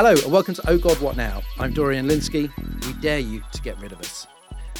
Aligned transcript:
Hello 0.00 0.12
and 0.12 0.30
welcome 0.30 0.54
to 0.54 0.62
Oh 0.70 0.78
God 0.78 1.00
What 1.00 1.16
Now? 1.16 1.42
I'm 1.58 1.72
Dorian 1.72 2.06
Lynskey. 2.06 2.48
We 2.86 2.92
dare 3.00 3.18
you 3.18 3.42
to 3.52 3.60
get 3.62 3.76
rid 3.80 3.90
of 3.90 3.98
us. 3.98 4.28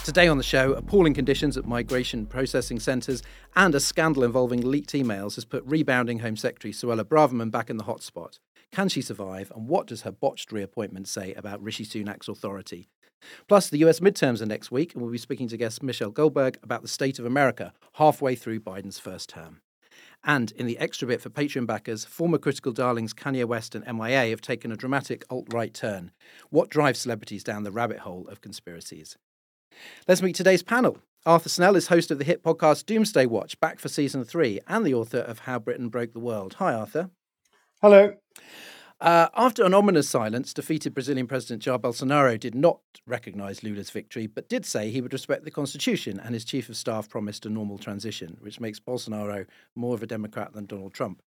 Today 0.04 0.28
on 0.28 0.36
the 0.36 0.44
show, 0.44 0.74
appalling 0.74 1.12
conditions 1.12 1.56
at 1.56 1.66
migration 1.66 2.24
processing 2.24 2.78
centres 2.78 3.24
and 3.56 3.74
a 3.74 3.80
scandal 3.80 4.22
involving 4.22 4.60
leaked 4.60 4.92
emails 4.92 5.34
has 5.34 5.44
put 5.44 5.64
rebounding 5.66 6.20
Home 6.20 6.36
Secretary 6.36 6.72
Suella 6.72 7.02
Braverman 7.02 7.50
back 7.50 7.68
in 7.68 7.78
the 7.78 7.82
hotspot. 7.82 8.38
Can 8.70 8.88
she 8.88 9.02
survive? 9.02 9.50
And 9.56 9.66
what 9.66 9.88
does 9.88 10.02
her 10.02 10.12
botched 10.12 10.52
reappointment 10.52 11.08
say 11.08 11.34
about 11.34 11.60
Rishi 11.60 11.84
Sunak's 11.84 12.28
authority? 12.28 12.88
Plus, 13.48 13.68
the 13.68 13.78
US 13.78 13.98
midterms 13.98 14.40
are 14.40 14.46
next 14.46 14.70
week, 14.70 14.94
and 14.94 15.02
we'll 15.02 15.10
be 15.10 15.18
speaking 15.18 15.48
to 15.48 15.56
guest 15.56 15.82
Michelle 15.82 16.12
Goldberg 16.12 16.60
about 16.62 16.82
the 16.82 16.86
state 16.86 17.18
of 17.18 17.26
America 17.26 17.72
halfway 17.94 18.36
through 18.36 18.60
Biden's 18.60 19.00
first 19.00 19.30
term. 19.30 19.62
And 20.28 20.52
in 20.52 20.66
the 20.66 20.76
extra 20.76 21.08
bit 21.08 21.22
for 21.22 21.30
Patreon 21.30 21.66
backers, 21.66 22.04
former 22.04 22.36
critical 22.36 22.70
darlings 22.70 23.14
Kanye 23.14 23.46
West 23.46 23.74
and 23.74 23.82
MIA 23.86 24.28
have 24.28 24.42
taken 24.42 24.70
a 24.70 24.76
dramatic 24.76 25.24
alt 25.30 25.46
right 25.54 25.72
turn. 25.72 26.10
What 26.50 26.68
drives 26.68 26.98
celebrities 26.98 27.42
down 27.42 27.62
the 27.62 27.72
rabbit 27.72 28.00
hole 28.00 28.28
of 28.28 28.42
conspiracies? 28.42 29.16
Let's 30.06 30.20
meet 30.20 30.34
today's 30.34 30.62
panel. 30.62 30.98
Arthur 31.24 31.48
Snell 31.48 31.76
is 31.76 31.86
host 31.86 32.10
of 32.10 32.18
the 32.18 32.24
hit 32.24 32.42
podcast 32.42 32.84
Doomsday 32.84 33.24
Watch, 33.24 33.58
back 33.58 33.78
for 33.78 33.88
season 33.88 34.22
three, 34.22 34.60
and 34.68 34.84
the 34.84 34.92
author 34.92 35.20
of 35.20 35.40
How 35.40 35.58
Britain 35.58 35.88
Broke 35.88 36.12
the 36.12 36.20
World. 36.20 36.56
Hi, 36.58 36.74
Arthur. 36.74 37.08
Hello. 37.80 38.12
Uh, 39.00 39.28
after 39.36 39.64
an 39.64 39.74
ominous 39.74 40.08
silence, 40.08 40.52
defeated 40.52 40.92
Brazilian 40.92 41.28
President 41.28 41.62
Jair 41.62 41.80
Bolsonaro 41.80 42.38
did 42.38 42.54
not 42.54 42.80
recognise 43.06 43.62
Lula's 43.62 43.90
victory, 43.90 44.26
but 44.26 44.48
did 44.48 44.66
say 44.66 44.90
he 44.90 45.00
would 45.00 45.12
respect 45.12 45.44
the 45.44 45.52
constitution, 45.52 46.18
and 46.18 46.34
his 46.34 46.44
chief 46.44 46.68
of 46.68 46.76
staff 46.76 47.08
promised 47.08 47.46
a 47.46 47.50
normal 47.50 47.78
transition, 47.78 48.36
which 48.40 48.58
makes 48.58 48.80
Bolsonaro 48.80 49.46
more 49.76 49.94
of 49.94 50.02
a 50.02 50.06
Democrat 50.06 50.52
than 50.52 50.66
Donald 50.66 50.94
Trump. 50.94 51.22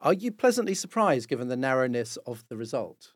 Are 0.00 0.12
you 0.12 0.32
pleasantly 0.32 0.74
surprised 0.74 1.28
given 1.28 1.46
the 1.46 1.56
narrowness 1.56 2.18
of 2.26 2.44
the 2.48 2.56
result? 2.56 3.12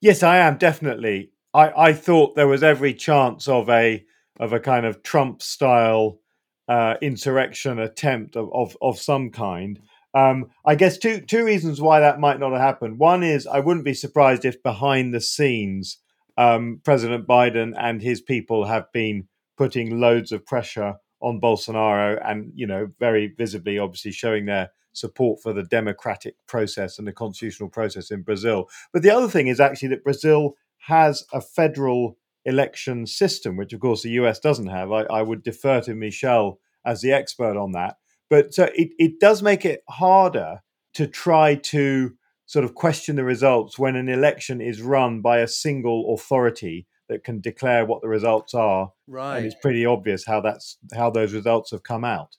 Yes, 0.00 0.22
I 0.22 0.38
am 0.38 0.56
definitely. 0.56 1.32
I, 1.52 1.88
I 1.88 1.92
thought 1.94 2.36
there 2.36 2.46
was 2.46 2.62
every 2.62 2.94
chance 2.94 3.48
of 3.48 3.68
a 3.68 4.04
of 4.38 4.52
a 4.52 4.60
kind 4.60 4.86
of 4.86 5.02
Trump 5.02 5.42
style 5.42 6.20
uh, 6.68 6.94
insurrection 7.02 7.80
attempt 7.80 8.36
of, 8.36 8.48
of, 8.52 8.76
of 8.80 9.00
some 9.00 9.30
kind. 9.30 9.80
Um, 10.14 10.46
I 10.64 10.74
guess 10.74 10.98
two 10.98 11.20
two 11.20 11.44
reasons 11.44 11.80
why 11.80 12.00
that 12.00 12.20
might 12.20 12.40
not 12.40 12.52
have 12.52 12.60
happened. 12.60 12.98
One 12.98 13.22
is 13.22 13.46
I 13.46 13.60
wouldn't 13.60 13.84
be 13.84 13.94
surprised 13.94 14.44
if 14.44 14.62
behind 14.62 15.12
the 15.12 15.20
scenes, 15.20 15.98
um, 16.36 16.80
President 16.84 17.26
Biden 17.26 17.74
and 17.78 18.00
his 18.00 18.20
people 18.20 18.66
have 18.66 18.90
been 18.92 19.28
putting 19.56 20.00
loads 20.00 20.32
of 20.32 20.46
pressure 20.46 20.94
on 21.20 21.40
Bolsonaro, 21.40 22.20
and 22.24 22.52
you 22.54 22.66
know, 22.66 22.90
very 22.98 23.34
visibly, 23.36 23.78
obviously, 23.78 24.12
showing 24.12 24.46
their 24.46 24.70
support 24.92 25.40
for 25.42 25.52
the 25.52 25.62
democratic 25.64 26.34
process 26.46 26.98
and 26.98 27.06
the 27.06 27.12
constitutional 27.12 27.68
process 27.68 28.10
in 28.10 28.22
Brazil. 28.22 28.68
But 28.92 29.02
the 29.02 29.10
other 29.10 29.28
thing 29.28 29.46
is 29.46 29.60
actually 29.60 29.88
that 29.88 30.04
Brazil 30.04 30.56
has 30.86 31.24
a 31.32 31.40
federal 31.40 32.16
election 32.44 33.06
system, 33.06 33.56
which 33.56 33.72
of 33.72 33.80
course 33.80 34.02
the 34.02 34.10
US 34.10 34.38
doesn't 34.38 34.68
have. 34.68 34.90
I, 34.90 35.02
I 35.02 35.22
would 35.22 35.42
defer 35.42 35.80
to 35.82 35.94
Michelle 35.94 36.58
as 36.84 37.00
the 37.00 37.12
expert 37.12 37.56
on 37.56 37.72
that. 37.72 37.96
But 38.30 38.58
uh, 38.58 38.68
it, 38.74 38.90
it 38.98 39.20
does 39.20 39.42
make 39.42 39.64
it 39.64 39.82
harder 39.88 40.60
to 40.94 41.06
try 41.06 41.54
to 41.54 42.12
sort 42.46 42.64
of 42.64 42.74
question 42.74 43.16
the 43.16 43.24
results 43.24 43.78
when 43.78 43.96
an 43.96 44.08
election 44.08 44.60
is 44.60 44.80
run 44.80 45.20
by 45.20 45.38
a 45.38 45.48
single 45.48 46.14
authority 46.14 46.86
that 47.08 47.24
can 47.24 47.40
declare 47.40 47.84
what 47.84 48.02
the 48.02 48.08
results 48.08 48.54
are. 48.54 48.92
Right. 49.06 49.38
And 49.38 49.46
it's 49.46 49.56
pretty 49.60 49.86
obvious 49.86 50.26
how 50.26 50.40
that's 50.40 50.78
how 50.94 51.10
those 51.10 51.32
results 51.32 51.70
have 51.70 51.82
come 51.82 52.04
out. 52.04 52.36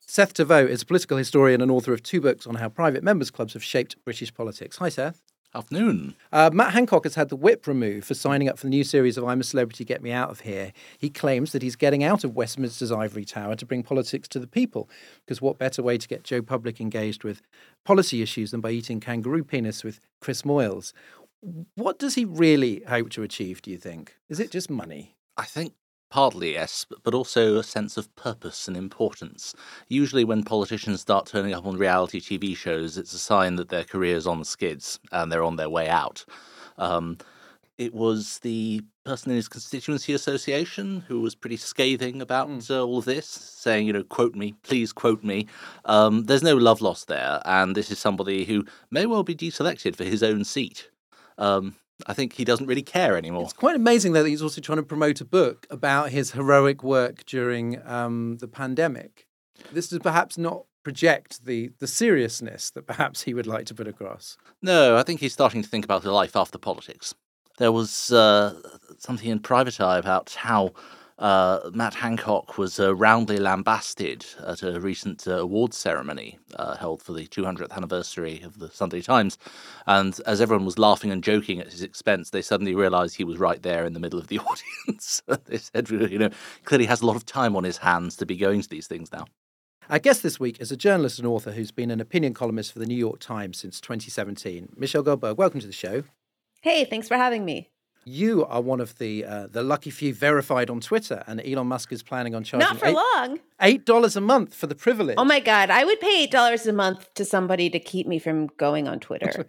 Seth 0.00 0.34
Thévoz 0.34 0.68
is 0.68 0.82
a 0.82 0.86
political 0.86 1.18
historian 1.18 1.60
and 1.60 1.70
author 1.70 1.92
of 1.92 2.02
two 2.02 2.20
books 2.20 2.46
on 2.46 2.54
how 2.54 2.68
private 2.68 3.04
members' 3.04 3.30
clubs 3.30 3.52
have 3.52 3.62
shaped 3.62 4.02
British 4.04 4.32
politics. 4.32 4.78
Hi, 4.78 4.88
Seth. 4.88 5.22
Afternoon. 5.54 6.14
Uh, 6.30 6.50
Matt 6.52 6.74
Hancock 6.74 7.04
has 7.04 7.14
had 7.14 7.30
the 7.30 7.36
whip 7.36 7.66
removed 7.66 8.06
for 8.06 8.14
signing 8.14 8.48
up 8.48 8.58
for 8.58 8.66
the 8.66 8.70
new 8.70 8.84
series 8.84 9.16
of 9.16 9.24
I'm 9.24 9.40
a 9.40 9.44
Celebrity, 9.44 9.82
Get 9.82 10.02
Me 10.02 10.12
Out 10.12 10.30
of 10.30 10.40
Here. 10.40 10.72
He 10.98 11.08
claims 11.08 11.52
that 11.52 11.62
he's 11.62 11.74
getting 11.74 12.04
out 12.04 12.22
of 12.22 12.36
Westminster's 12.36 12.92
ivory 12.92 13.24
tower 13.24 13.56
to 13.56 13.64
bring 13.64 13.82
politics 13.82 14.28
to 14.28 14.38
the 14.38 14.46
people. 14.46 14.90
Because 15.24 15.40
what 15.40 15.58
better 15.58 15.82
way 15.82 15.96
to 15.96 16.06
get 16.06 16.22
Joe 16.22 16.42
Public 16.42 16.82
engaged 16.82 17.24
with 17.24 17.40
policy 17.84 18.20
issues 18.20 18.50
than 18.50 18.60
by 18.60 18.70
eating 18.70 19.00
kangaroo 19.00 19.42
penis 19.42 19.82
with 19.82 20.00
Chris 20.20 20.42
Moyles? 20.42 20.92
What 21.76 21.98
does 21.98 22.14
he 22.14 22.26
really 22.26 22.82
hope 22.86 23.08
to 23.10 23.22
achieve, 23.22 23.62
do 23.62 23.70
you 23.70 23.78
think? 23.78 24.16
Is 24.28 24.40
it 24.40 24.50
just 24.50 24.68
money? 24.68 25.14
I 25.38 25.44
think 25.44 25.72
Partly, 26.10 26.54
yes, 26.54 26.86
but 27.02 27.12
also 27.12 27.56
a 27.56 27.62
sense 27.62 27.98
of 27.98 28.14
purpose 28.16 28.66
and 28.66 28.76
importance. 28.76 29.54
Usually, 29.88 30.24
when 30.24 30.42
politicians 30.42 31.02
start 31.02 31.26
turning 31.26 31.52
up 31.52 31.66
on 31.66 31.76
reality 31.76 32.18
TV 32.18 32.56
shows, 32.56 32.96
it's 32.96 33.12
a 33.12 33.18
sign 33.18 33.56
that 33.56 33.68
their 33.68 33.84
career's 33.84 34.26
on 34.26 34.38
the 34.38 34.46
skids 34.46 34.98
and 35.12 35.30
they're 35.30 35.42
on 35.42 35.56
their 35.56 35.68
way 35.68 35.86
out. 35.88 36.24
Um, 36.78 37.18
it 37.76 37.92
was 37.92 38.38
the 38.40 38.82
person 39.04 39.30
in 39.30 39.36
his 39.36 39.48
constituency 39.48 40.12
association 40.14 41.04
who 41.08 41.20
was 41.20 41.34
pretty 41.34 41.56
scathing 41.58 42.22
about 42.22 42.48
mm. 42.48 42.70
uh, 42.70 42.84
all 42.84 42.98
of 42.98 43.04
this, 43.04 43.26
saying, 43.26 43.86
you 43.86 43.92
know, 43.92 44.02
quote 44.02 44.34
me, 44.34 44.54
please 44.62 44.92
quote 44.92 45.22
me. 45.22 45.46
Um, 45.84 46.24
there's 46.24 46.42
no 46.42 46.56
love 46.56 46.80
lost 46.80 47.08
there, 47.08 47.40
and 47.44 47.76
this 47.76 47.90
is 47.90 47.98
somebody 47.98 48.46
who 48.46 48.64
may 48.90 49.04
well 49.04 49.22
be 49.22 49.34
deselected 49.34 49.94
for 49.94 50.04
his 50.04 50.22
own 50.22 50.44
seat. 50.44 50.90
Um, 51.36 51.76
I 52.06 52.14
think 52.14 52.34
he 52.34 52.44
doesn't 52.44 52.66
really 52.66 52.82
care 52.82 53.16
anymore. 53.16 53.44
It's 53.44 53.52
quite 53.52 53.76
amazing 53.76 54.12
though 54.12 54.22
that 54.22 54.28
he's 54.28 54.42
also 54.42 54.60
trying 54.60 54.78
to 54.78 54.82
promote 54.82 55.20
a 55.20 55.24
book 55.24 55.66
about 55.70 56.10
his 56.10 56.32
heroic 56.32 56.82
work 56.82 57.24
during 57.26 57.80
um, 57.86 58.36
the 58.38 58.48
pandemic. 58.48 59.26
This 59.72 59.88
does 59.88 59.98
perhaps 59.98 60.38
not 60.38 60.64
project 60.84 61.44
the 61.44 61.70
the 61.80 61.86
seriousness 61.86 62.70
that 62.70 62.86
perhaps 62.86 63.22
he 63.22 63.34
would 63.34 63.46
like 63.46 63.66
to 63.66 63.74
put 63.74 63.88
across. 63.88 64.36
No, 64.62 64.96
I 64.96 65.02
think 65.02 65.20
he's 65.20 65.32
starting 65.32 65.62
to 65.62 65.68
think 65.68 65.84
about 65.84 66.04
life 66.04 66.36
after 66.36 66.58
politics. 66.58 67.14
There 67.58 67.72
was 67.72 68.12
uh, 68.12 68.54
something 68.98 69.28
in 69.28 69.40
Private 69.40 69.80
Eye 69.80 69.98
about 69.98 70.30
how 70.30 70.72
uh, 71.18 71.70
Matt 71.72 71.94
Hancock 71.94 72.58
was 72.58 72.78
uh, 72.78 72.94
roundly 72.94 73.38
lambasted 73.38 74.24
at 74.46 74.62
a 74.62 74.78
recent 74.80 75.26
uh, 75.26 75.38
awards 75.38 75.76
ceremony 75.76 76.38
uh, 76.54 76.76
held 76.76 77.02
for 77.02 77.12
the 77.12 77.26
200th 77.26 77.72
anniversary 77.72 78.40
of 78.42 78.58
the 78.58 78.70
Sunday 78.70 79.00
Times. 79.00 79.36
And 79.86 80.18
as 80.26 80.40
everyone 80.40 80.64
was 80.64 80.78
laughing 80.78 81.10
and 81.10 81.24
joking 81.24 81.60
at 81.60 81.72
his 81.72 81.82
expense, 81.82 82.30
they 82.30 82.42
suddenly 82.42 82.74
realized 82.74 83.16
he 83.16 83.24
was 83.24 83.38
right 83.38 83.60
there 83.62 83.84
in 83.84 83.94
the 83.94 84.00
middle 84.00 84.18
of 84.18 84.28
the 84.28 84.38
audience. 84.86 85.22
they 85.46 85.58
said, 85.58 85.90
you 85.90 86.18
know, 86.18 86.30
clearly 86.64 86.86
has 86.86 87.02
a 87.02 87.06
lot 87.06 87.16
of 87.16 87.26
time 87.26 87.56
on 87.56 87.64
his 87.64 87.78
hands 87.78 88.14
to 88.16 88.26
be 88.26 88.36
going 88.36 88.62
to 88.62 88.68
these 88.68 88.86
things 88.86 89.12
now. 89.12 89.26
Our 89.90 89.98
guest 89.98 90.22
this 90.22 90.38
week 90.38 90.60
is 90.60 90.70
a 90.70 90.76
journalist 90.76 91.18
and 91.18 91.26
author 91.26 91.52
who's 91.52 91.72
been 91.72 91.90
an 91.90 92.00
opinion 92.00 92.34
columnist 92.34 92.72
for 92.72 92.78
the 92.78 92.86
New 92.86 92.94
York 92.94 93.20
Times 93.20 93.58
since 93.58 93.80
2017. 93.80 94.74
Michelle 94.76 95.02
Goldberg, 95.02 95.38
welcome 95.38 95.60
to 95.60 95.66
the 95.66 95.72
show. 95.72 96.04
Hey, 96.60 96.84
thanks 96.84 97.08
for 97.08 97.16
having 97.16 97.44
me 97.44 97.70
you 98.08 98.44
are 98.46 98.60
one 98.60 98.80
of 98.80 98.98
the 98.98 99.24
uh, 99.24 99.46
the 99.46 99.62
lucky 99.62 99.90
few 99.90 100.14
verified 100.14 100.70
on 100.70 100.80
Twitter, 100.80 101.22
and 101.26 101.40
Elon 101.40 101.66
Musk 101.66 101.92
is 101.92 102.02
planning 102.02 102.34
on 102.34 102.42
charging 102.44 102.68
not 102.68 102.78
for 102.78 102.86
eight, 102.86 102.94
long 102.94 103.38
eight 103.60 103.84
dollars 103.84 104.16
a 104.16 104.20
month 104.20 104.54
for 104.54 104.66
the 104.66 104.74
privilege. 104.74 105.16
Oh 105.18 105.24
my 105.24 105.40
god, 105.40 105.70
I 105.70 105.84
would 105.84 106.00
pay 106.00 106.24
eight 106.24 106.30
dollars 106.30 106.66
a 106.66 106.72
month 106.72 107.12
to 107.14 107.24
somebody 107.24 107.70
to 107.70 107.78
keep 107.78 108.06
me 108.06 108.18
from 108.18 108.48
going 108.56 108.88
on 108.88 109.00
Twitter. 109.00 109.46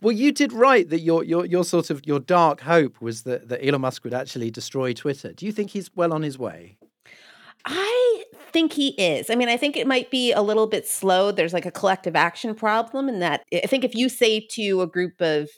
well, 0.00 0.12
you 0.12 0.32
did 0.32 0.52
right 0.52 0.88
that 0.90 1.00
your 1.00 1.24
your 1.24 1.44
your 1.46 1.64
sort 1.64 1.90
of 1.90 2.06
your 2.06 2.20
dark 2.20 2.60
hope 2.60 3.00
was 3.00 3.22
that 3.22 3.48
that 3.48 3.66
Elon 3.66 3.80
Musk 3.80 4.04
would 4.04 4.14
actually 4.14 4.50
destroy 4.50 4.92
Twitter. 4.92 5.32
Do 5.32 5.46
you 5.46 5.52
think 5.52 5.70
he's 5.70 5.90
well 5.96 6.12
on 6.12 6.22
his 6.22 6.38
way? 6.38 6.76
I 7.64 8.24
think 8.52 8.72
he 8.74 8.88
is. 8.90 9.28
I 9.28 9.34
mean, 9.34 9.48
I 9.48 9.56
think 9.56 9.76
it 9.76 9.86
might 9.86 10.10
be 10.10 10.32
a 10.32 10.40
little 10.40 10.68
bit 10.68 10.86
slow. 10.86 11.32
There's 11.32 11.52
like 11.52 11.66
a 11.66 11.70
collective 11.70 12.14
action 12.14 12.54
problem 12.54 13.08
in 13.08 13.18
that 13.20 13.42
I 13.52 13.66
think 13.66 13.84
if 13.84 13.94
you 13.94 14.08
say 14.08 14.40
to 14.50 14.82
a 14.82 14.86
group 14.86 15.20
of 15.20 15.48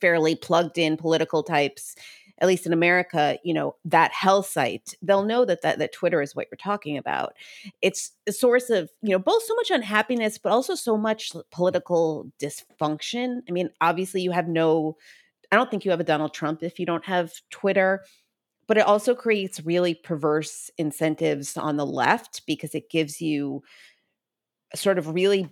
fairly 0.00 0.34
plugged 0.34 0.78
in 0.78 0.96
political 0.96 1.42
types 1.42 1.96
at 2.38 2.48
least 2.48 2.66
in 2.66 2.72
America, 2.72 3.38
you 3.44 3.54
know, 3.54 3.76
that 3.84 4.12
hell 4.12 4.42
site, 4.42 4.94
they'll 5.00 5.24
know 5.24 5.44
that, 5.44 5.62
that 5.62 5.78
that 5.78 5.92
Twitter 5.92 6.20
is 6.20 6.34
what 6.34 6.46
you're 6.50 6.56
talking 6.56 6.98
about. 6.98 7.34
It's 7.80 8.12
a 8.26 8.32
source 8.32 8.68
of, 8.68 8.90
you 9.02 9.10
know, 9.10 9.18
both 9.18 9.42
so 9.44 9.54
much 9.54 9.70
unhappiness, 9.70 10.36
but 10.36 10.52
also 10.52 10.74
so 10.74 10.98
much 10.98 11.32
political 11.50 12.30
dysfunction. 12.40 13.40
I 13.48 13.52
mean, 13.52 13.70
obviously 13.80 14.20
you 14.20 14.32
have 14.32 14.48
no, 14.48 14.96
I 15.50 15.56
don't 15.56 15.70
think 15.70 15.84
you 15.84 15.90
have 15.90 16.00
a 16.00 16.04
Donald 16.04 16.34
Trump 16.34 16.62
if 16.62 16.78
you 16.78 16.84
don't 16.84 17.06
have 17.06 17.32
Twitter, 17.50 18.04
but 18.66 18.76
it 18.76 18.86
also 18.86 19.14
creates 19.14 19.64
really 19.64 19.94
perverse 19.94 20.70
incentives 20.76 21.56
on 21.56 21.76
the 21.76 21.86
left 21.86 22.42
because 22.46 22.74
it 22.74 22.90
gives 22.90 23.20
you 23.20 23.62
sort 24.74 24.98
of 24.98 25.14
really 25.14 25.48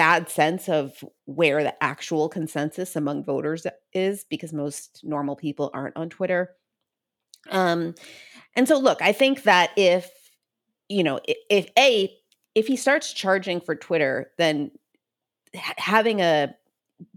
bad 0.00 0.30
sense 0.30 0.66
of 0.66 1.04
where 1.26 1.62
the 1.62 1.84
actual 1.84 2.30
consensus 2.30 2.96
among 2.96 3.22
voters 3.22 3.66
is 3.92 4.24
because 4.30 4.50
most 4.50 5.02
normal 5.02 5.36
people 5.36 5.70
aren't 5.74 5.94
on 5.94 6.08
Twitter. 6.08 6.52
Um, 7.50 7.94
and 8.56 8.66
so, 8.66 8.78
look, 8.78 9.02
I 9.02 9.12
think 9.12 9.42
that 9.42 9.72
if 9.76 10.10
you 10.88 11.04
know, 11.04 11.20
if, 11.28 11.36
if 11.50 11.70
a 11.78 12.10
if 12.54 12.66
he 12.66 12.76
starts 12.76 13.12
charging 13.12 13.60
for 13.60 13.76
Twitter, 13.76 14.30
then 14.38 14.70
having 15.52 16.20
a 16.22 16.54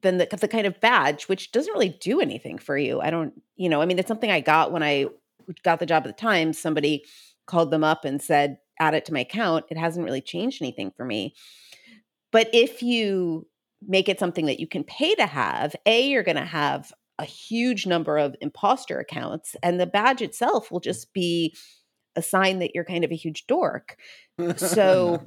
then 0.01 0.18
the, 0.18 0.27
the 0.41 0.50
kind 0.50 0.68
of 0.68 0.81
badge 0.81 1.29
which 1.29 1.53
doesn't 1.53 1.71
really 1.71 1.97
do 2.01 2.19
anything 2.19 2.57
for 2.57 2.77
you. 2.77 3.00
I 3.00 3.12
don't, 3.12 3.33
you 3.56 3.69
know, 3.69 3.81
I 3.81 3.86
mean, 3.86 3.97
it's 3.97 4.09
something 4.09 4.29
I 4.29 4.41
got 4.41 4.74
when 4.74 4.83
I 4.83 5.06
got 5.63 5.79
the 5.79 5.86
job 5.86 6.03
at 6.06 6.18
the 6.18 6.21
time. 6.21 6.51
Somebody 6.51 7.06
called 7.45 7.71
them 7.71 7.86
up 7.86 8.03
and 8.03 8.21
said, 8.21 8.57
"Add 8.77 8.94
it 8.94 9.06
to 9.06 9.13
my 9.13 9.21
account." 9.21 9.68
It 9.69 9.77
hasn't 9.77 10.03
really 10.03 10.21
changed 10.21 10.62
anything 10.62 10.91
for 10.97 11.06
me. 11.06 11.33
But 12.33 12.50
if 12.51 12.83
you 12.83 13.47
make 13.88 14.09
it 14.09 14.19
something 14.19 14.47
that 14.47 14.59
you 14.59 14.68
can 14.68 14.83
pay 14.83 15.15
to 15.15 15.25
have, 15.25 15.75
a 15.85 16.09
you're 16.09 16.24
going 16.24 16.35
to 16.35 16.44
have 16.44 16.91
a 17.19 17.25
huge 17.25 17.85
number 17.85 18.18
of 18.18 18.35
imposter 18.41 19.00
accounts, 19.00 19.56
and 19.63 19.80
the 19.80 19.85
badge 19.85 20.21
itself 20.21 20.71
will 20.71 20.81
just 20.81 21.13
be 21.13 21.56
a 22.15 22.21
sign 22.21 22.59
that 22.59 22.71
you're 22.74 22.83
kind 22.83 23.06
of 23.06 23.12
a 23.12 23.15
huge 23.15 23.47
dork. 23.47 23.97
So, 24.57 25.24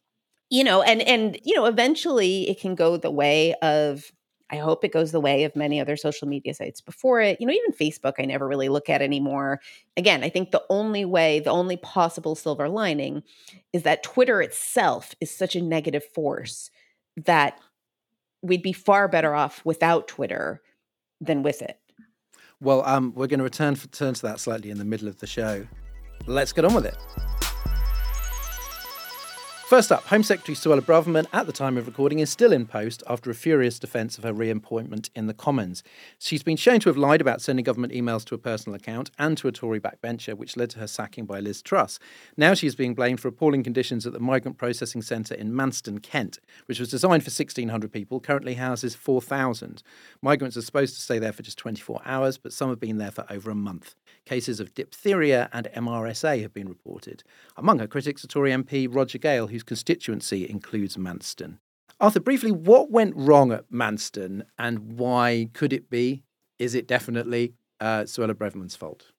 you 0.50 0.64
know, 0.64 0.82
and 0.82 1.00
and 1.02 1.38
you 1.44 1.54
know, 1.54 1.66
eventually 1.66 2.50
it 2.50 2.60
can 2.60 2.74
go 2.74 2.96
the 2.96 3.10
way 3.10 3.54
of 3.62 4.10
I 4.50 4.56
hope 4.56 4.84
it 4.84 4.92
goes 4.92 5.12
the 5.12 5.20
way 5.20 5.44
of 5.44 5.54
many 5.54 5.80
other 5.80 5.96
social 5.96 6.26
media 6.26 6.54
sites 6.54 6.80
before 6.80 7.20
it. 7.20 7.40
You 7.40 7.46
know, 7.46 7.52
even 7.52 7.72
Facebook, 7.72 8.14
I 8.18 8.24
never 8.24 8.48
really 8.48 8.68
look 8.68 8.88
at 8.88 9.02
anymore. 9.02 9.60
Again, 9.96 10.24
I 10.24 10.30
think 10.30 10.50
the 10.50 10.64
only 10.70 11.04
way, 11.04 11.40
the 11.40 11.50
only 11.50 11.76
possible 11.76 12.34
silver 12.34 12.68
lining 12.68 13.22
is 13.72 13.82
that 13.82 14.02
Twitter 14.02 14.40
itself 14.40 15.14
is 15.20 15.30
such 15.30 15.54
a 15.54 15.60
negative 15.60 16.04
force 16.14 16.70
that 17.26 17.58
we'd 18.42 18.62
be 18.62 18.72
far 18.72 19.08
better 19.08 19.34
off 19.34 19.60
without 19.64 20.08
Twitter 20.08 20.62
than 21.20 21.42
with 21.42 21.60
it. 21.60 21.78
Well, 22.60 22.82
um, 22.84 23.12
we're 23.14 23.26
going 23.26 23.38
to 23.38 23.44
return, 23.44 23.74
for, 23.74 23.88
turn 23.88 24.14
to 24.14 24.22
that 24.22 24.40
slightly 24.40 24.70
in 24.70 24.78
the 24.78 24.84
middle 24.84 25.08
of 25.08 25.18
the 25.18 25.26
show. 25.26 25.66
Let's 26.26 26.52
get 26.52 26.64
on 26.64 26.74
with 26.74 26.86
it. 26.86 26.96
First 29.68 29.92
up, 29.92 30.06
Home 30.06 30.22
Secretary 30.22 30.56
Suella 30.56 30.80
Braverman, 30.80 31.26
at 31.30 31.44
the 31.44 31.52
time 31.52 31.76
of 31.76 31.86
recording, 31.86 32.20
is 32.20 32.30
still 32.30 32.54
in 32.54 32.64
post 32.64 33.02
after 33.06 33.30
a 33.30 33.34
furious 33.34 33.78
defence 33.78 34.16
of 34.16 34.24
her 34.24 34.32
reappointment 34.32 35.10
in 35.14 35.26
the 35.26 35.34
Commons. 35.34 35.82
She's 36.18 36.42
been 36.42 36.56
shown 36.56 36.80
to 36.80 36.88
have 36.88 36.96
lied 36.96 37.20
about 37.20 37.42
sending 37.42 37.64
government 37.64 37.92
emails 37.92 38.24
to 38.24 38.34
a 38.34 38.38
personal 38.38 38.76
account 38.76 39.10
and 39.18 39.36
to 39.36 39.46
a 39.46 39.52
Tory 39.52 39.78
backbencher, 39.78 40.32
which 40.32 40.56
led 40.56 40.70
to 40.70 40.78
her 40.78 40.86
sacking 40.86 41.26
by 41.26 41.40
Liz 41.40 41.60
Truss. 41.60 41.98
Now 42.34 42.54
she 42.54 42.66
is 42.66 42.76
being 42.76 42.94
blamed 42.94 43.20
for 43.20 43.28
appalling 43.28 43.62
conditions 43.62 44.06
at 44.06 44.14
the 44.14 44.20
Migrant 44.20 44.56
Processing 44.56 45.02
Centre 45.02 45.34
in 45.34 45.52
Manston, 45.52 46.02
Kent, 46.02 46.38
which 46.64 46.80
was 46.80 46.88
designed 46.88 47.22
for 47.22 47.30
1,600 47.30 47.92
people, 47.92 48.20
currently 48.20 48.54
houses 48.54 48.94
4,000. 48.94 49.82
Migrants 50.22 50.56
are 50.56 50.62
supposed 50.62 50.94
to 50.94 51.02
stay 51.02 51.18
there 51.18 51.34
for 51.34 51.42
just 51.42 51.58
24 51.58 52.00
hours, 52.06 52.38
but 52.38 52.54
some 52.54 52.70
have 52.70 52.80
been 52.80 52.96
there 52.96 53.10
for 53.10 53.26
over 53.28 53.50
a 53.50 53.54
month. 53.54 53.94
Cases 54.24 54.60
of 54.60 54.72
diphtheria 54.72 55.50
and 55.52 55.68
MRSA 55.76 56.40
have 56.40 56.54
been 56.54 56.70
reported. 56.70 57.22
Among 57.54 57.80
her 57.80 57.86
critics, 57.86 58.24
are 58.24 58.28
Tory 58.28 58.52
MP 58.52 58.88
Roger 58.90 59.18
Gale, 59.18 59.46
who 59.48 59.57
whose 59.58 59.64
constituency 59.64 60.48
includes 60.48 60.96
Manston. 60.96 61.58
Arthur, 61.98 62.20
briefly, 62.20 62.52
what 62.52 62.92
went 62.92 63.16
wrong 63.16 63.50
at 63.50 63.68
Manston 63.72 64.42
and 64.56 64.96
why 64.96 65.50
could 65.52 65.72
it 65.72 65.90
be? 65.90 66.22
Is 66.60 66.76
it 66.76 66.86
definitely 66.86 67.54
uh, 67.80 68.02
Suella 68.02 68.34
Braverman's 68.34 68.76
fault? 68.76 69.10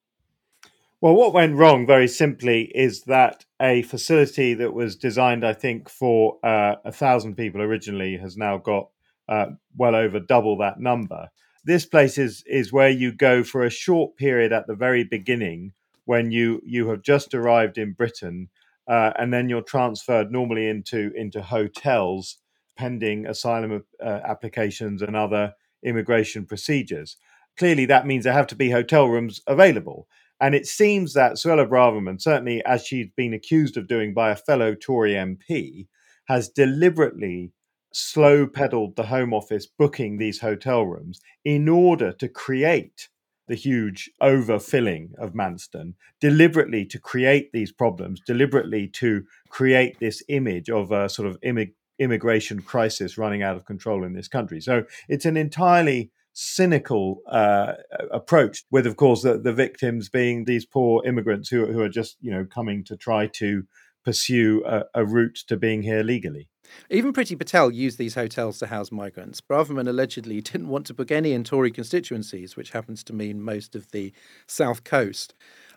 Well, 1.01 1.13
what 1.13 1.33
went 1.33 1.55
wrong, 1.55 1.85
very 1.85 2.07
simply, 2.07 2.71
is 2.73 3.03
that 3.03 3.43
a 3.61 3.81
facility 3.81 4.53
that 4.53 4.73
was 4.73 4.95
designed, 4.95 5.45
I 5.45 5.53
think, 5.53 5.89
for 5.89 6.37
uh, 6.41 6.75
a 6.85 6.91
thousand 6.93 7.35
people 7.35 7.61
originally 7.61 8.15
has 8.17 8.37
now 8.37 8.57
got 8.57 8.89
uh, 9.27 9.47
well 9.77 9.95
over 9.95 10.21
double 10.21 10.57
that 10.59 10.79
number. 10.79 11.29
This 11.65 11.85
place 11.85 12.17
is 12.17 12.43
is 12.47 12.71
where 12.71 12.89
you 12.89 13.11
go 13.11 13.43
for 13.43 13.63
a 13.65 13.69
short 13.69 14.15
period 14.15 14.53
at 14.53 14.67
the 14.67 14.75
very 14.75 15.03
beginning 15.03 15.73
when 16.05 16.31
you 16.31 16.61
you 16.65 16.89
have 16.89 17.01
just 17.01 17.33
arrived 17.33 17.77
in 17.77 17.91
Britain 17.91 18.49
uh, 18.89 19.13
and 19.17 19.31
then 19.31 19.47
you're 19.47 19.61
transferred 19.61 20.31
normally 20.31 20.67
into 20.67 21.11
into 21.15 21.41
hotels 21.41 22.37
pending 22.77 23.25
asylum 23.27 23.83
uh, 24.03 24.19
applications 24.25 25.01
and 25.01 25.15
other 25.15 25.53
immigration 25.83 26.45
procedures. 26.45 27.17
Clearly, 27.57 27.85
that 27.85 28.07
means 28.07 28.23
there 28.23 28.33
have 28.33 28.47
to 28.47 28.55
be 28.55 28.71
hotel 28.71 29.07
rooms 29.07 29.41
available. 29.47 30.07
And 30.41 30.55
it 30.55 30.65
seems 30.65 31.13
that 31.13 31.33
Suella 31.33 31.67
Braverman, 31.67 32.21
certainly 32.21 32.63
as 32.63 32.85
she's 32.85 33.07
been 33.17 33.33
accused 33.33 33.75
of 33.75 33.87
doing 33.89 34.13
by 34.13 34.31
a 34.31 34.37
fellow 34.37 34.73
Tory 34.73 35.11
MP, 35.11 35.87
has 36.29 36.47
deliberately 36.47 37.51
slow 37.91 38.47
pedaled 38.47 38.95
the 38.95 39.07
Home 39.07 39.33
Office 39.33 39.65
booking 39.67 40.17
these 40.17 40.39
hotel 40.39 40.83
rooms 40.83 41.19
in 41.43 41.67
order 41.67 42.13
to 42.13 42.29
create 42.29 43.09
the 43.49 43.55
huge 43.55 44.09
overfilling 44.21 45.13
of 45.17 45.33
Manston, 45.33 45.95
deliberately 46.21 46.85
to 46.85 46.99
create 46.99 47.51
these 47.51 47.71
problems, 47.71 48.21
deliberately 48.25 48.87
to 48.87 49.23
create 49.49 49.99
this 49.99 50.23
image 50.29 50.69
of 50.69 50.91
a 50.91 51.09
sort 51.09 51.27
of 51.27 51.41
immig- 51.41 51.73
immigration 51.97 52.61
crisis 52.61 53.17
running 53.17 53.43
out 53.43 53.57
of 53.57 53.65
control 53.65 54.03
in 54.03 54.13
this 54.13 54.27
country. 54.27 54.61
So 54.61 54.83
it's 55.09 55.25
an 55.25 55.35
entirely 55.35 56.11
cynical 56.31 57.21
uh, 57.27 57.73
approach, 58.11 58.63
with 58.71 58.85
of 58.85 58.95
course 58.95 59.23
the, 59.23 59.37
the 59.39 59.51
victims 59.51 60.09
being 60.09 60.45
these 60.45 60.65
poor 60.65 61.03
immigrants 61.05 61.49
who, 61.49 61.65
who 61.65 61.81
are 61.81 61.89
just 61.89 62.17
you 62.21 62.31
know 62.31 62.45
coming 62.45 62.83
to 62.85 62.95
try 62.95 63.27
to 63.27 63.63
pursue 64.05 64.63
a, 64.65 64.83
a 64.93 65.05
route 65.05 65.39
to 65.47 65.57
being 65.57 65.81
here 65.81 66.03
legally. 66.03 66.47
Even 66.89 67.13
Priti 67.13 67.37
Patel 67.37 67.71
used 67.71 67.97
these 67.97 68.15
hotels 68.15 68.59
to 68.59 68.67
house 68.67 68.91
migrants. 68.91 69.41
Braverman 69.41 69.87
allegedly 69.87 70.41
didn't 70.41 70.67
want 70.67 70.85
to 70.87 70.93
book 70.93 71.11
any 71.11 71.33
in 71.33 71.43
Tory 71.43 71.71
constituencies, 71.71 72.55
which 72.55 72.71
happens 72.71 73.03
to 73.05 73.13
mean 73.13 73.41
most 73.41 73.75
of 73.75 73.91
the 73.91 74.13
south 74.47 74.83
coast. 74.83 75.33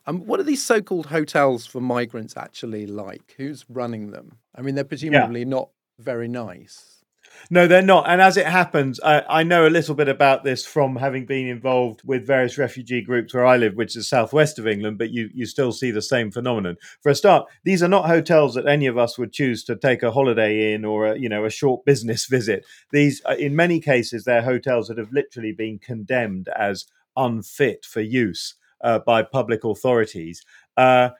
Um, 0.07 0.27
what 0.27 0.41
are 0.41 0.45
these 0.45 0.63
so-called 0.63 1.07
hotels 1.07 1.65
for 1.65 1.81
migrants 1.81 2.37
actually 2.37 2.87
like? 2.87 3.35
Who's 3.37 3.65
running 3.69 4.11
them? 4.11 4.39
I 4.55 4.63
mean, 4.63 4.75
they're 4.75 4.85
presumably 4.85 5.41
yeah. 5.41 5.49
not 5.49 5.69
very 5.99 6.29
nice. 6.29 7.02
No, 7.51 7.67
they're 7.67 7.83
not. 7.83 8.09
And 8.09 8.21
as 8.21 8.37
it 8.37 8.47
happens, 8.47 8.99
I, 9.01 9.23
I, 9.29 9.43
know 9.43 9.67
a 9.67 9.69
little 9.69 9.95
bit 9.95 10.09
about 10.09 10.45
this 10.45 10.65
from 10.65 10.97
having 10.97 11.27
been 11.27 11.47
involved 11.47 12.03
with 12.05 12.27
various 12.27 12.57
refugee 12.57 13.03
groups 13.03 13.35
where 13.35 13.45
I 13.45 13.57
live, 13.57 13.75
which 13.75 13.97
is 13.97 14.09
southwest 14.09 14.59
of 14.59 14.67
England, 14.67 14.99
but 14.99 15.11
you, 15.11 15.29
you 15.35 15.47
still 15.47 15.73
see 15.73 15.91
the 15.91 16.03
same 16.03 16.31
phenomenon. 16.31 16.77
For 17.03 17.11
a 17.11 17.15
start, 17.15 17.49
these 17.65 17.83
are 17.83 17.89
not 17.89 18.07
hotels 18.07 18.55
that 18.55 18.67
any 18.67 18.87
of 18.87 18.97
us 18.97 19.19
would 19.19 19.33
choose 19.33 19.65
to 19.65 19.77
take 19.77 20.03
a 20.03 20.13
holiday 20.13 20.73
in 20.73 20.85
or 20.85 21.09
a, 21.09 21.19
you 21.19 21.29
know 21.29 21.45
a 21.45 21.51
short 21.51 21.85
business 21.87 22.27
visit. 22.27 22.65
These, 22.91 23.23
uh, 23.29 23.37
in 23.39 23.55
many 23.57 23.81
cases, 23.81 24.25
they're 24.25 24.43
hotels 24.43 24.89
that 24.89 24.99
have 24.99 25.13
literally 25.13 25.53
been 25.53 25.79
condemned 25.79 26.49
as 26.57 26.87
unfit 27.17 27.85
for 27.85 28.01
use 28.01 28.55
uh, 28.83 29.01
by 29.01 29.23
public 29.23 29.65
authorities. 29.65 30.45
Uh, 30.77 31.11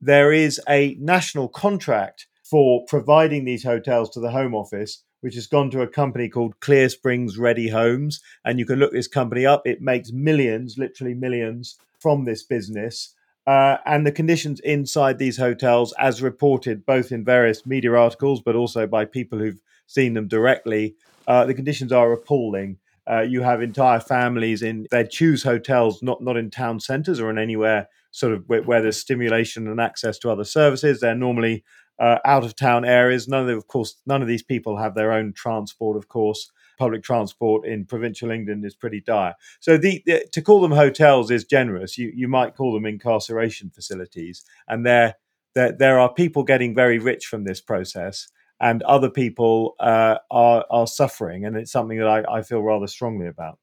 there 0.00 0.32
is 0.32 0.60
a 0.68 0.96
national 1.00 1.48
contract 1.48 2.26
for 2.42 2.84
providing 2.86 3.44
these 3.44 3.64
hotels 3.64 4.10
to 4.10 4.20
the 4.20 4.30
Home 4.30 4.54
Office 4.54 5.04
which 5.22 5.34
has 5.34 5.46
gone 5.46 5.70
to 5.70 5.80
a 5.80 5.88
company 5.88 6.28
called 6.28 6.60
Clearsprings 6.60 7.38
Ready 7.38 7.68
Homes. 7.68 8.20
And 8.44 8.58
you 8.58 8.66
can 8.66 8.78
look 8.78 8.92
this 8.92 9.08
company 9.08 9.46
up. 9.46 9.62
It 9.64 9.80
makes 9.80 10.12
millions, 10.12 10.76
literally 10.76 11.14
millions, 11.14 11.78
from 11.98 12.24
this 12.24 12.42
business. 12.42 13.14
Uh, 13.46 13.78
and 13.86 14.06
the 14.06 14.12
conditions 14.12 14.60
inside 14.60 15.18
these 15.18 15.38
hotels, 15.38 15.94
as 15.98 16.22
reported 16.22 16.84
both 16.84 17.10
in 17.10 17.24
various 17.24 17.64
media 17.64 17.94
articles, 17.94 18.40
but 18.40 18.54
also 18.54 18.86
by 18.86 19.04
people 19.04 19.38
who've 19.38 19.62
seen 19.86 20.14
them 20.14 20.28
directly, 20.28 20.94
uh, 21.26 21.44
the 21.44 21.54
conditions 21.54 21.92
are 21.92 22.12
appalling. 22.12 22.78
Uh, 23.08 23.20
you 23.20 23.42
have 23.42 23.60
entire 23.60 23.98
families 23.98 24.62
in 24.62 24.86
they 24.92 25.04
choose 25.04 25.42
hotels 25.42 26.04
not 26.04 26.22
not 26.22 26.36
in 26.36 26.48
town 26.48 26.78
centres 26.78 27.18
or 27.18 27.30
in 27.30 27.36
anywhere 27.36 27.88
sort 28.12 28.32
of 28.32 28.48
where, 28.48 28.62
where, 28.62 28.80
there's 28.80 28.98
stimulation 28.98 29.66
and 29.66 29.80
access 29.80 30.18
to 30.18 30.30
other 30.30 30.44
services. 30.44 31.00
They're 31.00 31.14
normally 31.14 31.64
uh, 31.98 32.18
out 32.24 32.44
of 32.44 32.56
town 32.56 32.84
areas. 32.84 33.28
None 33.28 33.42
of, 33.42 33.46
them, 33.46 33.58
of 33.58 33.68
course, 33.68 33.96
none 34.06 34.22
of 34.22 34.28
these 34.28 34.42
people 34.42 34.76
have 34.76 34.94
their 34.94 35.12
own 35.12 35.32
transport. 35.32 35.96
Of 35.96 36.08
course, 36.08 36.50
public 36.78 37.02
transport 37.02 37.66
in 37.66 37.84
provincial 37.84 38.30
England 38.30 38.64
is 38.64 38.74
pretty 38.74 39.00
dire. 39.00 39.34
So 39.60 39.76
the, 39.76 40.02
the, 40.06 40.26
to 40.32 40.42
call 40.42 40.60
them 40.60 40.72
hotels 40.72 41.30
is 41.30 41.44
generous. 41.44 41.98
You 41.98 42.12
you 42.14 42.28
might 42.28 42.56
call 42.56 42.72
them 42.72 42.86
incarceration 42.86 43.70
facilities, 43.70 44.44
and 44.68 44.84
there 44.84 45.16
there 45.54 45.72
there 45.72 45.98
are 45.98 46.12
people 46.12 46.42
getting 46.42 46.74
very 46.74 46.98
rich 46.98 47.26
from 47.26 47.44
this 47.44 47.60
process. 47.60 48.28
And 48.60 48.80
other 48.84 49.10
people 49.10 49.74
uh, 49.80 50.18
are 50.30 50.64
are 50.70 50.86
suffering, 50.86 51.44
and 51.44 51.56
it's 51.56 51.72
something 51.72 51.98
that 51.98 52.06
I, 52.06 52.38
I 52.38 52.42
feel 52.42 52.62
rather 52.62 52.86
strongly 52.86 53.26
about. 53.26 53.58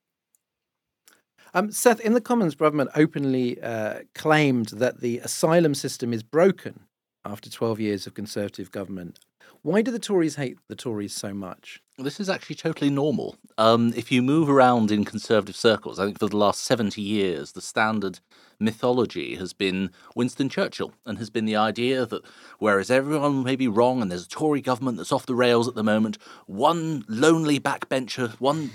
Um, 1.54 1.72
Seth, 1.72 2.02
in 2.02 2.14
the 2.14 2.22
Commons, 2.22 2.54
government 2.54 2.92
openly 2.96 3.62
uh, 3.62 4.02
claimed 4.14 4.68
that 4.68 5.00
the 5.00 5.20
asylum 5.20 5.74
system 5.74 6.14
is 6.14 6.22
broken 6.22 6.82
after 7.26 7.50
12 7.50 7.80
years 7.80 8.08
of 8.08 8.14
Conservative 8.14 8.72
government. 8.72 9.20
Why 9.62 9.82
do 9.82 9.92
the 9.92 10.00
Tories 10.00 10.36
hate 10.36 10.58
the 10.68 10.76
Tories 10.76 11.14
so 11.14 11.34
much? 11.34 11.82
This 11.98 12.20
is 12.20 12.30
actually 12.30 12.56
totally 12.56 12.90
normal. 12.90 13.36
Um, 13.58 13.94
if 13.96 14.12
you 14.12 14.22
move 14.22 14.50
around 14.50 14.90
in 14.90 15.04
Conservative 15.04 15.56
circles, 15.56 16.00
I 16.00 16.06
think 16.06 16.20
for 16.20 16.28
the 16.28 16.38
last 16.38 16.62
70 16.62 17.02
years, 17.02 17.52
the 17.52 17.62
standard 17.62 18.20
mythology 18.60 19.36
has 19.36 19.54
been 19.54 19.92
Winston 20.16 20.50
Churchill 20.50 20.94
and 21.06 21.18
has 21.18 21.30
been 21.30 21.46
the 21.46 21.56
idea 21.56 22.06
that 22.06 22.24
whereas 22.60 22.92
everyone 22.92 23.44
may 23.44 23.56
be 23.56 23.68
wrong 23.68 24.02
and 24.02 24.12
there's 24.12 24.26
a 24.26 24.30
Tory 24.30 24.62
government 24.62 24.98
that's 24.98 25.12
off 25.12 25.26
the 25.26 25.36
rails 25.36 25.68
at 25.68 25.76
the 25.76 25.84
moment, 25.84 26.18
one 26.46 27.06
lonely 27.08 27.60
backbencher, 27.60 28.32
one 28.40 28.72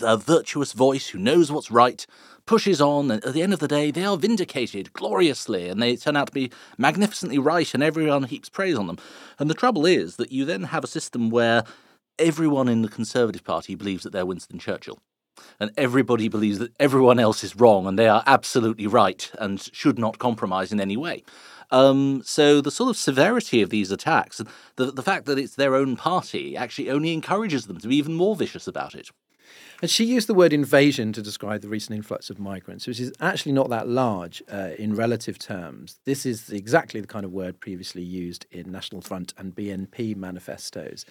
uh, 0.00 0.16
virtuous 0.16 0.72
voice 0.72 1.08
who 1.08 1.18
knows 1.18 1.50
what's 1.50 1.70
right, 1.70 2.06
pushes 2.46 2.80
on, 2.80 3.10
and 3.10 3.24
at 3.24 3.34
the 3.34 3.42
end 3.42 3.52
of 3.52 3.60
the 3.60 3.68
day, 3.68 3.90
they 3.90 4.04
are 4.04 4.16
vindicated 4.16 4.92
gloriously, 4.92 5.68
and 5.68 5.82
they 5.82 5.96
turn 5.96 6.16
out 6.16 6.26
to 6.26 6.32
be 6.32 6.50
magnificently 6.78 7.38
right, 7.38 7.72
and 7.74 7.82
everyone 7.82 8.24
heaps 8.24 8.48
praise 8.48 8.76
on 8.76 8.86
them. 8.86 8.98
And 9.38 9.48
the 9.48 9.54
trouble 9.54 9.86
is 9.86 10.16
that 10.16 10.32
you 10.32 10.44
then 10.44 10.64
have 10.64 10.84
a 10.84 10.88
system 10.88 11.30
where 11.30 11.64
everyone 12.18 12.68
in 12.68 12.82
the 12.82 12.88
Conservative 12.88 13.44
Party 13.44 13.74
believes 13.74 14.04
that 14.04 14.12
they're 14.12 14.26
Winston 14.26 14.58
Churchill. 14.58 14.98
And 15.60 15.70
everybody 15.76 16.28
believes 16.28 16.58
that 16.58 16.72
everyone 16.78 17.18
else 17.18 17.44
is 17.44 17.56
wrong 17.56 17.86
and 17.86 17.98
they 17.98 18.08
are 18.08 18.22
absolutely 18.26 18.86
right 18.86 19.30
and 19.38 19.60
should 19.72 19.98
not 19.98 20.18
compromise 20.18 20.72
in 20.72 20.80
any 20.80 20.96
way. 20.96 21.24
Um, 21.70 22.22
so 22.24 22.60
the 22.60 22.70
sort 22.70 22.90
of 22.90 22.96
severity 22.96 23.62
of 23.62 23.70
these 23.70 23.90
attacks, 23.90 24.42
the, 24.76 24.92
the 24.92 25.02
fact 25.02 25.24
that 25.24 25.38
it's 25.38 25.54
their 25.54 25.74
own 25.74 25.96
party, 25.96 26.54
actually 26.56 26.90
only 26.90 27.12
encourages 27.12 27.66
them 27.66 27.78
to 27.78 27.88
be 27.88 27.96
even 27.96 28.14
more 28.14 28.36
vicious 28.36 28.66
about 28.66 28.94
it. 28.94 29.08
And 29.80 29.90
she 29.90 30.04
used 30.04 30.28
the 30.28 30.34
word 30.34 30.52
invasion 30.52 31.12
to 31.12 31.22
describe 31.22 31.60
the 31.60 31.68
recent 31.68 31.96
influx 31.96 32.30
of 32.30 32.38
migrants, 32.38 32.86
which 32.86 33.00
is 33.00 33.12
actually 33.20 33.50
not 33.50 33.68
that 33.70 33.88
large 33.88 34.40
uh, 34.50 34.70
in 34.78 34.94
relative 34.94 35.40
terms. 35.40 35.98
This 36.04 36.24
is 36.24 36.50
exactly 36.50 37.00
the 37.00 37.08
kind 37.08 37.24
of 37.24 37.32
word 37.32 37.58
previously 37.58 38.02
used 38.02 38.46
in 38.52 38.70
National 38.70 39.00
Front 39.00 39.34
and 39.36 39.56
BNP 39.56 40.14
manifestos. 40.14 41.04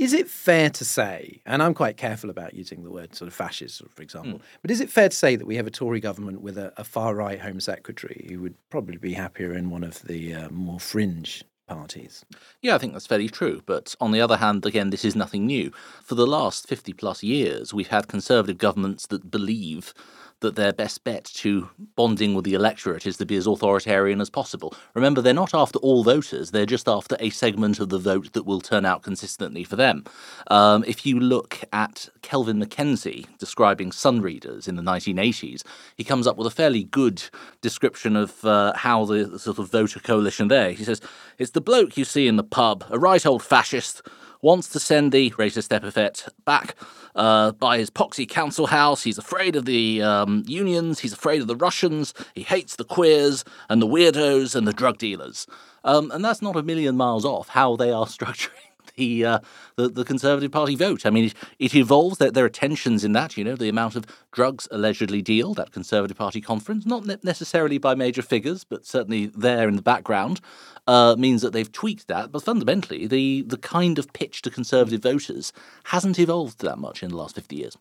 Is 0.00 0.14
it 0.14 0.30
fair 0.30 0.70
to 0.70 0.84
say, 0.84 1.42
and 1.44 1.62
I'm 1.62 1.74
quite 1.74 1.98
careful 1.98 2.30
about 2.30 2.54
using 2.54 2.84
the 2.84 2.90
word 2.90 3.14
sort 3.14 3.28
of 3.28 3.34
fascist, 3.34 3.82
for 3.90 4.00
example, 4.00 4.38
mm. 4.38 4.42
but 4.62 4.70
is 4.70 4.80
it 4.80 4.88
fair 4.88 5.10
to 5.10 5.16
say 5.16 5.36
that 5.36 5.46
we 5.46 5.56
have 5.56 5.66
a 5.66 5.70
Tory 5.70 6.00
government 6.00 6.40
with 6.40 6.56
a, 6.56 6.72
a 6.78 6.84
far 6.84 7.14
right 7.14 7.38
Home 7.38 7.60
Secretary 7.60 8.26
who 8.30 8.40
would 8.40 8.54
probably 8.70 8.96
be 8.96 9.12
happier 9.12 9.52
in 9.52 9.68
one 9.68 9.84
of 9.84 10.00
the 10.04 10.32
uh, 10.32 10.48
more 10.48 10.80
fringe 10.80 11.44
parties. 11.68 12.24
Yeah, 12.62 12.74
I 12.74 12.78
think 12.78 12.94
that's 12.94 13.06
very 13.06 13.28
true. 13.28 13.62
But 13.64 13.94
on 14.00 14.10
the 14.10 14.20
other 14.20 14.38
hand, 14.38 14.66
again, 14.66 14.90
this 14.90 15.04
is 15.04 15.14
nothing 15.14 15.46
new. 15.46 15.70
For 16.02 16.16
the 16.16 16.26
last 16.26 16.66
50 16.66 16.94
plus 16.94 17.22
years, 17.22 17.72
we've 17.72 17.88
had 17.88 18.08
conservative 18.08 18.58
governments 18.58 19.06
that 19.06 19.30
believe 19.30 19.94
that 20.40 20.56
their 20.56 20.72
best 20.72 21.04
bet 21.04 21.24
to 21.24 21.68
bonding 21.96 22.34
with 22.34 22.44
the 22.44 22.54
electorate 22.54 23.06
is 23.06 23.16
to 23.18 23.26
be 23.26 23.36
as 23.36 23.46
authoritarian 23.46 24.20
as 24.20 24.30
possible. 24.30 24.74
Remember, 24.94 25.20
they're 25.20 25.34
not 25.34 25.54
after 25.54 25.78
all 25.80 26.02
voters, 26.04 26.50
they're 26.50 26.66
just 26.66 26.88
after 26.88 27.16
a 27.20 27.30
segment 27.30 27.78
of 27.78 27.88
the 27.88 27.98
vote 27.98 28.32
that 28.32 28.44
will 28.44 28.60
turn 28.60 28.84
out 28.84 29.02
consistently 29.02 29.64
for 29.64 29.76
them. 29.76 30.04
Um, 30.50 30.84
if 30.86 31.04
you 31.06 31.20
look 31.20 31.60
at 31.72 32.08
Kelvin 32.22 32.58
MacKenzie 32.60 33.26
describing 33.38 33.92
Sun 33.92 34.22
readers 34.22 34.66
in 34.66 34.76
the 34.76 34.82
1980s, 34.82 35.62
he 35.96 36.04
comes 36.04 36.26
up 36.26 36.36
with 36.36 36.46
a 36.46 36.50
fairly 36.50 36.84
good 36.84 37.22
description 37.60 38.16
of 38.16 38.44
uh, 38.44 38.72
how 38.76 39.04
the, 39.04 39.24
the 39.24 39.38
sort 39.38 39.58
of 39.58 39.70
voter 39.70 40.00
coalition 40.00 40.48
there. 40.48 40.72
He 40.72 40.84
says, 40.84 41.00
It's 41.38 41.52
the 41.52 41.60
bloke 41.60 41.96
you 41.96 42.04
see 42.04 42.26
in 42.26 42.36
the 42.36 42.44
pub, 42.44 42.84
a 42.90 42.98
right 42.98 43.24
old 43.24 43.42
fascist 43.42 44.02
wants 44.42 44.68
to 44.70 44.80
send 44.80 45.12
the 45.12 45.30
racist 45.32 45.72
epithet 45.72 46.28
back 46.44 46.74
uh, 47.14 47.52
by 47.52 47.78
his 47.78 47.90
poxy 47.90 48.28
council 48.28 48.68
house. 48.68 49.02
He's 49.02 49.18
afraid 49.18 49.56
of 49.56 49.64
the 49.64 50.02
um, 50.02 50.44
unions. 50.46 51.00
He's 51.00 51.12
afraid 51.12 51.40
of 51.40 51.46
the 51.46 51.56
Russians. 51.56 52.14
He 52.34 52.42
hates 52.42 52.76
the 52.76 52.84
queers 52.84 53.44
and 53.68 53.82
the 53.82 53.86
weirdos 53.86 54.54
and 54.54 54.66
the 54.66 54.72
drug 54.72 54.98
dealers. 54.98 55.46
Um, 55.84 56.10
and 56.10 56.24
that's 56.24 56.42
not 56.42 56.56
a 56.56 56.62
million 56.62 56.96
miles 56.96 57.24
off 57.24 57.48
how 57.48 57.76
they 57.76 57.90
are 57.90 58.06
structuring 58.06 58.69
the, 59.00 59.24
uh, 59.24 59.38
the, 59.76 59.88
the 59.88 60.04
Conservative 60.04 60.52
Party 60.52 60.76
vote. 60.76 61.06
I 61.06 61.10
mean, 61.10 61.24
it, 61.24 61.34
it 61.58 61.74
evolves. 61.74 62.18
There, 62.18 62.30
there 62.30 62.44
are 62.44 62.50
tensions 62.64 63.04
in 63.04 63.12
that. 63.12 63.36
You 63.36 63.44
know, 63.44 63.56
the 63.56 63.68
amount 63.68 63.96
of 63.96 64.04
drugs 64.30 64.68
allegedly 64.70 65.22
dealed 65.22 65.58
at 65.58 65.72
Conservative 65.72 66.16
Party 66.16 66.40
conference, 66.40 66.86
not 66.86 67.02
necessarily 67.24 67.78
by 67.78 67.94
major 67.94 68.22
figures, 68.22 68.64
but 68.64 68.86
certainly 68.86 69.26
there 69.26 69.68
in 69.68 69.76
the 69.76 69.82
background, 69.82 70.40
uh, 70.86 71.16
means 71.18 71.42
that 71.42 71.52
they've 71.52 71.72
tweaked 71.72 72.06
that. 72.08 72.30
But 72.32 72.42
fundamentally, 72.42 73.06
the 73.06 73.42
the 73.42 73.58
kind 73.58 73.98
of 73.98 74.12
pitch 74.12 74.42
to 74.42 74.50
Conservative 74.50 75.02
voters 75.02 75.52
hasn't 75.84 76.18
evolved 76.18 76.60
that 76.60 76.78
much 76.78 77.02
in 77.02 77.10
the 77.10 77.16
last 77.16 77.34
fifty 77.34 77.56
years. 77.56 77.76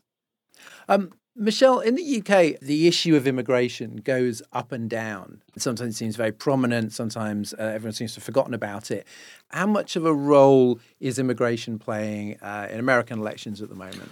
Um, 0.88 1.12
Michelle, 1.36 1.80
in 1.80 1.96
the 1.96 2.18
UK, 2.18 2.60
the 2.60 2.88
issue 2.88 3.16
of 3.16 3.26
immigration 3.26 3.98
goes 3.98 4.42
up 4.52 4.72
and 4.72 4.90
down. 4.90 5.42
Sometimes 5.58 5.96
it 5.96 5.98
seems 5.98 6.16
very 6.16 6.32
prominent, 6.32 6.92
sometimes 6.92 7.54
uh, 7.54 7.62
everyone 7.62 7.94
seems 7.94 8.14
to 8.14 8.20
have 8.20 8.26
forgotten 8.26 8.54
about 8.54 8.92
it. 8.92 9.08
How 9.50 9.68
much 9.68 9.96
of 9.96 10.06
a 10.06 10.14
role 10.14 10.80
is 11.00 11.18
immigration 11.18 11.80
playing 11.80 12.40
uh, 12.42 12.68
in 12.70 12.80
American 12.80 13.20
elections 13.20 13.62
at 13.62 13.70
the 13.70 13.76
moment? 13.76 14.10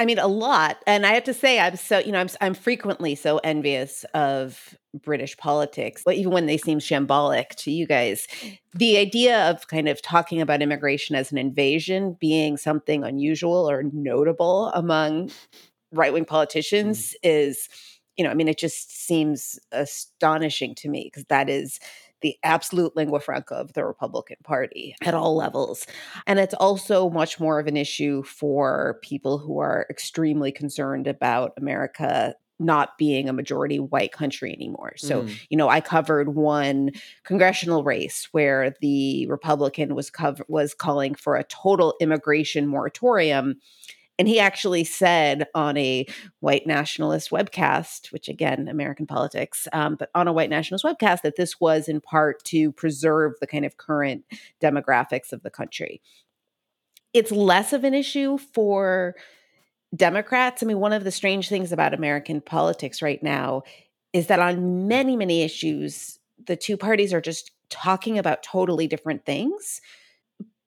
I 0.00 0.04
mean, 0.04 0.18
a 0.18 0.28
lot. 0.28 0.78
And 0.86 1.04
I 1.04 1.12
have 1.14 1.24
to 1.24 1.34
say, 1.34 1.58
I'm 1.58 1.74
so, 1.76 1.98
you 1.98 2.12
know, 2.12 2.20
I'm, 2.20 2.28
I'm 2.40 2.54
frequently 2.54 3.14
so 3.16 3.38
envious 3.38 4.04
of 4.14 4.76
British 4.94 5.36
politics, 5.36 6.04
even 6.08 6.32
when 6.32 6.46
they 6.46 6.56
seem 6.56 6.78
shambolic 6.78 7.50
to 7.56 7.72
you 7.72 7.86
guys. 7.86 8.28
The 8.74 8.96
idea 8.96 9.50
of 9.50 9.66
kind 9.66 9.88
of 9.88 10.00
talking 10.00 10.40
about 10.40 10.62
immigration 10.62 11.16
as 11.16 11.32
an 11.32 11.38
invasion 11.38 12.16
being 12.20 12.56
something 12.56 13.02
unusual 13.02 13.68
or 13.68 13.82
notable 13.82 14.68
among 14.68 15.30
right 15.92 16.12
wing 16.12 16.24
politicians 16.24 17.10
mm. 17.12 17.14
is, 17.22 17.68
you 18.16 18.24
know, 18.24 18.30
I 18.30 18.34
mean, 18.34 18.48
it 18.48 18.58
just 18.58 19.06
seems 19.06 19.58
astonishing 19.72 20.74
to 20.76 20.88
me 20.88 21.04
because 21.04 21.24
that 21.28 21.48
is 21.48 21.78
the 22.20 22.36
absolute 22.42 22.96
lingua 22.96 23.20
franca 23.20 23.54
of 23.54 23.72
the 23.74 23.84
Republican 23.84 24.38
Party 24.42 24.96
at 25.02 25.14
all 25.14 25.36
levels. 25.36 25.86
And 26.26 26.38
it's 26.38 26.54
also 26.54 27.08
much 27.10 27.38
more 27.38 27.60
of 27.60 27.66
an 27.66 27.76
issue 27.76 28.22
for 28.24 28.98
people 29.02 29.38
who 29.38 29.58
are 29.60 29.86
extremely 29.88 30.50
concerned 30.50 31.06
about 31.06 31.52
America 31.56 32.34
not 32.60 32.98
being 32.98 33.28
a 33.28 33.32
majority 33.32 33.78
white 33.78 34.10
country 34.10 34.52
anymore. 34.52 34.94
So, 34.96 35.22
mm. 35.22 35.40
you 35.48 35.56
know, 35.56 35.68
I 35.68 35.80
covered 35.80 36.34
one 36.34 36.90
congressional 37.24 37.84
race 37.84 38.28
where 38.32 38.74
the 38.80 39.26
Republican 39.28 39.94
was 39.94 40.10
cover- 40.10 40.44
was 40.48 40.74
calling 40.74 41.14
for 41.14 41.36
a 41.36 41.44
total 41.44 41.94
immigration 42.00 42.66
moratorium 42.66 43.60
and 44.18 44.26
he 44.26 44.40
actually 44.40 44.82
said 44.84 45.46
on 45.54 45.76
a 45.76 46.04
white 46.40 46.66
nationalist 46.66 47.30
webcast, 47.30 48.12
which 48.12 48.28
again, 48.28 48.66
American 48.68 49.06
politics, 49.06 49.68
um, 49.72 49.94
but 49.96 50.10
on 50.14 50.26
a 50.26 50.32
white 50.32 50.50
nationalist 50.50 50.84
webcast, 50.84 51.22
that 51.22 51.36
this 51.36 51.60
was 51.60 51.88
in 51.88 52.00
part 52.00 52.42
to 52.44 52.72
preserve 52.72 53.34
the 53.40 53.46
kind 53.46 53.64
of 53.64 53.76
current 53.76 54.24
demographics 54.60 55.32
of 55.32 55.42
the 55.42 55.50
country. 55.50 56.02
It's 57.14 57.30
less 57.30 57.72
of 57.72 57.84
an 57.84 57.94
issue 57.94 58.38
for 58.38 59.14
Democrats. 59.94 60.62
I 60.62 60.66
mean, 60.66 60.80
one 60.80 60.92
of 60.92 61.04
the 61.04 61.12
strange 61.12 61.48
things 61.48 61.72
about 61.72 61.94
American 61.94 62.40
politics 62.40 63.00
right 63.00 63.22
now 63.22 63.62
is 64.12 64.26
that 64.26 64.40
on 64.40 64.88
many, 64.88 65.16
many 65.16 65.42
issues, 65.42 66.18
the 66.46 66.56
two 66.56 66.76
parties 66.76 67.14
are 67.14 67.20
just 67.20 67.52
talking 67.70 68.18
about 68.18 68.42
totally 68.42 68.86
different 68.86 69.24
things 69.24 69.80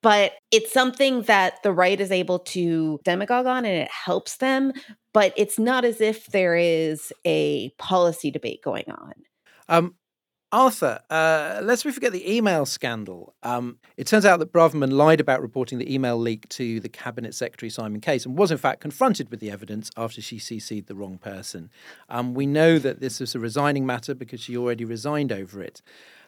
but 0.02 0.34
it's 0.52 0.72
something 0.72 1.24
that 1.24 1.62
the 1.64 1.72
right 1.72 2.00
is 2.00 2.12
able 2.12 2.40
to 2.40 3.00
demagogue 3.04 3.46
on 3.46 3.66
and 3.66 3.76
it 3.76 3.92
helps 3.92 4.38
them 4.38 4.72
but 5.14 5.34
it's 5.36 5.60
not 5.60 5.84
as 5.84 6.00
if 6.02 6.28
there 6.28 6.56
is 6.56 7.12
a 7.26 7.70
policy 7.78 8.32
debate 8.32 8.62
going 8.64 8.86
on 8.90 9.14
um, 9.70 9.96
Arthur, 10.54 11.00
uh, 11.10 11.62
lest 11.64 11.86
we 11.86 11.94
forget 11.94 12.12
the 12.12 12.30
email 12.36 12.66
scandal. 12.66 13.34
Um, 13.42 13.78
it 13.96 14.06
turns 14.06 14.26
out 14.26 14.40
that 14.40 14.52
Braverman 14.52 14.92
lied 14.92 15.22
about 15.22 15.42
reporting 15.42 15.78
the 15.78 15.94
email 15.94 16.18
leak 16.18 16.50
to 16.50 16.82
the 16.82 16.90
Cabinet 16.90 17.34
Secretary 17.34 17.70
Simon 17.70 18.02
Case 18.02 18.26
and 18.26 18.38
was 18.38 18.52
in 18.52 18.58
fact 18.58 18.82
confronted 18.82 19.32
with 19.32 19.40
the 19.40 19.50
evidence 19.50 19.90
after 19.96 20.22
she 20.22 20.38
CC'd 20.40 20.88
the 20.88 20.96
wrong 20.96 21.18
person. 21.18 21.70
Um, 22.10 22.34
we 22.34 22.46
know 22.46 22.80
that 22.80 23.00
this 23.00 23.22
is 23.22 23.34
a 23.34 23.40
resigning 23.40 23.86
matter 23.86 24.14
because 24.14 24.42
she 24.42 24.58
already 24.58 24.84
resigned 24.84 25.32
over 25.32 25.62
it. 25.62 25.82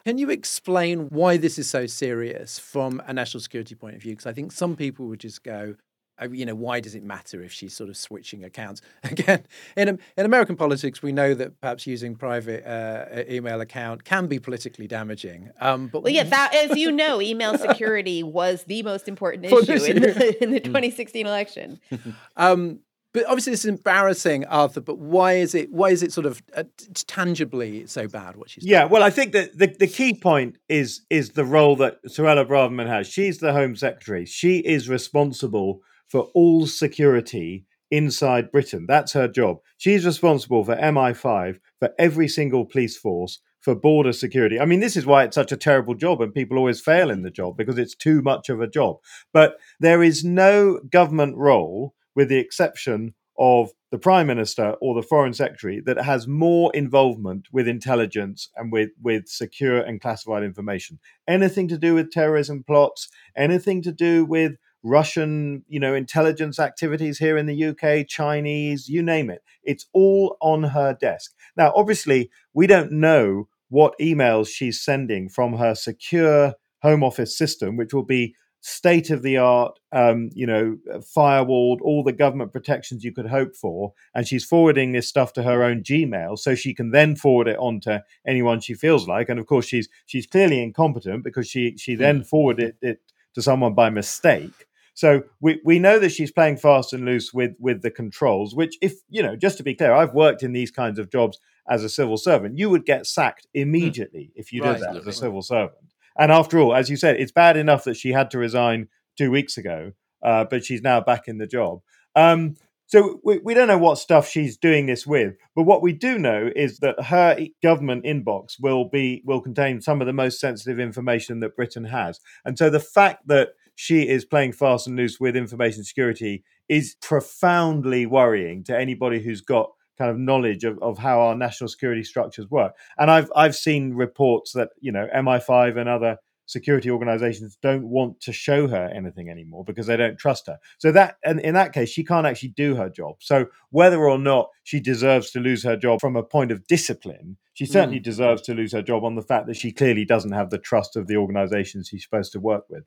Can 0.04 0.18
you 0.18 0.28
explain 0.28 1.08
why 1.08 1.38
this 1.38 1.58
is 1.58 1.68
so 1.68 1.86
serious 1.86 2.58
from 2.58 3.00
a 3.06 3.12
national 3.14 3.40
security 3.40 3.74
point 3.74 3.96
of 3.96 4.02
view? 4.02 4.12
Because 4.12 4.26
I 4.26 4.34
think 4.34 4.52
some 4.52 4.76
people 4.76 5.06
would 5.06 5.20
just 5.20 5.42
go, 5.42 5.76
uh, 6.20 6.28
you 6.30 6.44
know, 6.44 6.54
why 6.54 6.78
does 6.78 6.94
it 6.94 7.02
matter 7.02 7.42
if 7.42 7.52
she's 7.52 7.74
sort 7.74 7.88
of 7.88 7.96
switching 7.96 8.44
accounts? 8.44 8.82
Again, 9.04 9.46
in, 9.78 9.98
in 10.18 10.26
American 10.26 10.56
politics, 10.56 11.02
we 11.02 11.10
know 11.10 11.32
that 11.32 11.58
perhaps 11.58 11.86
using 11.86 12.16
private 12.16 12.66
uh, 12.66 13.24
email 13.30 13.62
account 13.62 14.04
can 14.04 14.26
be 14.26 14.38
politically 14.38 14.86
damaging. 14.86 15.50
Um, 15.58 15.86
but 15.86 16.02
well, 16.02 16.12
yeah, 16.12 16.22
that, 16.28 16.54
as 16.54 16.76
you 16.76 16.92
know, 16.92 17.22
email 17.22 17.56
security 17.56 18.22
was 18.22 18.64
the 18.64 18.82
most 18.82 19.08
important 19.08 19.46
issue 19.46 19.84
in 19.84 20.02
the, 20.02 20.42
in 20.44 20.50
the 20.50 20.60
2016 20.60 21.26
election. 21.26 21.80
um, 22.36 22.80
but 23.14 23.24
obviously, 23.26 23.52
this 23.52 23.64
is 23.64 23.70
embarrassing, 23.70 24.44
Arthur. 24.46 24.80
But 24.80 24.98
why 24.98 25.34
is 25.34 25.54
it? 25.54 25.72
Why 25.72 25.90
is 25.90 26.02
it 26.02 26.12
sort 26.12 26.26
of 26.26 26.42
uh, 26.56 26.64
tangibly 27.06 27.86
so 27.86 28.08
bad? 28.08 28.34
What 28.36 28.50
she's 28.50 28.64
yeah. 28.66 28.80
Doing? 28.80 28.92
Well, 28.92 29.02
I 29.04 29.10
think 29.10 29.32
that 29.32 29.56
the, 29.56 29.68
the 29.68 29.86
key 29.86 30.14
point 30.14 30.58
is 30.68 31.02
is 31.08 31.30
the 31.30 31.44
role 31.44 31.76
that 31.76 32.04
Suella 32.08 32.44
Braverman 32.44 32.88
has. 32.88 33.06
She's 33.06 33.38
the 33.38 33.52
Home 33.52 33.76
Secretary. 33.76 34.26
She 34.26 34.58
is 34.58 34.88
responsible 34.88 35.80
for 36.08 36.22
all 36.34 36.66
security 36.66 37.64
inside 37.88 38.50
Britain. 38.50 38.86
That's 38.88 39.12
her 39.12 39.28
job. 39.28 39.58
She's 39.78 40.04
responsible 40.04 40.64
for 40.64 40.74
MI5 40.74 41.60
for 41.78 41.90
every 41.96 42.26
single 42.26 42.64
police 42.64 42.96
force 42.96 43.40
for 43.60 43.76
border 43.76 44.12
security. 44.12 44.58
I 44.58 44.64
mean, 44.64 44.80
this 44.80 44.96
is 44.96 45.06
why 45.06 45.22
it's 45.22 45.36
such 45.36 45.52
a 45.52 45.56
terrible 45.56 45.94
job 45.94 46.20
and 46.20 46.34
people 46.34 46.58
always 46.58 46.80
fail 46.80 47.10
in 47.10 47.22
the 47.22 47.30
job 47.30 47.56
because 47.56 47.78
it's 47.78 47.94
too 47.94 48.20
much 48.22 48.48
of 48.48 48.60
a 48.60 48.66
job. 48.66 48.96
But 49.32 49.56
there 49.78 50.02
is 50.02 50.24
no 50.24 50.80
government 50.90 51.36
role 51.36 51.94
with 52.14 52.28
the 52.28 52.38
exception 52.38 53.14
of 53.38 53.70
the 53.90 53.98
prime 53.98 54.26
minister 54.26 54.74
or 54.80 54.94
the 54.94 55.06
foreign 55.06 55.32
secretary 55.32 55.80
that 55.84 55.98
has 55.98 56.26
more 56.26 56.70
involvement 56.74 57.48
with 57.52 57.66
intelligence 57.66 58.48
and 58.56 58.72
with, 58.72 58.90
with 59.02 59.28
secure 59.28 59.78
and 59.78 60.00
classified 60.00 60.42
information. 60.42 60.98
Anything 61.26 61.68
to 61.68 61.78
do 61.78 61.94
with 61.94 62.10
terrorism 62.10 62.64
plots, 62.64 63.08
anything 63.36 63.82
to 63.82 63.92
do 63.92 64.24
with 64.24 64.56
Russian, 64.84 65.64
you 65.66 65.80
know, 65.80 65.94
intelligence 65.94 66.58
activities 66.58 67.18
here 67.18 67.38
in 67.38 67.46
the 67.46 67.64
UK, 67.64 68.06
Chinese, 68.06 68.88
you 68.88 69.02
name 69.02 69.30
it. 69.30 69.42
It's 69.62 69.86
all 69.92 70.36
on 70.40 70.62
her 70.62 70.96
desk. 71.00 71.32
Now, 71.56 71.72
obviously, 71.74 72.30
we 72.52 72.66
don't 72.66 72.92
know 72.92 73.48
what 73.68 73.98
emails 73.98 74.48
she's 74.48 74.80
sending 74.80 75.28
from 75.28 75.54
her 75.54 75.74
secure 75.74 76.54
home 76.82 77.02
office 77.02 77.36
system, 77.36 77.76
which 77.76 77.94
will 77.94 78.04
be 78.04 78.34
state 78.66 79.10
of 79.10 79.20
the 79.20 79.36
art, 79.36 79.78
um, 79.92 80.30
you 80.32 80.46
know, 80.46 80.78
firewalled, 81.14 81.82
all 81.82 82.02
the 82.02 82.14
government 82.14 82.50
protections 82.50 83.04
you 83.04 83.12
could 83.12 83.26
hope 83.26 83.54
for. 83.54 83.92
And 84.14 84.26
she's 84.26 84.42
forwarding 84.42 84.92
this 84.92 85.06
stuff 85.06 85.34
to 85.34 85.42
her 85.42 85.62
own 85.62 85.82
Gmail 85.82 86.38
so 86.38 86.54
she 86.54 86.72
can 86.72 86.90
then 86.90 87.14
forward 87.14 87.46
it 87.46 87.58
on 87.58 87.80
to 87.80 88.02
anyone 88.26 88.60
she 88.60 88.72
feels 88.72 89.06
like. 89.06 89.28
And 89.28 89.38
of 89.38 89.44
course, 89.44 89.66
she's 89.66 89.90
she's 90.06 90.26
clearly 90.26 90.62
incompetent 90.62 91.24
because 91.24 91.46
she 91.46 91.76
she 91.76 91.94
then 91.94 92.18
hmm. 92.18 92.22
forwarded 92.22 92.76
it 92.80 93.02
to 93.34 93.42
someone 93.42 93.74
by 93.74 93.90
mistake. 93.90 94.66
So 94.94 95.24
we, 95.42 95.60
we 95.62 95.78
know 95.78 95.98
that 95.98 96.12
she's 96.12 96.30
playing 96.32 96.56
fast 96.56 96.94
and 96.94 97.04
loose 97.04 97.34
with 97.34 97.56
with 97.58 97.82
the 97.82 97.90
controls, 97.90 98.54
which 98.54 98.78
if 98.80 98.94
you 99.10 99.22
know, 99.22 99.36
just 99.36 99.58
to 99.58 99.62
be 99.62 99.74
clear, 99.74 99.92
I've 99.92 100.14
worked 100.14 100.42
in 100.42 100.54
these 100.54 100.70
kinds 100.70 100.98
of 100.98 101.10
jobs 101.10 101.38
as 101.68 101.84
a 101.84 101.90
civil 101.90 102.16
servant. 102.16 102.58
You 102.58 102.70
would 102.70 102.86
get 102.86 103.06
sacked 103.06 103.46
hmm. 103.52 103.60
immediately 103.60 104.30
mm. 104.32 104.40
if 104.40 104.54
you 104.54 104.62
right. 104.62 104.78
did 104.78 104.88
that 104.88 104.96
as 104.96 105.06
a 105.06 105.12
civil 105.12 105.42
servant. 105.42 105.93
And 106.18 106.30
after 106.30 106.58
all, 106.58 106.74
as 106.74 106.88
you 106.88 106.96
said, 106.96 107.16
it's 107.16 107.32
bad 107.32 107.56
enough 107.56 107.84
that 107.84 107.96
she 107.96 108.10
had 108.10 108.30
to 108.30 108.38
resign 108.38 108.88
two 109.16 109.30
weeks 109.30 109.56
ago, 109.56 109.92
uh, 110.22 110.44
but 110.44 110.64
she's 110.64 110.82
now 110.82 111.00
back 111.00 111.28
in 111.28 111.38
the 111.38 111.46
job. 111.46 111.80
Um, 112.14 112.56
so 112.86 113.20
we, 113.24 113.38
we 113.38 113.54
don't 113.54 113.68
know 113.68 113.78
what 113.78 113.98
stuff 113.98 114.28
she's 114.28 114.56
doing 114.56 114.86
this 114.86 115.06
with, 115.06 115.34
but 115.56 115.62
what 115.62 115.82
we 115.82 115.92
do 115.92 116.18
know 116.18 116.50
is 116.54 116.78
that 116.78 117.02
her 117.04 117.36
government 117.62 118.04
inbox 118.04 118.56
will 118.60 118.84
be 118.88 119.22
will 119.24 119.40
contain 119.40 119.80
some 119.80 120.00
of 120.00 120.06
the 120.06 120.12
most 120.12 120.38
sensitive 120.38 120.78
information 120.78 121.40
that 121.40 121.56
Britain 121.56 121.84
has. 121.84 122.20
And 122.44 122.58
so 122.58 122.70
the 122.70 122.80
fact 122.80 123.26
that 123.26 123.50
she 123.74 124.08
is 124.08 124.24
playing 124.24 124.52
fast 124.52 124.86
and 124.86 124.96
loose 124.96 125.18
with 125.18 125.34
information 125.34 125.82
security 125.82 126.44
is 126.68 126.96
profoundly 127.00 128.06
worrying 128.06 128.62
to 128.64 128.78
anybody 128.78 129.20
who's 129.20 129.40
got 129.40 129.70
kind 129.98 130.10
of 130.10 130.18
knowledge 130.18 130.64
of, 130.64 130.78
of 130.80 130.98
how 130.98 131.20
our 131.20 131.34
national 131.34 131.68
security 131.68 132.02
structures 132.02 132.50
work. 132.50 132.74
And 132.98 133.10
I've 133.10 133.30
I've 133.34 133.54
seen 133.54 133.94
reports 133.94 134.52
that 134.52 134.70
you 134.80 134.92
know 134.92 135.08
MI5 135.14 135.76
and 135.76 135.88
other 135.88 136.18
security 136.46 136.90
organizations 136.90 137.56
don't 137.62 137.88
want 137.88 138.20
to 138.20 138.32
show 138.32 138.68
her 138.68 138.90
anything 138.94 139.30
anymore 139.30 139.64
because 139.64 139.86
they 139.86 139.96
don't 139.96 140.18
trust 140.18 140.46
her. 140.46 140.58
So 140.78 140.92
that 140.92 141.16
and 141.24 141.40
in 141.40 141.54
that 141.54 141.72
case, 141.72 141.88
she 141.88 142.04
can't 142.04 142.26
actually 142.26 142.50
do 142.50 142.74
her 142.76 142.88
job. 142.88 143.16
So 143.20 143.46
whether 143.70 144.08
or 144.08 144.18
not 144.18 144.50
she 144.62 144.80
deserves 144.80 145.30
to 145.32 145.40
lose 145.40 145.64
her 145.64 145.76
job 145.76 146.00
from 146.00 146.16
a 146.16 146.22
point 146.22 146.52
of 146.52 146.66
discipline, 146.66 147.38
she 147.54 147.66
certainly 147.66 148.00
mm. 148.00 148.04
deserves 148.04 148.42
to 148.42 148.54
lose 148.54 148.72
her 148.72 148.82
job 148.82 149.04
on 149.04 149.14
the 149.14 149.22
fact 149.22 149.46
that 149.46 149.56
she 149.56 149.72
clearly 149.72 150.04
doesn't 150.04 150.32
have 150.32 150.50
the 150.50 150.58
trust 150.58 150.96
of 150.96 151.06
the 151.06 151.16
organizations 151.16 151.88
she's 151.88 152.02
supposed 152.02 152.32
to 152.32 152.40
work 152.40 152.64
with. 152.68 152.84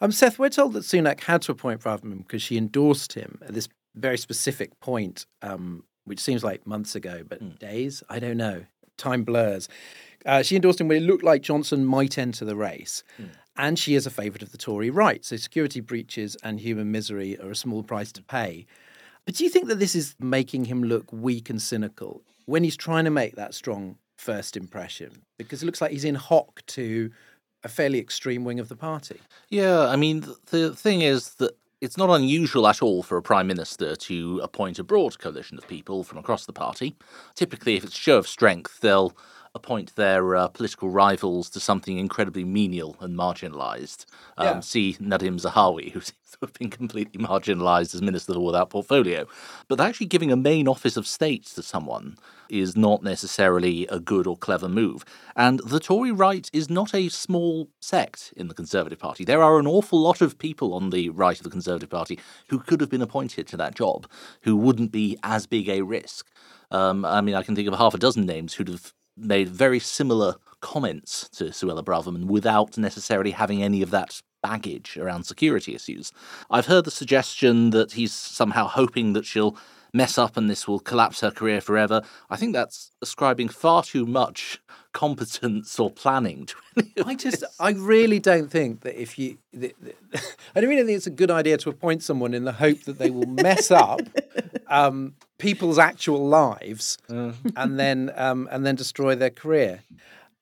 Um, 0.00 0.10
Seth, 0.10 0.38
we're 0.38 0.48
told 0.48 0.72
that 0.72 0.82
Sunak 0.82 1.20
had 1.20 1.42
to 1.42 1.52
appoint 1.52 1.82
Braverman 1.82 2.18
because 2.18 2.42
she 2.42 2.56
endorsed 2.56 3.12
him 3.12 3.38
at 3.42 3.54
this 3.54 3.68
very 3.94 4.18
specific 4.18 4.78
point, 4.80 5.26
um, 5.42 5.84
which 6.10 6.18
seems 6.18 6.42
like 6.42 6.66
months 6.66 6.96
ago, 6.96 7.22
but 7.26 7.40
mm. 7.40 7.56
days? 7.60 8.02
I 8.08 8.18
don't 8.18 8.36
know. 8.36 8.64
Time 8.96 9.22
blurs. 9.22 9.68
Uh, 10.26 10.42
she 10.42 10.56
endorsed 10.56 10.80
him 10.80 10.88
when 10.88 10.96
it 10.96 11.06
looked 11.06 11.22
like 11.22 11.40
Johnson 11.40 11.84
might 11.86 12.18
enter 12.18 12.44
the 12.44 12.56
race. 12.56 13.04
Mm. 13.16 13.28
And 13.56 13.78
she 13.78 13.94
is 13.94 14.06
a 14.06 14.10
favourite 14.10 14.42
of 14.42 14.50
the 14.50 14.58
Tory 14.58 14.90
right. 14.90 15.24
So 15.24 15.36
security 15.36 15.78
breaches 15.78 16.36
and 16.42 16.58
human 16.58 16.90
misery 16.90 17.38
are 17.40 17.52
a 17.52 17.54
small 17.54 17.84
price 17.84 18.10
to 18.12 18.22
pay. 18.22 18.66
But 19.24 19.36
do 19.36 19.44
you 19.44 19.50
think 19.50 19.68
that 19.68 19.78
this 19.78 19.94
is 19.94 20.16
making 20.18 20.64
him 20.64 20.82
look 20.82 21.12
weak 21.12 21.48
and 21.48 21.62
cynical 21.62 22.22
when 22.46 22.64
he's 22.64 22.76
trying 22.76 23.04
to 23.04 23.10
make 23.10 23.36
that 23.36 23.54
strong 23.54 23.96
first 24.18 24.56
impression? 24.56 25.22
Because 25.38 25.62
it 25.62 25.66
looks 25.66 25.80
like 25.80 25.92
he's 25.92 26.04
in 26.04 26.16
hock 26.16 26.62
to 26.68 27.12
a 27.62 27.68
fairly 27.68 28.00
extreme 28.00 28.42
wing 28.42 28.58
of 28.58 28.68
the 28.68 28.76
party. 28.76 29.20
Yeah, 29.48 29.86
I 29.86 29.94
mean, 29.94 30.24
the 30.46 30.74
thing 30.74 31.02
is 31.02 31.34
that 31.34 31.56
it's 31.80 31.96
not 31.96 32.10
unusual 32.10 32.66
at 32.66 32.82
all 32.82 33.02
for 33.02 33.16
a 33.16 33.22
prime 33.22 33.46
minister 33.46 33.96
to 33.96 34.40
appoint 34.42 34.78
a 34.78 34.84
broad 34.84 35.18
coalition 35.18 35.56
of 35.56 35.66
people 35.66 36.04
from 36.04 36.18
across 36.18 36.44
the 36.46 36.52
party. 36.52 36.96
Typically, 37.34 37.76
if 37.76 37.84
it's 37.84 37.96
show 37.96 38.18
of 38.18 38.28
strength, 38.28 38.80
they'll 38.80 39.16
appoint 39.54 39.96
their 39.96 40.36
uh, 40.36 40.48
political 40.48 40.90
rivals 40.90 41.50
to 41.50 41.60
something 41.60 41.98
incredibly 41.98 42.44
menial 42.44 42.96
and 43.00 43.16
marginalised. 43.16 44.06
Um, 44.38 44.46
yeah. 44.46 44.60
See 44.60 44.96
Nadhim 45.00 45.40
Zahawi, 45.40 45.90
who 45.92 46.00
seems 46.00 46.30
to 46.32 46.38
have 46.42 46.52
been 46.52 46.70
completely 46.70 47.22
marginalised 47.22 47.94
as 47.94 48.02
Minister 48.02 48.32
of 48.32 48.42
without 48.42 48.70
portfolio. 48.70 49.26
But 49.68 49.80
actually 49.80 50.06
giving 50.06 50.30
a 50.30 50.36
main 50.36 50.68
office 50.68 50.96
of 50.96 51.06
state 51.06 51.46
to 51.46 51.62
someone 51.62 52.16
is 52.48 52.76
not 52.76 53.02
necessarily 53.02 53.86
a 53.88 53.98
good 53.98 54.26
or 54.26 54.36
clever 54.36 54.68
move. 54.68 55.04
And 55.36 55.60
the 55.60 55.80
Tory 55.80 56.12
right 56.12 56.48
is 56.52 56.70
not 56.70 56.94
a 56.94 57.08
small 57.08 57.68
sect 57.80 58.32
in 58.36 58.48
the 58.48 58.54
Conservative 58.54 58.98
Party. 58.98 59.24
There 59.24 59.42
are 59.42 59.58
an 59.58 59.66
awful 59.66 60.00
lot 60.00 60.20
of 60.20 60.38
people 60.38 60.74
on 60.74 60.90
the 60.90 61.08
right 61.10 61.36
of 61.36 61.44
the 61.44 61.50
Conservative 61.50 61.90
Party 61.90 62.18
who 62.48 62.58
could 62.58 62.80
have 62.80 62.90
been 62.90 63.02
appointed 63.02 63.46
to 63.48 63.56
that 63.56 63.74
job, 63.74 64.08
who 64.42 64.56
wouldn't 64.56 64.92
be 64.92 65.16
as 65.22 65.46
big 65.46 65.68
a 65.68 65.82
risk. 65.82 66.26
Um, 66.70 67.04
I 67.04 67.20
mean, 67.20 67.34
I 67.34 67.42
can 67.42 67.56
think 67.56 67.68
of 67.68 67.74
half 67.74 67.94
a 67.94 67.98
dozen 67.98 68.26
names 68.26 68.54
who'd 68.54 68.68
have 68.68 68.92
made 69.24 69.48
very 69.48 69.78
similar 69.78 70.36
comments 70.60 71.28
to 71.30 71.44
Suella 71.44 71.84
Braverman 71.84 72.24
without 72.26 72.76
necessarily 72.76 73.30
having 73.30 73.62
any 73.62 73.82
of 73.82 73.90
that 73.90 74.20
baggage 74.42 74.96
around 74.96 75.24
security 75.24 75.74
issues. 75.74 76.12
I've 76.50 76.66
heard 76.66 76.84
the 76.84 76.90
suggestion 76.90 77.70
that 77.70 77.92
he's 77.92 78.12
somehow 78.12 78.66
hoping 78.68 79.12
that 79.14 79.26
she'll 79.26 79.56
mess 79.92 80.18
up 80.18 80.36
and 80.36 80.48
this 80.48 80.68
will 80.68 80.80
collapse 80.80 81.20
her 81.20 81.30
career 81.30 81.60
forever. 81.60 82.02
I 82.28 82.36
think 82.36 82.52
that's 82.52 82.92
ascribing 83.02 83.48
far 83.48 83.82
too 83.82 84.06
much 84.06 84.60
competence 84.92 85.78
or 85.78 85.90
planning 85.90 86.46
to 86.46 86.54
any 86.76 86.92
I 87.04 87.14
just, 87.14 87.44
I 87.58 87.70
really 87.70 88.18
don't 88.18 88.50
think 88.50 88.80
that 88.80 89.00
if 89.00 89.18
you, 89.18 89.38
I 89.54 90.60
don't 90.60 90.68
really 90.68 90.84
think 90.84 90.96
it's 90.96 91.06
a 91.06 91.10
good 91.10 91.30
idea 91.30 91.56
to 91.58 91.70
appoint 91.70 92.02
someone 92.02 92.34
in 92.34 92.44
the 92.44 92.52
hope 92.52 92.82
that 92.82 92.98
they 92.98 93.10
will 93.10 93.26
mess 93.26 93.70
up 93.70 94.00
um, 94.66 95.14
people's 95.38 95.78
actual 95.78 96.26
lives 96.26 96.98
uh. 97.08 97.32
and 97.56 97.78
then 97.78 98.10
um, 98.16 98.48
and 98.50 98.66
then 98.66 98.74
destroy 98.74 99.14
their 99.14 99.30
career. 99.30 99.80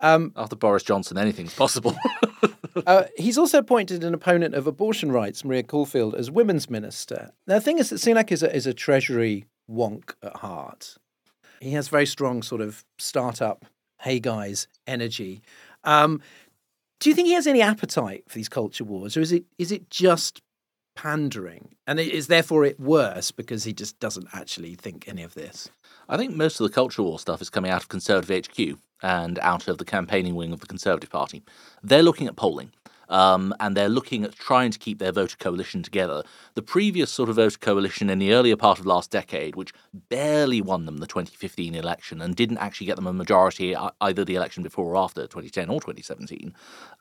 Um, 0.01 0.33
After 0.37 0.57
Boris 0.57 0.83
Johnson, 0.83 1.19
anything's 1.19 1.55
possible. 1.55 1.97
uh, 2.87 3.05
he's 3.17 3.37
also 3.37 3.59
appointed 3.59 4.05
an 4.05 4.15
opponent 4.15 4.55
of 4.55 4.67
abortion 4.67 5.11
rights, 5.11 5.45
Maria 5.45 5.65
Caulfield, 5.65 6.15
as 6.15 6.31
women's 6.31 6.71
minister. 6.71 7.33
Now, 7.47 7.57
the 7.57 7.61
thing 7.61 7.79
is 7.79 7.91
that 7.91 7.97
Sunak 7.97 8.31
is 8.31 8.43
a, 8.43 8.55
is 8.55 8.67
a 8.67 8.75
treasury 8.75 9.47
wonk 9.69 10.15
at 10.23 10.37
heart. 10.37 10.97
He 11.61 11.73
has 11.73 11.89
very 11.89 12.07
strong 12.07 12.43
sort 12.43 12.61
of 12.61 12.85
startup, 12.99 13.65
hey 14.01 14.21
guys, 14.21 14.69
energy. 14.87 15.43
Um, 15.85 16.21
do 17.01 17.11
you 17.11 17.15
think 17.15 17.29
he 17.29 17.35
has 17.35 17.47
any 17.47 17.63
appetite 17.63 18.25
for 18.29 18.37
these 18.37 18.49
culture 18.49 18.85
wars, 18.85 19.17
or 19.17 19.21
is 19.21 19.33
it 19.33 19.45
is 19.59 19.73
it 19.73 19.91
just 19.91 20.43
pandering, 20.97 21.77
and 21.87 22.01
is 22.01 22.27
therefore 22.27 22.65
it 22.65 22.81
worse 22.81 23.31
because 23.31 23.65
he 23.65 23.73
just 23.73 23.99
doesn't 24.01 24.29
actually 24.33 24.75
think 24.75 25.07
any 25.09 25.23
of 25.23 25.35
this? 25.35 25.69
I 26.09 26.17
think 26.17 26.35
most 26.35 26.61
of 26.61 26.67
the 26.67 26.75
culture 26.75 27.03
war 27.03 27.19
stuff 27.19 27.41
is 27.41 27.51
coming 27.51 27.71
out 27.71 27.83
of 27.83 27.89
Conservative 27.89 28.47
HQ 28.47 28.79
and 29.03 29.39
out 29.41 29.69
of 29.69 29.79
the 29.79 29.85
campaigning 29.85 30.35
wing 30.35 30.53
of 30.53 30.61
the 30.61 30.67
Conservative 30.67 31.11
Party. 31.11 31.43
They're 31.83 32.03
looking 32.03 32.27
at 32.27 32.37
polling 32.37 32.73
um, 33.09 33.55
and 33.61 33.77
they're 33.77 33.89
looking 33.89 34.25
at 34.25 34.35
trying 34.35 34.71
to 34.71 34.79
keep 34.79 34.99
their 34.99 35.13
voter 35.13 35.37
coalition 35.39 35.83
together. 35.83 36.23
The 36.55 36.63
previous 36.63 37.11
sort 37.11 37.29
of 37.29 37.37
voter 37.37 37.59
coalition 37.59 38.11
in 38.11 38.19
the 38.19 38.33
earlier 38.33 38.57
part 38.57 38.79
of 38.79 38.87
last 38.87 39.11
decade, 39.11 39.57
which 39.57 39.73
barely 40.09 40.61
won 40.61 40.87
them 40.87 40.99
the 40.99 41.07
2015 41.07 41.75
election 41.75 42.21
and 42.21 42.35
didn't 42.35 42.59
actually 42.59 42.87
get 42.87 42.97
them 42.97 43.07
a 43.07 43.13
majority 43.13 43.75
either 44.01 44.25
the 44.25 44.35
election 44.35 44.63
before 44.63 44.87
or 44.87 44.97
after 44.97 45.23
2010 45.23 45.69
or 45.69 45.81
2017, 45.81 46.55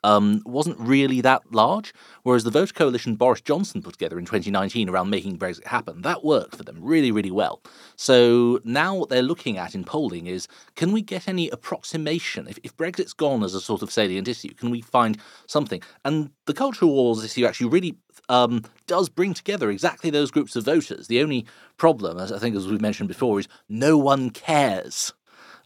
um, 0.04 0.42
wasn't 0.44 0.78
really 0.78 1.20
that 1.20 1.42
large. 1.52 1.92
Whereas 2.22 2.44
the 2.44 2.50
voter 2.50 2.72
coalition 2.72 3.16
Boris 3.16 3.40
Johnson 3.40 3.82
put 3.82 3.92
together 3.92 4.18
in 4.18 4.24
2019 4.24 4.88
around 4.88 5.10
making 5.10 5.38
Brexit 5.38 5.66
happen, 5.66 6.02
that 6.02 6.24
worked 6.24 6.56
for 6.56 6.62
them 6.62 6.78
really, 6.80 7.10
really 7.10 7.30
well. 7.30 7.62
So 7.96 8.60
now 8.64 8.94
what 8.94 9.08
they're 9.08 9.22
looking 9.22 9.58
at 9.58 9.74
in 9.74 9.84
polling 9.84 10.26
is 10.26 10.48
can 10.76 10.92
we 10.92 11.02
get 11.02 11.28
any 11.28 11.48
approximation? 11.50 12.46
If, 12.48 12.58
if 12.62 12.76
Brexit's 12.76 13.12
gone 13.12 13.42
as 13.42 13.54
a 13.54 13.60
sort 13.60 13.82
of 13.82 13.92
salient 13.92 14.28
issue, 14.28 14.54
can 14.54 14.70
we 14.70 14.80
find 14.80 15.18
something? 15.46 15.82
And 16.04 16.30
the 16.46 16.54
cultural 16.54 16.92
wars 16.92 17.24
issue 17.24 17.46
actually 17.46 17.70
really 17.70 17.96
um, 18.28 18.62
does 18.86 19.08
bring 19.08 19.34
together 19.34 19.70
exactly 19.70 20.10
those 20.10 20.30
groups 20.30 20.56
of 20.56 20.64
voters. 20.64 21.06
The 21.06 21.22
only 21.22 21.46
problem, 21.76 22.18
as 22.18 22.32
I 22.32 22.38
think 22.38 22.56
as 22.56 22.66
we've 22.66 22.80
mentioned 22.80 23.08
before, 23.08 23.40
is 23.40 23.48
no 23.68 23.96
one 23.96 24.30
cares. 24.30 25.12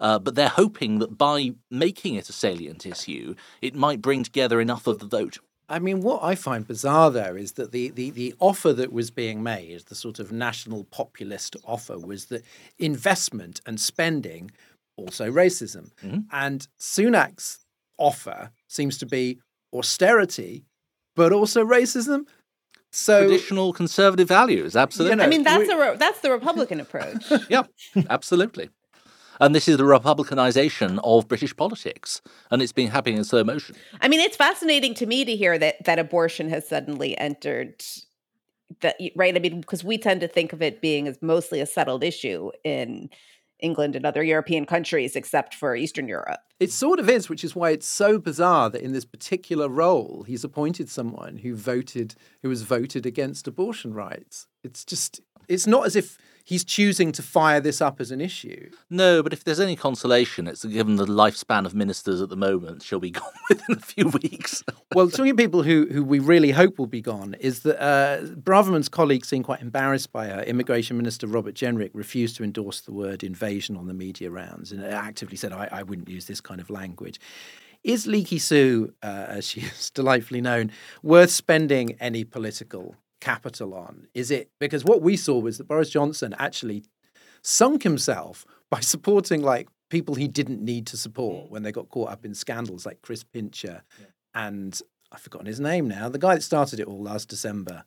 Uh, 0.01 0.19
but 0.19 0.35
they're 0.35 0.49
hoping 0.49 0.99
that 0.99 1.17
by 1.17 1.53
making 1.71 2.17
it 2.17 2.29
a 2.29 2.33
salient 2.33 2.85
issue, 2.85 3.35
it 3.61 3.75
might 3.75 4.03
bring 4.03 4.25
together 4.25 4.61
enough 4.61 4.87
of 4.87 4.99
the 4.99 5.07
vote. 5.07 5.39
I 5.69 5.79
mean, 5.79 6.01
what 6.03 6.23
I 6.23 6.35
find 6.35 6.67
bizarre 6.67 7.11
there 7.11 7.39
is 7.39 7.53
that 7.53 7.73
the, 7.73 7.91
the, 7.91 8.11
the 8.11 8.35
offer 8.41 8.73
that 8.73 8.93
was 8.93 9.11
being 9.11 9.43
made, 9.43 9.81
the 9.83 9.95
sort 9.95 10.19
of 10.19 10.33
national 10.33 10.85
populist 10.85 11.57
offer, 11.65 11.99
was 11.99 12.27
that 12.27 12.45
investment 12.79 13.61
and 13.65 13.81
spending, 13.81 14.51
also 14.97 15.31
racism. 15.31 15.91
Mm-hmm. 16.05 16.21
And 16.33 16.67
Sunak's 16.79 17.65
offer 17.97 18.51
seems 18.67 18.99
to 18.99 19.07
be 19.07 19.39
austerity, 19.73 20.65
but 21.17 21.33
also 21.33 21.65
racism. 21.65 22.27
So 22.91 23.27
Traditional 23.27 23.73
conservative 23.73 24.29
values, 24.29 24.77
absolutely. 24.77 25.17
know, 25.17 25.25
I 25.25 25.27
mean, 25.29 25.45
that's 25.45 25.67
we- 25.69 25.73
a 25.73 25.79
re- 25.93 25.97
that's 25.97 26.21
the 26.21 26.31
Republican 26.31 26.79
approach. 26.81 27.25
yeah, 27.49 27.63
absolutely. 28.11 28.69
And 29.41 29.55
this 29.55 29.67
is 29.67 29.79
the 29.79 29.83
republicanization 29.85 31.01
of 31.03 31.27
British 31.27 31.57
politics, 31.57 32.21
and 32.51 32.61
it's 32.61 32.73
been 32.73 32.89
happening 32.91 33.17
in 33.17 33.25
slow 33.25 33.43
motion. 33.43 33.75
I 34.01 34.09
mean, 34.09 34.21
it's 34.21 34.37
fascinating 34.37 34.93
to 34.95 35.07
me 35.07 35.25
to 35.25 35.35
hear 35.35 35.59
that 35.59 35.83
that 35.87 35.99
abortion 35.99 36.51
has 36.51 36.69
suddenly 36.69 37.17
entered 37.19 37.83
that 38.83 38.97
right. 39.17 39.35
I 39.35 39.39
mean, 39.39 39.63
because 39.63 39.83
we 39.83 39.97
tend 39.97 40.21
to 40.21 40.29
think 40.29 40.53
of 40.53 40.61
it 40.61 40.81
being 40.83 41.09
as 41.09 41.19
mostly 41.23 41.61
a 41.61 41.67
settled 41.67 42.05
issue 42.05 42.51
in 42.63 43.09
England 43.63 43.97
and 43.97 44.05
other 44.05 44.23
European 44.23 44.67
countries, 44.67 45.17
except 45.17 45.55
for 45.55 45.75
Eastern 45.75 46.09
Europe. 46.09 46.41
It 46.61 46.71
sort 46.71 46.99
of 46.99 47.09
is, 47.09 47.29
which 47.29 47.45
is 47.45 47.57
why 47.57 47.71
it's 47.71 47.87
so 47.87 48.19
bizarre 48.19 48.69
that 48.71 48.83
in 48.83 48.93
this 48.93 49.05
particular 49.05 49.69
role, 49.69 50.25
he's 50.27 50.45
appointed 50.45 50.91
someone 50.91 51.39
who 51.39 51.55
voted, 51.55 52.15
who 52.43 52.49
was 52.49 52.63
voted 52.63 53.07
against 53.07 53.49
abortion 53.49 53.95
rights. 53.95 54.47
It's 54.63 54.85
just, 54.85 55.21
it's 55.49 55.67
not 55.67 55.87
as 55.87 55.97
if 55.97 56.19
he's 56.45 56.65
choosing 56.65 57.13
to 57.13 57.23
fire 57.23 57.61
this 57.61 57.81
up 57.81 58.01
as 58.01 58.11
an 58.11 58.21
issue. 58.21 58.71
No, 58.91 59.23
but 59.23 59.33
if 59.33 59.45
there's 59.45 59.61
any 59.61 59.77
consolation, 59.77 60.47
it's 60.47 60.65
given 60.65 60.97
the 60.97 61.07
lifespan 61.07 61.67
of 61.67 61.75
ministers 61.75 62.21
at 62.21 62.29
the 62.29 62.37
moment, 62.37 62.83
she'll 62.83 63.01
be 63.01 63.11
gone 63.23 63.33
within 63.49 63.77
a 63.77 63.81
few 63.81 64.09
weeks. 64.09 64.63
Well, 64.95 65.09
talking 65.09 65.31
of 65.31 65.37
people 65.39 65.63
who, 65.63 65.87
who 65.91 66.05
we 66.05 66.19
really 66.19 66.51
hope 66.51 66.79
will 66.79 66.87
be 66.87 67.01
gone, 67.01 67.35
is 67.41 67.61
that 67.61 67.83
uh, 67.83 68.27
Braverman's 68.27 68.91
colleagues 68.91 69.27
seem 69.27 69.43
quite 69.43 69.63
embarrassed 69.63 70.13
by 70.13 70.27
her. 70.27 70.43
Immigration 70.43 70.99
Minister 70.99 71.27
Robert 71.27 71.55
Jenrick 71.55 71.93
refused 71.95 72.37
to 72.37 72.45
endorse 72.45 72.83
the 72.83 72.93
word 72.93 73.25
invasion 73.25 73.75
on 73.75 73.87
the 73.87 73.95
media 73.95 74.31
rounds 74.31 74.71
and 74.71 74.85
actively 74.85 75.39
said, 75.39 75.51
I, 75.51 75.67
I 75.73 75.83
wouldn't 75.83 76.11
use 76.11 76.27
this 76.27 76.43
kind 76.43 76.61
of 76.61 76.69
language. 76.69 77.19
Is 77.83 78.07
Leaky 78.07 78.39
Sue, 78.39 78.93
uh, 79.03 79.27
as 79.29 79.49
she 79.49 79.61
is 79.63 79.91
delightfully 79.91 80.43
known, 80.43 80.71
worth 81.03 81.31
spending 81.31 81.97
any 81.99 82.23
political 82.23 82.97
capital 83.23 83.73
on? 83.73 84.09
Is 84.13 84.31
it 84.31 84.51
because 84.59 84.85
what 84.85 85.01
we 85.01 85.17
saw 85.17 85.39
was 85.39 85.57
that 85.59 85.69
Boris 85.69 85.89
Johnson 85.89 86.35
actually 86.39 86.85
sunk 87.43 87.85
himself 87.85 88.45
by 88.71 88.81
supporting 88.95 89.43
like 89.43 89.69
people 89.89 90.15
he 90.15 90.29
didn't 90.29 90.63
need 90.63 90.87
to 90.89 90.97
support 90.97 91.51
when 91.51 91.63
they 91.63 91.73
got 91.73 91.89
caught 91.89 92.11
up 92.11 92.25
in 92.25 92.35
scandals 92.35 92.85
like 92.85 93.01
Chris 93.03 93.25
Pincher 93.25 93.83
and 94.35 94.81
I've 95.13 95.21
forgotten 95.21 95.47
his 95.47 95.61
name 95.61 95.89
now, 95.89 96.09
the 96.09 96.19
guy 96.19 96.35
that 96.35 96.43
started 96.43 96.81
it 96.81 96.87
all 96.87 97.03
last 97.03 97.29
December. 97.29 97.85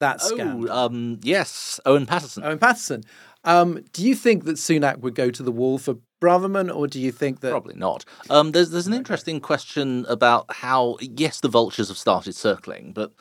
That 0.00 0.20
scandal. 0.20 0.70
Oh, 0.70 0.86
um, 0.86 1.18
yes, 1.22 1.80
Owen 1.84 2.06
Paterson. 2.06 2.44
Owen 2.44 2.58
Paterson. 2.58 3.02
Um, 3.44 3.84
do 3.92 4.06
you 4.06 4.14
think 4.14 4.44
that 4.44 4.56
Sunak 4.56 4.98
would 4.98 5.14
go 5.14 5.30
to 5.30 5.42
the 5.42 5.50
wall 5.50 5.78
for 5.78 5.96
Braverman, 6.20 6.74
or 6.74 6.86
do 6.86 7.00
you 7.00 7.10
think 7.10 7.40
that 7.40 7.50
Probably 7.50 7.74
not. 7.74 8.04
Um, 8.30 8.52
there's 8.52 8.70
there's 8.70 8.86
an 8.86 8.92
interesting 8.92 9.40
question 9.40 10.04
about 10.08 10.52
how 10.52 10.98
yes, 11.00 11.40
the 11.40 11.48
vultures 11.48 11.88
have 11.88 11.98
started 11.98 12.34
circling, 12.34 12.92
but 12.92 13.12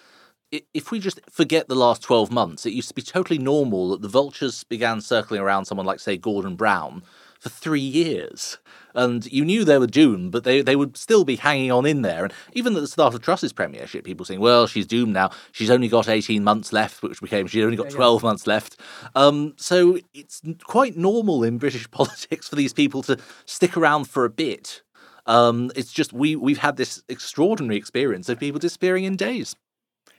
if 0.52 0.92
we 0.92 1.00
just 1.00 1.20
forget 1.30 1.68
the 1.68 1.76
last 1.76 2.02
12 2.02 2.32
months, 2.32 2.66
it 2.66 2.74
used 2.74 2.88
to 2.90 2.94
be 2.94 3.02
totally 3.02 3.40
normal 3.40 3.90
that 3.90 4.02
the 4.02 4.08
vultures 4.08 4.64
began 4.64 5.02
circling 5.02 5.42
around 5.42 5.66
someone 5.66 5.86
like, 5.86 6.00
say, 6.00 6.18
Gordon 6.18 6.56
Brown 6.56 7.04
for 7.40 7.50
three 7.50 7.80
years. 7.82 8.58
And 8.96 9.32
you 9.32 9.46
knew 9.46 9.64
they 9.64 9.78
were 9.78 9.88
doomed, 9.88 10.32
but 10.32 10.44
they, 10.44 10.62
they 10.62 10.76
would 10.76 10.98
still 10.98 11.24
be 11.24 11.36
hanging 11.36 11.72
on 11.72 11.86
in 11.86 12.02
there. 12.02 12.24
And 12.24 12.34
even 12.54 12.76
at 12.76 12.82
the 12.82 12.88
start 12.88 13.14
of 13.14 13.22
Truss's 13.22 13.54
premiership, 13.54 14.04
people 14.04 14.26
saying, 14.26 14.40
well, 14.40 14.66
she's 14.66 14.88
doomed 14.88 15.14
now. 15.14 15.30
She's 15.52 15.70
only 15.70 15.88
got 15.88 16.10
18 16.10 16.44
months 16.44 16.74
left, 16.74 17.04
which 17.04 17.22
became 17.22 17.46
she's 17.46 17.64
only 17.64 17.78
got 17.78 17.90
12 17.90 18.24
months 18.24 18.48
left. 18.48 18.80
Um, 19.14 19.54
so 19.58 20.00
it's 20.14 20.42
quite 20.64 20.98
normal 20.98 21.44
in 21.44 21.58
British 21.58 21.90
politics 21.92 22.48
for 22.48 22.56
these 22.56 22.74
people 22.74 23.04
to 23.04 23.18
stick 23.46 23.78
around 23.78 24.06
for 24.06 24.26
a 24.26 24.30
bit. 24.30 24.82
Um, 25.28 25.72
it's 25.76 25.92
just 25.92 26.14
we, 26.14 26.36
we've 26.36 26.60
had 26.60 26.78
this 26.78 27.04
extraordinary 27.10 27.76
experience 27.76 28.30
of 28.30 28.40
people 28.40 28.60
disappearing 28.60 29.04
in 29.04 29.18
days. 29.18 29.56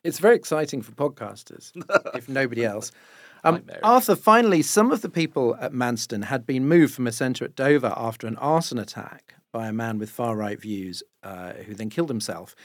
It's 0.04 0.18
very 0.18 0.36
exciting 0.36 0.82
for 0.82 0.92
podcasters, 0.92 1.72
if 2.14 2.28
nobody 2.28 2.64
else. 2.64 2.92
Um, 3.44 3.62
Arthur, 3.84 4.16
finally, 4.16 4.62
some 4.62 4.90
of 4.90 5.00
the 5.00 5.08
people 5.08 5.56
at 5.60 5.72
Manston 5.72 6.24
had 6.24 6.44
been 6.44 6.66
moved 6.66 6.92
from 6.92 7.06
a 7.06 7.12
centre 7.12 7.44
at 7.44 7.54
Dover 7.54 7.94
after 7.96 8.26
an 8.26 8.36
arson 8.38 8.80
attack 8.80 9.34
by 9.52 9.68
a 9.68 9.72
man 9.72 9.98
with 9.98 10.10
far 10.10 10.36
right 10.36 10.60
views 10.60 11.04
uh, 11.22 11.52
who 11.52 11.74
then 11.74 11.88
killed 11.88 12.08
himself. 12.08 12.56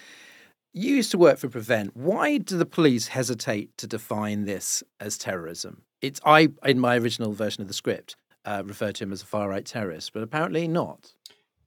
You 0.74 0.96
used 0.96 1.12
to 1.12 1.20
work 1.20 1.38
for 1.38 1.48
Prevent. 1.48 1.96
Why 1.96 2.40
do 2.40 2.58
the 2.58 2.66
police 2.66 3.10
hesitate 3.10 3.78
to 3.78 3.86
define 3.86 4.46
this 4.46 4.84
as 5.00 5.18
terrorism? 5.18 5.84
It's 6.02 6.20
I, 6.26 6.50
in 6.66 6.80
my 6.80 6.98
original 6.98 7.34
version 7.34 7.62
of 7.62 7.68
the 7.68 7.76
script, 7.76 8.16
uh, 8.44 8.64
referred 8.66 8.96
to 8.96 9.04
him 9.04 9.14
as 9.14 9.22
a 9.22 9.28
far 9.28 9.50
right 9.50 9.66
terrorist, 9.66 10.12
but 10.14 10.24
apparently 10.24 10.68
not. 10.68 11.14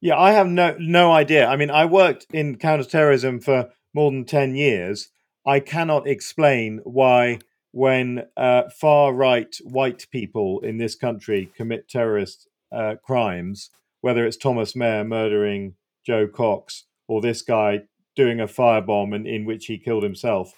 Yeah, 0.01 0.19
I 0.19 0.33
have 0.33 0.49
no 0.49 0.77
no 0.79 1.13
idea. 1.13 1.47
I 1.47 1.57
mean, 1.57 1.71
I 1.71 1.87
worked 1.87 2.27
in 2.33 2.57
counterterrorism 2.57 3.41
for 3.41 3.71
more 3.95 4.11
than 4.11 4.25
ten 4.25 4.55
years. 4.55 5.11
I 5.47 5.61
cannot 5.61 6.09
explain 6.09 6.81
why, 6.85 7.39
when 7.71 8.27
uh, 8.37 8.65
far 8.71 9.13
right 9.13 9.55
white 9.63 10.07
people 10.11 10.61
in 10.61 10.79
this 10.79 10.97
country 10.97 11.53
commit 11.57 11.89
terrorist 11.89 12.49
uh, 12.73 12.97
crimes, 13.05 13.71
whether 14.01 14.27
it's 14.27 14.37
Thomas 14.37 14.75
Mair 14.75 15.05
murdering 15.05 15.75
Jo 16.05 16.27
Cox 16.27 16.85
or 17.07 17.21
this 17.21 17.43
guy 17.43 17.83
doing 18.17 18.41
a 18.41 18.47
firebomb 18.47 19.15
in, 19.15 19.27
in 19.27 19.45
which 19.45 19.67
he 19.67 19.79
killed 19.79 20.03
himself, 20.03 20.55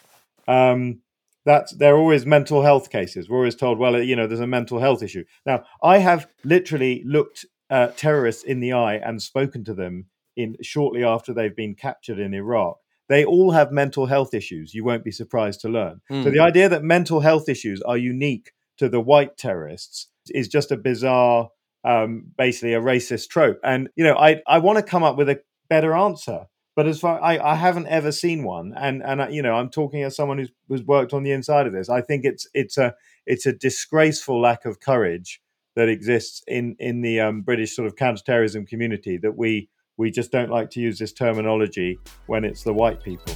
um, 0.46 1.00
that's 1.44 1.72
they're 1.72 1.96
always 1.96 2.24
mental 2.24 2.62
health 2.62 2.90
cases. 2.90 3.28
We're 3.28 3.38
always 3.38 3.54
told, 3.54 3.78
well, 3.78 4.00
you 4.00 4.16
know, 4.16 4.26
there's 4.26 4.40
a 4.40 4.46
mental 4.46 4.80
health 4.80 5.02
issue. 5.02 5.24
Now, 5.44 5.64
I 5.82 5.98
have 5.98 6.28
literally 6.44 7.02
looked 7.04 7.44
uh, 7.70 7.88
terrorists 7.88 8.44
in 8.44 8.60
the 8.60 8.72
eye 8.72 8.96
and 8.96 9.20
spoken 9.22 9.64
to 9.64 9.74
them 9.74 10.06
in 10.36 10.56
shortly 10.62 11.04
after 11.04 11.34
they've 11.34 11.54
been 11.54 11.74
captured 11.74 12.18
in 12.18 12.32
Iraq. 12.32 12.78
They 13.08 13.24
all 13.24 13.52
have 13.52 13.72
mental 13.72 14.06
health 14.06 14.34
issues. 14.34 14.74
You 14.74 14.84
won't 14.84 15.04
be 15.04 15.10
surprised 15.10 15.60
to 15.62 15.68
learn. 15.68 16.00
So 16.10 16.14
Hmm. 16.14 16.30
the 16.30 16.40
idea 16.40 16.68
that 16.68 16.82
mental 16.82 17.20
health 17.20 17.48
issues 17.48 17.80
are 17.82 17.96
unique 17.96 18.52
to 18.78 18.88
the 18.88 19.00
white 19.00 19.36
terrorists 19.36 20.08
is 20.30 20.46
just 20.48 20.70
a 20.70 20.76
bizarre, 20.76 21.50
um, 21.84 22.24
basically 22.36 22.74
a 22.74 22.80
racist 22.80 23.28
trope. 23.28 23.58
And 23.64 23.88
you 23.96 24.04
know, 24.04 24.16
I 24.16 24.42
I 24.46 24.58
want 24.58 24.76
to 24.78 24.82
come 24.82 25.02
up 25.02 25.16
with 25.16 25.28
a 25.28 25.40
better 25.70 25.94
answer. 25.94 26.46
But 26.76 26.86
as 26.86 27.00
far 27.00 27.20
I, 27.20 27.38
I 27.38 27.54
haven't 27.56 27.88
ever 27.88 28.12
seen 28.12 28.44
one, 28.44 28.72
and 28.76 29.02
and 29.02 29.20
I, 29.22 29.28
you 29.30 29.42
know 29.42 29.54
I'm 29.54 29.68
talking 29.70 30.04
as 30.04 30.14
someone 30.14 30.38
who's 30.38 30.52
who's 30.68 30.84
worked 30.84 31.12
on 31.12 31.24
the 31.24 31.32
inside 31.32 31.66
of 31.66 31.72
this. 31.72 31.88
I 31.88 32.00
think 32.02 32.24
it's 32.24 32.46
it's 32.54 32.78
a 32.78 32.94
it's 33.26 33.46
a 33.46 33.52
disgraceful 33.52 34.40
lack 34.40 34.64
of 34.64 34.78
courage 34.80 35.40
that 35.74 35.88
exists 35.88 36.42
in 36.46 36.76
in 36.78 37.00
the 37.02 37.18
um, 37.20 37.42
British 37.42 37.74
sort 37.74 37.86
of 37.88 37.96
counterterrorism 37.96 38.64
community 38.66 39.16
that 39.18 39.36
we 39.36 39.68
we 39.98 40.10
just 40.10 40.32
don't 40.32 40.48
like 40.48 40.70
to 40.70 40.80
use 40.80 40.98
this 40.98 41.12
terminology 41.12 41.98
when 42.26 42.44
it's 42.44 42.62
the 42.62 42.72
white 42.72 43.02
people. 43.02 43.34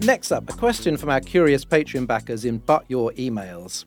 Next 0.00 0.32
up, 0.32 0.48
a 0.48 0.52
question 0.54 0.96
from 0.96 1.10
our 1.10 1.20
curious 1.20 1.64
Patreon 1.64 2.06
backers 2.06 2.44
in 2.44 2.58
But 2.58 2.84
Your 2.88 3.12
Emails. 3.12 3.84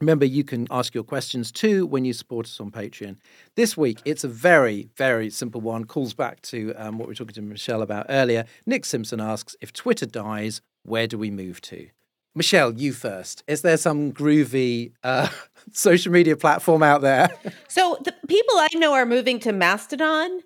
Remember, 0.00 0.24
you 0.24 0.44
can 0.44 0.68
ask 0.70 0.94
your 0.94 1.02
questions 1.02 1.50
too 1.50 1.84
when 1.84 2.04
you 2.04 2.12
support 2.12 2.46
us 2.46 2.60
on 2.60 2.70
Patreon. 2.70 3.16
This 3.56 3.76
week, 3.76 3.98
it's 4.04 4.22
a 4.22 4.28
very, 4.28 4.88
very 4.96 5.30
simple 5.30 5.60
one. 5.60 5.84
Calls 5.84 6.14
back 6.14 6.40
to 6.42 6.72
um, 6.74 6.98
what 6.98 7.08
we 7.08 7.10
were 7.10 7.16
talking 7.16 7.34
to 7.34 7.42
Michelle 7.42 7.82
about 7.82 8.06
earlier. 8.08 8.44
Nick 8.66 8.84
Simpson 8.84 9.20
asks 9.20 9.56
If 9.60 9.72
Twitter 9.72 10.06
dies, 10.06 10.60
where 10.88 11.06
do 11.06 11.18
we 11.18 11.30
move 11.30 11.60
to? 11.62 11.88
Michelle, 12.34 12.72
you 12.72 12.92
first. 12.92 13.42
Is 13.48 13.62
there 13.62 13.76
some 13.76 14.12
groovy 14.12 14.92
uh, 15.02 15.28
social 15.72 16.12
media 16.12 16.36
platform 16.36 16.82
out 16.82 17.02
there? 17.02 17.28
So 17.68 17.98
the 18.02 18.14
people 18.26 18.54
I 18.56 18.68
know 18.74 18.94
are 18.94 19.06
moving 19.06 19.38
to 19.40 19.52
Mastodon, 19.52 20.40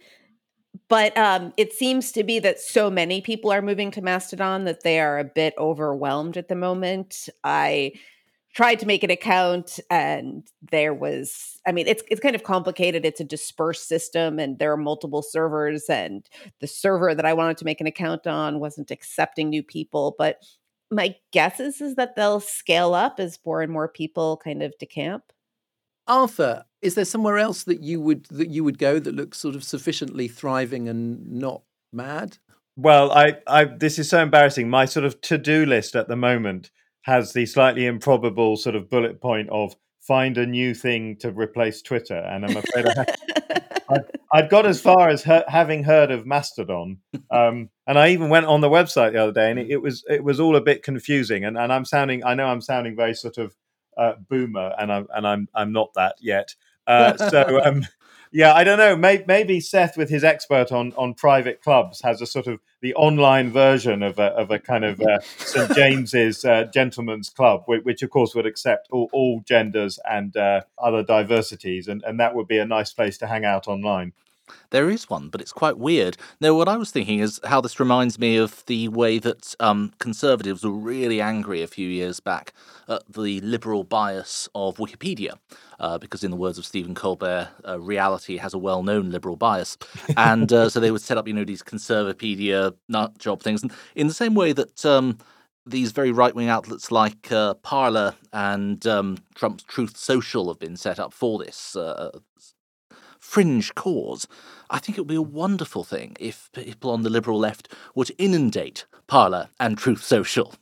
but 0.89 1.17
um, 1.17 1.53
it 1.57 1.73
seems 1.73 2.13
to 2.13 2.25
be 2.25 2.41
that 2.41 2.59
so 2.59 2.91
many 2.91 3.21
people 3.21 3.51
are 3.53 3.63
moving 3.63 3.91
to 3.93 4.03
Mastodon 4.03 4.65
that 4.65 4.83
they 4.83 5.01
are 5.01 5.19
a 5.19 5.25
bit 5.25 5.55
overwhelmed 5.57 6.37
at 6.37 6.49
the 6.49 6.55
moment. 6.55 7.29
I 7.45 7.93
tried 8.53 8.79
to 8.81 8.87
make 8.87 9.03
an 9.03 9.11
account 9.11 9.81
and 9.91 10.47
there 10.71 10.93
was 10.93 11.59
I 11.67 11.73
mean 11.73 11.87
it's 11.87 12.03
it's 12.11 12.21
kind 12.21 12.35
of 12.35 12.43
complicated. 12.43 13.05
It's 13.05 13.21
a 13.21 13.25
dispersed 13.25 13.89
system 13.89 14.39
and 14.39 14.59
there 14.59 14.73
are 14.73 14.77
multiple 14.77 15.23
servers 15.23 15.85
and 15.89 16.27
the 16.61 16.67
server 16.67 17.15
that 17.15 17.27
I 17.27 17.33
wanted 17.33 17.59
to 17.59 17.65
make 17.65 17.81
an 17.81 17.87
account 17.87 18.27
on 18.27 18.61
wasn't 18.61 18.91
accepting 18.91 19.49
new 19.49 19.63
people, 19.63 20.15
but 20.19 20.43
my 20.91 21.17
guess 21.33 21.59
is, 21.59 21.81
is 21.81 21.95
that 21.95 22.17
they'll 22.17 22.41
scale 22.41 22.95
up 22.95 23.19
as 23.19 23.39
more 23.45 23.63
and 23.63 23.73
more 23.73 23.89
people 23.89 24.37
kind 24.37 24.63
of 24.63 24.75
decamp. 24.79 25.23
Arthur, 26.07 26.65
is 26.83 26.95
there 26.95 27.05
somewhere 27.05 27.39
else 27.39 27.65
that 27.65 27.83
you 27.83 28.01
would 28.01 28.27
that 28.27 28.51
you 28.51 28.65
would 28.65 28.79
go 28.79 28.99
that 28.99 29.15
looks 29.15 29.39
sort 29.39 29.55
of 29.55 29.65
sufficiently 29.65 30.29
thriving 30.29 30.89
and 30.89 31.33
not 31.33 31.63
mad? 31.93 32.39
Well, 32.77 33.13
I, 33.13 33.39
I 33.47 33.65
this 33.65 33.99
is 33.99 34.09
so 34.09 34.21
embarrassing. 34.21 34.69
My 34.69 34.85
sort 34.85 35.07
of 35.07 35.21
to-do 35.21 35.65
list 35.65 35.95
at 35.95 36.09
the 36.09 36.17
moment 36.17 36.71
has 37.03 37.33
the 37.33 37.47
slightly 37.47 37.87
improbable 37.87 38.57
sort 38.57 38.77
of 38.77 38.89
bullet 38.89 39.21
point 39.21 39.49
of 39.51 39.75
find 40.01 40.37
a 40.39 40.47
new 40.47 40.75
thing 40.75 41.17
to 41.17 41.31
replace 41.31 41.83
Twitter, 41.83 42.17
and 42.17 42.45
I'm 42.45 42.57
afraid 42.57 42.87
I, 42.87 43.99
I'd 44.33 44.51
got 44.51 44.67
as 44.67 44.81
far 44.81 45.09
as 45.09 45.23
he- 45.23 45.43
having 45.49 45.85
heard 45.85 46.11
of 46.11 46.27
Mastodon, 46.27 46.99
um, 47.31 47.69
and 47.87 47.99
I 47.99 48.09
even 48.09 48.29
went 48.29 48.47
on 48.47 48.61
the 48.61 48.71
website 48.71 49.13
the 49.13 49.23
other 49.23 49.33
day, 49.33 49.51
and 49.51 49.59
it, 49.59 49.71
it 49.71 49.83
was 49.83 50.05
it 50.09 50.25
was 50.25 50.41
all 50.41 50.57
a 50.57 50.61
bit 50.61 50.83
confusing. 50.83 51.45
And, 51.45 51.59
and 51.59 51.73
I'm 51.73 51.85
sounding, 51.85 52.25
I 52.25 52.35
know 52.35 52.47
I'm 52.47 52.61
sounding 52.61 52.97
very 52.97 53.15
sort 53.15 53.39
of 53.39 53.55
uh, 53.97 54.15
boomer, 54.29 54.73
and 54.79 54.93
I'm 54.93 55.07
and 55.15 55.27
I'm 55.27 55.49
I'm 55.55 55.73
not 55.73 55.91
that 55.95 56.17
yet. 56.21 56.55
Uh, 56.87 57.17
so 57.31 57.63
um, 57.65 57.87
yeah, 58.33 58.55
I 58.55 58.65
don't 58.65 58.79
know. 58.79 58.97
Maybe, 58.97 59.25
maybe, 59.27 59.61
Seth, 59.61 59.97
with 59.97 60.09
his 60.09 60.25
expert 60.25 60.73
on 60.73 60.93
on 60.97 61.13
private 61.15 61.61
clubs, 61.63 62.01
has 62.01 62.23
a 62.23 62.27
sort 62.27 62.47
of 62.47 62.61
the 62.81 62.95
online 62.95 63.51
version 63.51 64.03
of 64.03 64.19
a, 64.19 64.29
of 64.33 64.51
a 64.51 64.59
kind 64.59 64.85
of 64.85 65.01
uh, 65.01 65.21
St 65.37 65.71
James's 65.75 66.45
uh, 66.45 66.65
gentlemen's 66.73 67.29
club, 67.29 67.65
which, 67.67 67.85
which, 67.85 68.03
of 68.03 68.11
course 68.11 68.35
would 68.35 68.47
accept 68.47 68.89
all, 68.91 69.09
all 69.13 69.43
genders 69.47 70.01
and 70.11 70.37
uh, 70.37 70.63
other 70.79 71.03
diversities, 71.03 71.89
and, 71.89 72.03
and 72.05 72.19
that 72.19 72.35
would 72.35 72.49
be 72.49 72.59
a 72.59 72.67
nice 72.67 72.93
place 72.93 73.19
to 73.19 73.27
hang 73.27 73.45
out 73.45 73.69
online. 73.69 74.13
There 74.71 74.91
is 74.91 75.09
one, 75.11 75.29
but 75.29 75.41
it's 75.41 75.53
quite 75.53 75.79
weird. 75.79 76.17
Now, 76.41 76.55
what 76.55 76.69
I 76.69 76.77
was 76.77 76.91
thinking 76.91 77.21
is 77.21 77.41
how 77.45 77.61
this 77.61 77.79
reminds 77.79 78.19
me 78.19 78.37
of 78.37 78.65
the 78.67 78.89
way 78.89 79.19
that 79.19 79.55
um, 79.61 79.93
conservatives 79.99 80.65
were 80.65 80.71
really 80.71 81.21
angry 81.21 81.63
a 81.63 81.67
few 81.67 81.89
years 81.89 82.21
back 82.21 82.53
at 82.89 83.03
the 83.13 83.41
liberal 83.41 83.85
bias 83.85 84.49
of 84.55 84.77
Wikipedia, 84.77 85.39
uh, 85.81 85.99
because, 85.99 86.25
in 86.25 86.31
the 86.31 86.37
words 86.37 86.59
of 86.59 86.67
Stephen 86.67 86.95
Colbert, 86.95 87.49
uh, 87.67 87.81
reality 87.81 88.37
has 88.37 88.55
a 88.55 88.59
well 88.59 88.83
known 88.83 89.11
liberal 89.11 89.37
bias. 89.37 89.77
And 90.17 90.53
uh, 90.53 90.69
so 90.69 90.81
they 90.81 90.91
would 90.91 91.03
set 91.03 91.19
up, 91.19 91.27
you 91.27 91.35
know, 91.35 91.45
these 91.45 91.63
Conservapedia 91.63 92.75
nut 92.89 93.19
job 93.19 93.43
things. 93.43 93.63
And 93.63 93.73
in 93.95 94.07
the 94.07 94.15
same 94.15 94.35
way 94.35 94.53
that. 94.53 94.85
Um, 94.85 95.19
these 95.67 95.93
very 95.93 96.11
right 96.11 96.35
wing 96.35 96.49
outlets 96.49 96.91
like 96.91 97.31
uh, 97.31 97.55
Parler 97.55 98.15
and 98.33 98.85
um, 98.87 99.19
Trump's 99.35 99.63
Truth 99.63 99.97
Social 99.97 100.49
have 100.49 100.59
been 100.59 100.77
set 100.77 100.99
up 100.99 101.13
for 101.13 101.39
this 101.39 101.77
uh, 101.77 102.11
fringe 103.33 103.75
cause. 103.75 104.29
I 104.69 104.79
think 104.79 104.99
it 104.99 105.01
would 105.01 105.09
be 105.09 105.15
a 105.15 105.23
wonderful 105.23 105.85
thing 105.85 106.19
if 106.21 106.51
people 106.53 106.91
on 106.91 107.03
the 107.03 107.09
liberal 107.09 107.39
left 107.39 107.73
were 107.95 108.05
to 108.05 108.19
inundate 108.19 108.85
Parler 109.07 109.49
and 109.59 109.79
Truth 109.79 110.05
Social. 110.05 110.53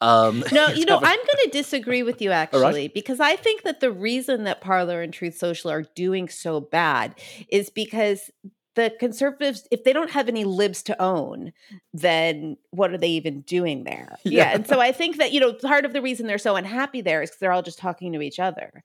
Um, 0.00 0.42
no, 0.50 0.66
you 0.74 0.86
know, 0.86 0.96
I'm 0.96 1.02
going 1.02 1.44
to 1.44 1.50
disagree 1.52 2.02
with 2.02 2.20
you 2.20 2.32
actually, 2.32 2.62
right. 2.62 2.94
because 2.94 3.20
I 3.20 3.36
think 3.36 3.62
that 3.62 3.78
the 3.78 3.92
reason 3.92 4.42
that 4.42 4.60
Parler 4.60 5.02
and 5.02 5.12
Truth 5.14 5.38
Social 5.38 5.70
are 5.70 5.84
doing 5.94 6.28
so 6.28 6.60
bad 6.60 7.14
is 7.48 7.70
because 7.70 8.28
the 8.74 8.92
conservatives, 8.98 9.68
if 9.70 9.84
they 9.84 9.92
don't 9.92 10.10
have 10.10 10.28
any 10.28 10.42
libs 10.42 10.82
to 10.82 11.00
own, 11.00 11.52
then 11.94 12.56
what 12.72 12.90
are 12.92 12.98
they 12.98 13.10
even 13.10 13.42
doing 13.42 13.84
there? 13.84 14.16
Yeah. 14.24 14.32
yeah. 14.32 14.54
And 14.56 14.66
so 14.66 14.80
I 14.80 14.90
think 14.90 15.18
that, 15.18 15.32
you 15.32 15.38
know, 15.38 15.52
part 15.52 15.84
of 15.84 15.92
the 15.92 16.02
reason 16.02 16.26
they're 16.26 16.38
so 16.38 16.56
unhappy 16.56 17.02
there 17.02 17.22
is 17.22 17.30
because 17.30 17.38
they're 17.38 17.52
all 17.52 17.62
just 17.62 17.78
talking 17.78 18.12
to 18.14 18.20
each 18.20 18.40
other. 18.40 18.82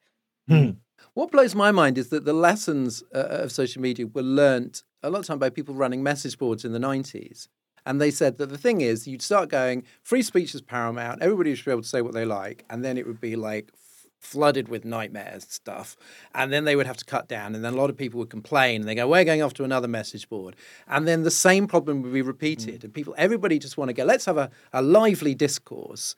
Hmm. 0.48 0.72
What 1.14 1.32
blows 1.32 1.54
my 1.56 1.72
mind 1.72 1.98
is 1.98 2.08
that 2.10 2.24
the 2.24 2.34
lessons 2.34 3.04
uh, 3.14 3.20
of 3.20 3.52
social 3.52 3.82
media 3.82 4.08
were 4.08 4.22
learnt 4.22 4.84
a 5.04 5.10
lot 5.10 5.20
of 5.20 5.26
time 5.26 5.40
by 5.40 5.50
people 5.50 5.76
running 5.76 6.02
message 6.02 6.38
boards 6.38 6.64
in 6.64 6.72
the 6.72 6.80
90s. 6.80 7.48
And 7.86 8.00
they 8.00 8.12
said 8.12 8.38
that 8.38 8.50
the 8.50 8.58
thing 8.58 8.82
is, 8.82 9.08
you'd 9.08 9.22
start 9.22 9.50
going, 9.50 9.84
free 10.04 10.22
speech 10.22 10.56
is 10.56 10.62
paramount, 10.62 11.22
everybody 11.22 11.54
should 11.56 11.66
be 11.66 11.72
able 11.72 11.82
to 11.82 11.88
say 11.88 12.02
what 12.02 12.14
they 12.14 12.26
like. 12.26 12.64
And 12.70 12.86
then 12.86 12.98
it 12.98 13.08
would 13.08 13.20
be 13.20 13.36
like 13.36 13.72
flooded 14.20 14.70
with 14.70 14.86
nightmares 14.86 15.48
stuff. 15.50 15.98
And 16.34 16.54
then 16.54 16.64
they 16.64 16.76
would 16.76 16.86
have 16.86 16.98
to 16.98 17.06
cut 17.06 17.28
down. 17.28 17.56
And 17.56 17.66
then 17.66 17.74
a 17.74 17.76
lot 17.76 17.90
of 17.90 17.98
people 17.98 18.20
would 18.20 18.30
complain 18.30 18.82
and 18.82 18.90
they 18.90 18.96
go, 18.96 19.08
we're 19.08 19.26
going 19.26 19.42
off 19.42 19.56
to 19.56 19.64
another 19.64 19.88
message 19.88 20.30
board. 20.30 20.56
And 20.88 21.08
then 21.08 21.24
the 21.24 21.32
same 21.32 21.68
problem 21.68 22.04
would 22.04 22.14
be 22.14 22.22
repeated. 22.22 22.82
Mm. 22.82 22.84
And 22.86 22.94
people, 22.94 23.16
everybody 23.18 23.58
just 23.60 23.78
want 23.78 23.90
to 23.90 23.94
go, 23.94 24.06
let's 24.06 24.26
have 24.26 24.38
a, 24.38 24.52
a 24.72 24.82
lively 24.82 25.34
discourse. 25.34 26.16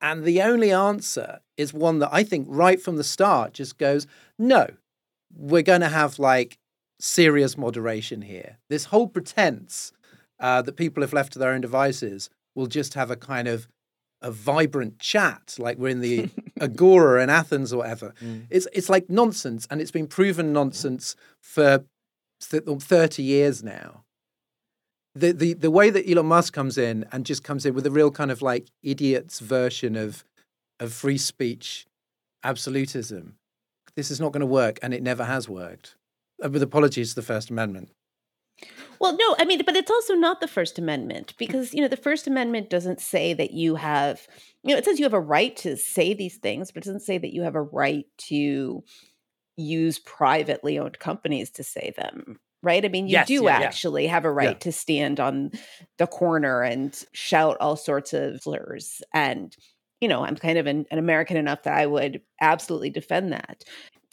And 0.00 0.24
the 0.24 0.42
only 0.42 0.70
answer 0.70 1.40
is 1.56 1.72
one 1.72 1.98
that 2.00 2.10
I 2.12 2.24
think 2.24 2.46
right 2.50 2.80
from 2.80 2.96
the 2.96 3.04
start 3.04 3.54
just 3.54 3.78
goes, 3.78 4.06
no, 4.38 4.68
we're 5.34 5.62
going 5.62 5.80
to 5.80 5.88
have 5.88 6.18
like 6.18 6.58
serious 7.00 7.56
moderation 7.56 8.22
here. 8.22 8.58
This 8.68 8.86
whole 8.86 9.08
pretense 9.08 9.92
uh, 10.40 10.62
that 10.62 10.76
people, 10.76 11.02
if 11.02 11.12
left 11.12 11.32
to 11.34 11.38
their 11.38 11.52
own 11.52 11.60
devices, 11.60 12.30
will 12.54 12.66
just 12.66 12.94
have 12.94 13.10
a 13.10 13.16
kind 13.16 13.48
of 13.48 13.68
a 14.22 14.30
vibrant 14.30 14.98
chat, 14.98 15.54
like 15.58 15.76
we're 15.76 15.88
in 15.88 16.00
the 16.00 16.30
Agora 16.60 17.22
in 17.22 17.28
Athens 17.28 17.72
or 17.72 17.78
whatever. 17.78 18.14
Mm. 18.22 18.46
It's 18.48 18.66
it's 18.72 18.88
like 18.88 19.10
nonsense, 19.10 19.66
and 19.70 19.80
it's 19.80 19.90
been 19.90 20.06
proven 20.06 20.52
nonsense 20.52 21.14
for 21.40 21.84
thirty 22.40 23.22
years 23.22 23.62
now. 23.62 24.03
The, 25.16 25.32
the 25.32 25.52
the 25.54 25.70
way 25.70 25.90
that 25.90 26.10
Elon 26.10 26.26
Musk 26.26 26.52
comes 26.52 26.76
in 26.76 27.06
and 27.12 27.24
just 27.24 27.44
comes 27.44 27.64
in 27.64 27.74
with 27.74 27.86
a 27.86 27.90
real 27.90 28.10
kind 28.10 28.30
of 28.30 28.42
like 28.42 28.66
idiot's 28.82 29.40
version 29.40 29.94
of 29.96 30.24
of 30.80 30.92
free 30.92 31.18
speech 31.18 31.86
absolutism 32.42 33.36
this 33.96 34.10
is 34.10 34.20
not 34.20 34.32
going 34.32 34.40
to 34.40 34.46
work, 34.46 34.78
and 34.82 34.92
it 34.92 35.02
never 35.02 35.24
has 35.24 35.48
worked. 35.48 35.96
Uh, 36.44 36.50
with 36.50 36.62
apologies 36.62 37.10
to 37.10 37.16
the 37.16 37.22
First 37.26 37.50
Amendment. 37.50 37.90
Well, 39.00 39.16
no, 39.16 39.36
I 39.38 39.44
mean, 39.44 39.62
but 39.64 39.76
it's 39.76 39.90
also 39.90 40.14
not 40.14 40.40
the 40.40 40.48
First 40.48 40.78
Amendment 40.78 41.34
because, 41.38 41.74
you 41.74 41.80
know, 41.80 41.88
the 41.88 41.96
First 41.96 42.26
Amendment 42.26 42.70
doesn't 42.70 43.00
say 43.00 43.34
that 43.34 43.52
you 43.52 43.74
have, 43.74 44.26
you 44.62 44.72
know, 44.72 44.78
it 44.78 44.84
says 44.84 44.98
you 44.98 45.04
have 45.04 45.12
a 45.12 45.20
right 45.20 45.54
to 45.58 45.76
say 45.76 46.14
these 46.14 46.36
things, 46.36 46.70
but 46.70 46.82
it 46.82 46.86
doesn't 46.86 47.00
say 47.00 47.18
that 47.18 47.32
you 47.32 47.42
have 47.42 47.56
a 47.56 47.62
right 47.62 48.06
to 48.18 48.82
use 49.56 49.98
privately 49.98 50.78
owned 50.78 50.98
companies 50.98 51.50
to 51.50 51.64
say 51.64 51.92
them. 51.96 52.38
Right. 52.64 52.84
I 52.84 52.88
mean, 52.88 53.06
you 53.06 53.12
yes, 53.12 53.28
do 53.28 53.44
yeah, 53.44 53.58
actually 53.58 54.04
yeah. 54.04 54.10
have 54.10 54.24
a 54.24 54.32
right 54.32 54.48
yeah. 54.48 54.54
to 54.54 54.72
stand 54.72 55.20
on 55.20 55.52
the 55.98 56.06
corner 56.06 56.62
and 56.62 57.04
shout 57.12 57.56
all 57.60 57.76
sorts 57.76 58.12
of 58.12 58.42
slurs 58.42 59.02
and 59.12 59.56
you 60.00 60.08
know, 60.08 60.22
I'm 60.22 60.36
kind 60.36 60.58
of 60.58 60.66
an, 60.66 60.84
an 60.90 60.98
American 60.98 61.38
enough 61.38 61.62
that 61.62 61.78
I 61.78 61.86
would 61.86 62.20
absolutely 62.38 62.90
defend 62.90 63.32
that 63.32 63.64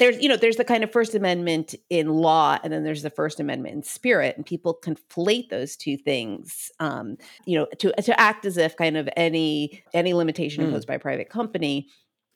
there's 0.01 0.19
you 0.19 0.27
know 0.27 0.35
there's 0.35 0.55
the 0.55 0.65
kind 0.65 0.83
of 0.83 0.91
first 0.91 1.13
amendment 1.13 1.75
in 1.91 2.09
law 2.09 2.57
and 2.63 2.73
then 2.73 2.83
there's 2.83 3.03
the 3.03 3.09
first 3.11 3.39
amendment 3.39 3.75
in 3.75 3.83
spirit 3.83 4.35
and 4.35 4.45
people 4.45 4.77
conflate 4.83 5.49
those 5.49 5.77
two 5.77 5.95
things 5.95 6.71
um, 6.79 7.17
you 7.45 7.57
know 7.57 7.67
to 7.77 7.91
to 8.01 8.19
act 8.19 8.43
as 8.43 8.57
if 8.57 8.75
kind 8.75 8.97
of 8.97 9.07
any 9.15 9.83
any 9.93 10.13
limitation 10.13 10.63
mm. 10.63 10.67
imposed 10.67 10.87
by 10.87 10.95
a 10.95 10.99
private 10.99 11.29
company 11.29 11.87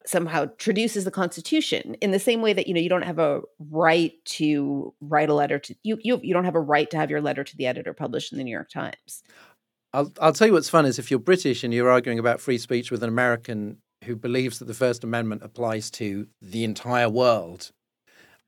somehow 0.08 0.46
traduces 0.58 1.06
the 1.06 1.12
constitution 1.12 1.96
in 1.96 2.12
the 2.12 2.20
same 2.20 2.42
way 2.42 2.54
that 2.54 2.68
you 2.68 2.74
know 2.74 2.80
you 2.80 2.90
don't 2.90 3.04
have 3.04 3.20
a 3.20 3.42
right 3.72 4.14
to 4.26 4.94
write 5.02 5.30
a 5.30 5.34
letter 5.34 5.60
to 5.60 5.76
you 5.84 5.98
you, 6.02 6.20
you 6.24 6.34
don't 6.34 6.46
have 6.46 6.56
a 6.56 6.60
right 6.60 6.90
to 6.90 6.98
have 6.98 7.10
your 7.10 7.22
letter 7.22 7.44
to 7.44 7.58
the 7.58 7.66
editor 7.66 7.94
published 7.94 8.32
in 8.32 8.38
the 8.38 8.44
new 8.44 8.52
york 8.52 8.70
times 8.70 9.24
I'll, 9.96 10.12
I'll 10.20 10.34
tell 10.34 10.48
you 10.48 10.54
what's 10.54 10.68
fun 10.68 10.86
is 10.86 11.00
if 11.00 11.10
you're 11.10 11.22
British 11.22 11.64
and 11.64 11.74
you're 11.74 11.90
arguing 11.90 12.20
about 12.20 12.42
free 12.42 12.58
speech 12.58 12.92
with 12.92 13.02
an 13.02 13.08
American 13.08 13.78
who 14.04 14.18
believes 14.18 14.60
that 14.60 14.66
the 14.66 14.74
First 14.74 15.06
Amendment 15.06 15.42
applies 15.42 15.90
to 15.92 16.28
the 16.42 16.66
entire 16.66 17.10
world, 17.10 17.72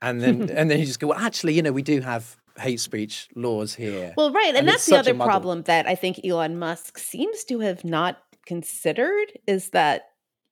and 0.01 0.21
then 0.21 0.49
and 0.49 0.69
then 0.69 0.79
you 0.79 0.85
just 0.85 0.99
go, 0.99 1.07
well, 1.07 1.19
actually, 1.19 1.53
you 1.53 1.61
know, 1.61 1.71
we 1.71 1.81
do 1.81 2.01
have 2.01 2.35
hate 2.57 2.81
speech 2.81 3.29
laws 3.35 3.73
here. 3.73 4.13
Well, 4.17 4.31
right, 4.31 4.49
and, 4.49 4.57
and 4.57 4.67
that's 4.67 4.85
the 4.85 4.97
other 4.97 5.13
problem 5.13 5.63
that 5.63 5.87
I 5.87 5.95
think 5.95 6.19
Elon 6.25 6.59
Musk 6.59 6.97
seems 6.97 7.45
to 7.45 7.59
have 7.59 7.85
not 7.85 8.17
considered 8.45 9.27
is 9.45 9.69
that 9.69 10.09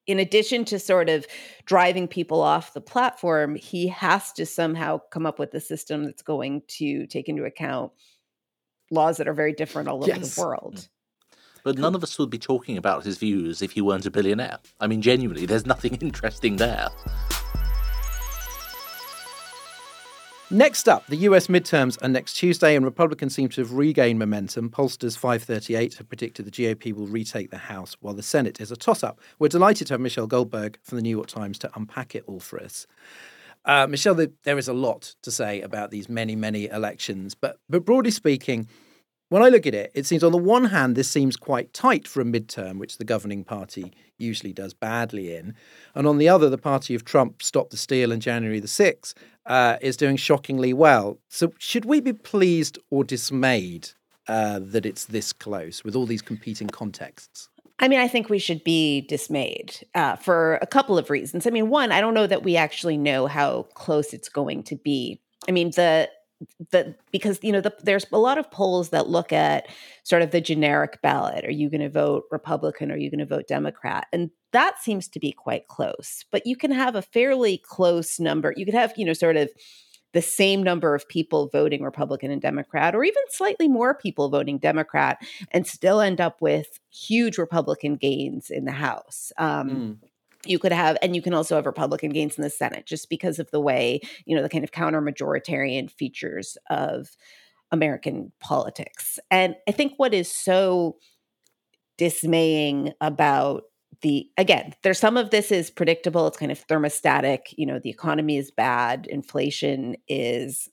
in 0.07 0.19
addition 0.19 0.65
to 0.65 0.79
sort 0.79 1.09
of 1.09 1.25
driving 1.65 2.07
people 2.07 2.41
off 2.41 2.73
the 2.73 2.81
platform, 2.81 3.55
he 3.55 3.87
has 3.87 4.31
to 4.33 4.45
somehow 4.45 4.99
come 5.11 5.25
up 5.25 5.39
with 5.39 5.53
a 5.53 5.59
system 5.59 6.03
that's 6.03 6.21
going 6.21 6.61
to 6.67 7.07
take 7.07 7.27
into 7.27 7.43
account 7.43 7.91
laws 8.91 9.17
that 9.17 9.27
are 9.27 9.33
very 9.33 9.53
different 9.53 9.89
all 9.89 9.97
over 9.97 10.07
yes. 10.07 10.35
the 10.35 10.41
world. 10.41 10.75
Mm. 10.75 10.87
But 11.63 11.79
none 11.79 11.95
of 11.95 12.03
us 12.03 12.19
would 12.19 12.29
be 12.29 12.37
talking 12.37 12.77
about 12.77 13.03
his 13.03 13.17
views 13.17 13.63
if 13.63 13.71
he 13.71 13.81
weren't 13.81 14.05
a 14.05 14.11
billionaire. 14.11 14.59
I 14.79 14.85
mean, 14.85 15.01
genuinely, 15.01 15.47
there's 15.47 15.65
nothing 15.65 15.95
interesting 16.01 16.57
there. 16.57 16.89
Next 20.51 20.88
up, 20.88 21.08
the 21.08 21.15
US 21.17 21.47
midterms 21.47 21.97
are 22.03 22.08
next 22.08 22.34
Tuesday, 22.34 22.75
and 22.75 22.86
Republicans 22.86 23.34
seem 23.34 23.49
to 23.49 23.62
have 23.62 23.73
regained 23.73 24.19
momentum. 24.19 24.69
Pollsters 24.69 25.17
538 25.17 25.95
have 25.95 26.08
predicted 26.08 26.45
the 26.45 26.51
GOP 26.51 26.93
will 26.93 27.08
retake 27.08 27.49
the 27.49 27.58
House, 27.58 27.97
while 27.99 28.13
the 28.13 28.21
Senate 28.21 28.62
is 28.62 28.71
a 28.71 28.75
toss 28.75 29.03
up. 29.03 29.19
We're 29.39 29.47
delighted 29.47 29.88
to 29.88 29.95
have 29.95 30.01
Michelle 30.01 30.27
Goldberg 30.27 30.77
from 30.84 30.97
the 30.97 31.01
New 31.01 31.10
York 31.10 31.25
Times 31.25 31.58
to 31.60 31.71
unpack 31.75 32.13
it 32.13 32.23
all 32.27 32.39
for 32.39 32.62
us. 32.62 32.86
Uh, 33.65 33.88
Michelle, 33.88 34.13
there 34.13 34.58
is 34.60 34.67
a 34.67 34.73
lot 34.73 35.15
to 35.23 35.31
say 35.31 35.62
about 35.62 35.89
these 35.89 36.08
many, 36.08 36.36
many 36.36 36.67
elections, 36.67 37.34
but, 37.34 37.58
but 37.67 37.84
broadly 37.84 38.12
speaking, 38.12 38.67
when 39.29 39.41
I 39.41 39.49
look 39.49 39.65
at 39.65 39.73
it, 39.73 39.91
it 39.95 40.05
seems 40.05 40.23
on 40.23 40.31
the 40.31 40.38
one 40.38 40.65
hand, 40.65 40.95
this 40.95 41.10
seems 41.10 41.36
quite 41.36 41.73
tight 41.73 42.08
for 42.08 42.21
a 42.21 42.23
midterm, 42.23 42.77
which 42.77 42.99
the 42.99 43.03
governing 43.03 43.43
party 43.43 43.93
usually 44.17 44.54
does 44.54 44.73
badly 44.73 45.36
in. 45.36 45.56
And 45.93 46.08
on 46.08 46.17
the 46.17 46.30
other, 46.30 46.49
the 46.49 46.58
party 46.58 46.95
of 46.95 47.06
Trump 47.06 47.41
stopped 47.41 47.71
the 47.71 47.78
steal 47.78 48.12
in 48.12 48.19
January 48.19 48.60
the 48.60 48.67
6th 48.67 49.13
uh, 49.45 49.78
is 49.82 49.97
doing 49.97 50.15
shockingly 50.17 50.73
well. 50.73 51.19
So 51.30 51.54
should 51.58 51.86
we 51.86 51.99
be 51.99 52.13
pleased 52.13 52.80
or 52.89 53.04
dismayed 53.04 53.89
uh, 54.28 54.60
that 54.62 54.86
it's 54.86 55.06
this 55.06 55.34
close 55.34 55.84
with 55.84 55.95
all 55.95 56.06
these 56.06 56.21
competing 56.21 56.67
contexts? 56.67 57.49
I 57.80 57.88
mean, 57.88 57.99
I 57.99 58.08
think 58.08 58.30
we 58.30 58.39
should 58.39 58.63
be 58.63 59.01
dismayed 59.01 59.75
uh, 59.93 60.15
for 60.15 60.56
a 60.62 60.67
couple 60.67 60.97
of 60.97 61.10
reasons. 61.10 61.45
I 61.45 61.49
mean, 61.49 61.69
one, 61.69 61.91
I 61.91 61.99
don't 61.99 62.13
know 62.13 62.28
that 62.28 62.43
we 62.43 62.56
actually 62.56 62.97
know 62.97 63.28
how 63.28 63.63
close 63.73 64.13
it's 64.13 64.30
going 64.30 64.63
to 64.63 64.78
be. 64.78 65.19
I 65.47 65.51
mean, 65.51 65.71
the 65.71 66.10
the 66.71 66.95
because 67.12 67.39
you 67.41 67.52
know 67.52 67.62
the, 67.62 67.74
there's 67.84 68.06
a 68.12 68.17
lot 68.17 68.38
of 68.38 68.52
polls 68.52 68.89
that 68.89 69.08
look 69.08 69.32
at 69.32 69.67
sort 70.04 70.21
of 70.21 70.32
the 70.32 70.41
generic 70.41 71.02
ballot. 71.02 71.45
Are 71.45 71.52
you 71.52 71.69
going 71.69 71.82
to 71.82 71.89
vote 71.89 72.26
Republican? 72.32 72.91
Are 72.91 72.98
you 72.98 73.10
going 73.10 73.19
to 73.19 73.26
vote 73.26 73.48
Democrat? 73.48 74.08
And 74.12 74.32
that 74.52 74.82
seems 74.82 75.08
to 75.10 75.19
be 75.19 75.32
quite 75.32 75.67
close. 75.67 76.26
But 76.32 76.45
you 76.45 76.56
can 76.56 76.71
have 76.71 76.95
a 76.95 77.02
fairly 77.02 77.58
close 77.58 78.19
number. 78.19 78.54
You 78.56 78.65
could 78.65 78.74
have 78.74 78.93
you 78.98 79.06
know 79.06 79.13
sort 79.13 79.38
of 79.38 79.50
the 80.13 80.21
same 80.21 80.63
number 80.63 80.95
of 80.95 81.08
people 81.10 81.50
voting 81.50 81.84
Republican 81.84 82.32
and 82.32 82.41
Democrat, 82.41 82.95
or 82.95 83.04
even 83.04 83.21
slightly 83.30 83.67
more 83.67 83.93
people 83.93 84.30
voting 84.30 84.58
Democrat, 84.58 85.17
and 85.52 85.67
still 85.67 86.00
end 86.00 86.21
up 86.21 86.41
with 86.41 86.80
huge 86.89 87.38
Republican 87.38 87.95
gains 87.95 88.50
in 88.50 88.63
the 88.63 88.71
House. 88.71 89.34
Um, 89.38 89.69
mm. 89.69 90.08
You 90.45 90.60
could 90.60 90.71
have 90.71 90.97
and 91.01 91.15
you 91.15 91.21
can 91.21 91.34
also 91.34 91.55
have 91.55 91.65
republican 91.65 92.12
gains 92.12 92.38
in 92.38 92.43
the 92.43 92.49
senate 92.49 92.86
just 92.86 93.10
because 93.10 93.39
of 93.39 93.49
the 93.51 93.60
way 93.60 93.99
you 94.25 94.36
know 94.36 94.41
the 94.41 94.49
kind 94.49 94.63
of 94.63 94.71
counter 94.71 95.01
majoritarian 95.01 95.89
features 95.91 96.58
of 96.69 97.10
american 97.71 98.31
politics. 98.39 99.19
And 99.31 99.55
i 99.67 99.71
think 99.71 99.93
what 99.97 100.13
is 100.13 100.31
so 100.31 100.97
dismaying 101.97 102.93
about 103.01 103.63
the 104.01 104.27
again 104.38 104.73
there's 104.84 104.99
some 104.99 105.17
of 105.17 105.29
this 105.29 105.51
is 105.51 105.71
predictable 105.71 106.27
it's 106.27 106.38
kind 106.38 106.51
of 106.51 106.67
thermostatic 106.67 107.39
you 107.58 107.65
know 107.65 107.79
the 107.79 107.89
economy 107.89 108.38
is 108.38 108.51
bad 108.51 109.08
inflation 109.08 109.95
is 110.08 110.69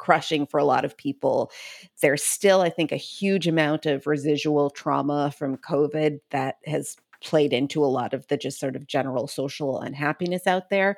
crushing 0.00 0.46
for 0.46 0.58
a 0.58 0.64
lot 0.64 0.86
of 0.86 0.96
people. 0.96 1.52
There's 2.00 2.22
still 2.22 2.62
i 2.62 2.70
think 2.70 2.90
a 2.90 2.96
huge 2.96 3.46
amount 3.46 3.86
of 3.86 4.06
residual 4.06 4.70
trauma 4.70 5.30
from 5.36 5.58
covid 5.58 6.20
that 6.30 6.56
has 6.64 6.96
played 7.22 7.52
into 7.52 7.84
a 7.84 7.86
lot 7.86 8.14
of 8.14 8.26
the 8.28 8.36
just 8.36 8.58
sort 8.60 8.76
of 8.76 8.86
general 8.86 9.26
social 9.26 9.80
unhappiness 9.80 10.46
out 10.46 10.70
there. 10.70 10.96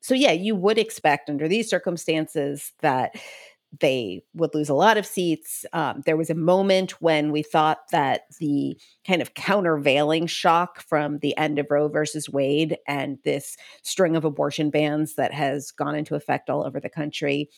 So, 0.00 0.14
yeah, 0.14 0.32
you 0.32 0.54
would 0.54 0.78
expect 0.78 1.28
under 1.28 1.48
these 1.48 1.68
circumstances 1.68 2.72
that 2.80 3.14
they 3.80 4.22
would 4.34 4.54
lose 4.54 4.68
a 4.68 4.74
lot 4.74 4.96
of 4.96 5.04
seats. 5.06 5.66
Um, 5.72 6.02
there 6.06 6.16
was 6.16 6.30
a 6.30 6.34
moment 6.34 7.02
when 7.02 7.32
we 7.32 7.42
thought 7.42 7.80
that 7.92 8.22
the 8.40 8.78
kind 9.06 9.20
of 9.20 9.34
countervailing 9.34 10.26
shock 10.26 10.80
from 10.80 11.18
the 11.18 11.36
end 11.36 11.58
of 11.58 11.66
Roe 11.70 11.88
versus 11.88 12.30
Wade 12.30 12.78
and 12.86 13.18
this 13.24 13.56
string 13.82 14.16
of 14.16 14.24
abortion 14.24 14.70
bans 14.70 15.16
that 15.16 15.34
has 15.34 15.70
gone 15.70 15.94
into 15.94 16.14
effect 16.14 16.48
all 16.48 16.64
over 16.64 16.80
the 16.80 16.88
country 16.88 17.50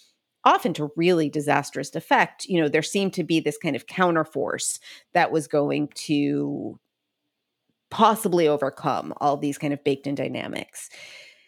often 0.44 0.72
to 0.72 0.90
really 0.96 1.28
disastrous 1.28 1.94
effect 1.94 2.46
you 2.46 2.60
know 2.60 2.66
there 2.66 2.82
seemed 2.82 3.12
to 3.12 3.22
be 3.22 3.40
this 3.40 3.58
kind 3.58 3.76
of 3.76 3.86
counterforce 3.86 4.78
that 5.12 5.30
was 5.30 5.46
going 5.46 5.86
to 5.94 6.78
possibly 7.90 8.48
overcome 8.48 9.12
all 9.18 9.36
these 9.36 9.58
kind 9.58 9.72
of 9.72 9.84
baked 9.84 10.06
in 10.06 10.14
dynamics. 10.14 10.88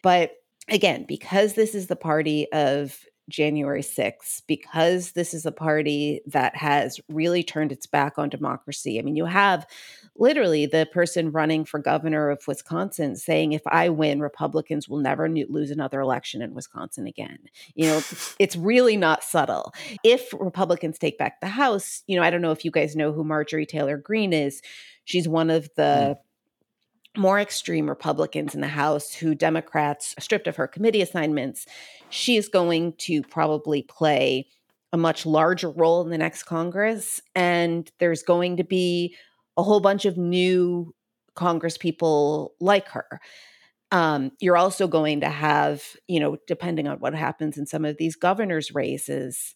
But 0.03 0.33
again, 0.69 1.05
because 1.07 1.55
this 1.55 1.75
is 1.75 1.87
the 1.87 1.97
party 1.97 2.51
of 2.53 2.99
January 3.29 3.83
6th, 3.83 4.43
because 4.49 5.13
this 5.13 5.33
is 5.33 5.47
a 5.47 5.53
party 5.53 6.21
that 6.27 6.57
has 6.57 7.01
really 7.09 7.45
turned 7.45 7.71
its 7.71 7.87
back 7.87 8.19
on 8.19 8.29
democracy. 8.29 8.99
I 8.99 9.03
mean, 9.03 9.15
you 9.15 9.27
have 9.27 9.65
literally 10.17 10.67
the 10.67 10.89
person 10.93 11.31
running 11.31 11.65
for 11.65 11.79
governor 11.79 12.31
of 12.31 12.47
Wisconsin 12.49 13.15
saying, 13.15 13.53
if 13.53 13.63
I 13.67 13.89
win, 13.89 14.21
Republicans 14.21 14.89
will 14.89 14.99
never 14.99 15.29
lose 15.29 15.71
another 15.71 16.01
election 16.01 16.43
in 16.43 16.53
Wisconsin 16.53 17.07
again. 17.07 17.39
You 17.75 17.87
know, 17.87 18.03
it's 18.41 18.57
really 18.57 18.97
not 18.97 19.23
subtle. 19.23 19.73
If 20.03 20.35
Republicans 20.39 20.99
take 20.99 21.17
back 21.17 21.41
the 21.41 21.47
House, 21.47 22.03
you 22.09 22.17
know, 22.17 22.23
I 22.25 22.31
don't 22.31 22.43
know 22.43 22.53
if 22.53 22.65
you 22.65 22.73
guys 22.73 22.97
know 22.97 23.13
who 23.13 23.23
Marjorie 23.23 23.67
Taylor 23.67 23.97
Greene 23.97 24.33
is. 24.33 24.63
She's 25.05 25.29
one 25.29 25.49
of 25.49 25.69
the. 25.77 26.17
Mm 26.17 26.17
more 27.17 27.39
extreme 27.39 27.89
Republicans 27.89 28.55
in 28.55 28.61
the 28.61 28.69
House 28.69 29.13
who 29.13 29.35
Democrats 29.35 30.15
stripped 30.19 30.47
of 30.47 30.57
her 30.57 30.67
committee 30.67 31.03
assignments, 31.03 31.67
she 32.09 32.37
is 32.37 32.49
going 32.49 32.95
to 32.95 33.23
probably 33.23 33.83
play 33.83 34.47
a 34.93 34.97
much 34.97 35.27
larger 35.27 35.71
role 35.71 36.03
in 36.03 36.11
the 36.11 36.19
next 36.19 36.45
Congress. 36.45 37.21
And 37.35 37.91
there's 37.99 38.23
going 38.23 38.59
to 38.59 38.65
be 38.65 39.17
a 39.57 39.63
whole 39.63 39.81
bunch 39.81 40.05
of 40.05 40.17
new 40.17 40.95
Congress 41.35 41.79
people 41.79 42.55
like 42.61 42.89
her. 42.89 43.21
Um, 43.91 44.33
you're 44.41 44.57
also 44.57 44.89
going 44.89 45.21
to 45.21 45.29
have, 45.29 45.83
you 46.09 46.19
know, 46.19 46.39
depending 46.47 46.89
on 46.89 46.99
what 46.99 47.15
happens 47.15 47.59
in 47.59 47.67
some 47.67 47.85
of 47.85 47.99
these 47.99 48.17
governors' 48.17 48.75
races, 48.75 49.55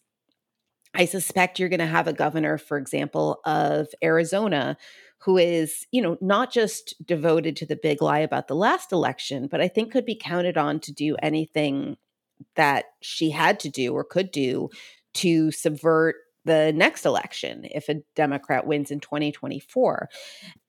I 0.93 1.05
suspect 1.05 1.59
you're 1.59 1.69
going 1.69 1.79
to 1.79 1.85
have 1.85 2.07
a 2.07 2.13
governor, 2.13 2.57
for 2.57 2.77
example, 2.77 3.39
of 3.45 3.87
Arizona 4.03 4.77
who 5.19 5.37
is, 5.37 5.85
you 5.91 6.01
know, 6.01 6.17
not 6.21 6.51
just 6.51 6.93
devoted 7.05 7.55
to 7.57 7.65
the 7.65 7.75
big 7.75 8.01
lie 8.01 8.19
about 8.19 8.47
the 8.47 8.55
last 8.55 8.91
election, 8.91 9.47
but 9.47 9.61
I 9.61 9.67
think 9.67 9.91
could 9.91 10.05
be 10.05 10.15
counted 10.15 10.57
on 10.57 10.79
to 10.81 10.91
do 10.91 11.15
anything 11.21 11.97
that 12.55 12.85
she 13.01 13.31
had 13.31 13.59
to 13.61 13.69
do 13.69 13.93
or 13.93 14.03
could 14.03 14.31
do 14.31 14.69
to 15.15 15.51
subvert 15.51 16.15
the 16.45 16.71
next 16.73 17.05
election 17.05 17.67
if 17.71 17.89
a 17.89 17.95
Democrat 18.15 18.65
wins 18.65 18.91
in 18.91 18.99
2024. 18.99 20.09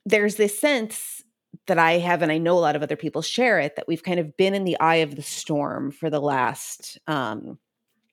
There's 0.07 0.37
this 0.37 0.59
sense 0.59 1.23
that 1.67 1.79
I 1.79 1.99
have, 1.99 2.23
and 2.23 2.33
I 2.33 2.39
know 2.39 2.59
a 2.59 2.61
lot 2.61 2.77
of 2.77 2.83
other 2.83 2.97
people 2.97 3.23
share 3.23 3.61
it, 3.61 3.77
that 3.77 3.87
we've 3.87 4.03
kind 4.03 4.19
of 4.19 4.37
been 4.37 4.55
in 4.55 4.65
the 4.65 4.79
eye 4.81 4.97
of 4.97 5.17
the 5.17 5.23
storm 5.23 5.91
for 5.91 6.11
the 6.11 6.21
last, 6.21 6.99
um, 7.07 7.59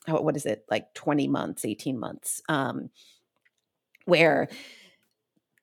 what 0.07 0.35
is 0.35 0.45
it, 0.45 0.65
like 0.69 0.93
20 0.93 1.27
months, 1.27 1.65
18 1.65 1.99
months, 1.99 2.41
um, 2.49 2.89
where 4.05 4.47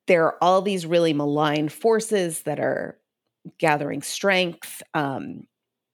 there 0.07 0.25
are 0.25 0.37
all 0.43 0.63
these 0.63 0.87
really 0.87 1.13
malign 1.13 1.69
forces 1.69 2.43
that 2.43 2.61
are 2.61 2.99
gathering 3.59 4.03
strength. 4.03 4.83
Um, 4.95 5.47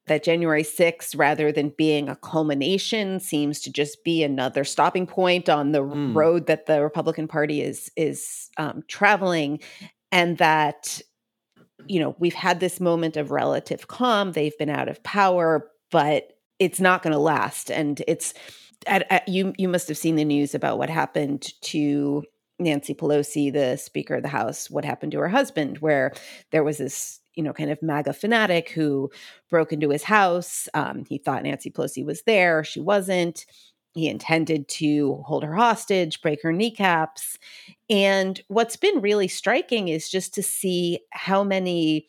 that 0.09 0.23
January 0.23 0.63
6th, 0.63 1.17
rather 1.17 1.51
than 1.51 1.73
being 1.77 2.09
a 2.09 2.15
culmination, 2.15 3.19
seems 3.19 3.61
to 3.61 3.71
just 3.71 4.03
be 4.03 4.23
another 4.23 4.63
stopping 4.63 5.07
point 5.07 5.47
on 5.47 5.71
the 5.71 5.83
mm. 5.83 6.13
road 6.13 6.47
that 6.47 6.65
the 6.65 6.81
Republican 6.83 7.27
Party 7.27 7.61
is 7.61 7.89
is 7.95 8.49
um, 8.57 8.83
traveling, 8.87 9.59
and 10.11 10.37
that 10.39 10.99
you 11.87 11.99
know 11.99 12.15
we've 12.19 12.33
had 12.33 12.59
this 12.59 12.79
moment 12.79 13.15
of 13.15 13.31
relative 13.31 13.87
calm. 13.87 14.33
They've 14.33 14.57
been 14.57 14.69
out 14.69 14.89
of 14.89 15.01
power, 15.03 15.69
but 15.91 16.33
it's 16.57 16.81
not 16.81 17.01
going 17.03 17.13
to 17.13 17.19
last. 17.19 17.71
And 17.71 18.01
it's 18.07 18.33
at, 18.87 19.05
at, 19.11 19.27
you 19.27 19.53
you 19.57 19.69
must 19.69 19.87
have 19.87 19.97
seen 19.97 20.15
the 20.15 20.25
news 20.25 20.53
about 20.53 20.77
what 20.77 20.89
happened 20.89 21.53
to 21.61 22.23
Nancy 22.59 22.93
Pelosi, 22.93 23.51
the 23.51 23.77
Speaker 23.77 24.15
of 24.15 24.23
the 24.23 24.29
House, 24.29 24.69
what 24.69 24.85
happened 24.85 25.13
to 25.13 25.19
her 25.19 25.29
husband, 25.29 25.77
where 25.79 26.11
there 26.51 26.63
was 26.63 26.77
this, 26.77 27.19
you 27.35 27.43
know, 27.43 27.53
kind 27.53 27.71
of 27.71 27.81
MAGA 27.81 28.13
fanatic 28.13 28.69
who 28.69 29.09
broke 29.49 29.71
into 29.71 29.89
his 29.89 30.03
house. 30.03 30.67
Um, 30.73 31.05
he 31.07 31.17
thought 31.17 31.43
Nancy 31.43 31.71
Pelosi 31.71 32.05
was 32.05 32.23
there. 32.23 32.63
She 32.63 32.79
wasn't. 32.81 33.45
He 33.93 34.07
intended 34.07 34.67
to 34.67 35.23
hold 35.25 35.43
her 35.43 35.55
hostage, 35.55 36.21
break 36.21 36.43
her 36.43 36.53
kneecaps. 36.53 37.39
And 37.89 38.39
what's 38.47 38.75
been 38.75 39.01
really 39.01 39.27
striking 39.27 39.87
is 39.87 40.09
just 40.09 40.33
to 40.35 40.43
see 40.43 40.99
how 41.11 41.43
many 41.43 42.07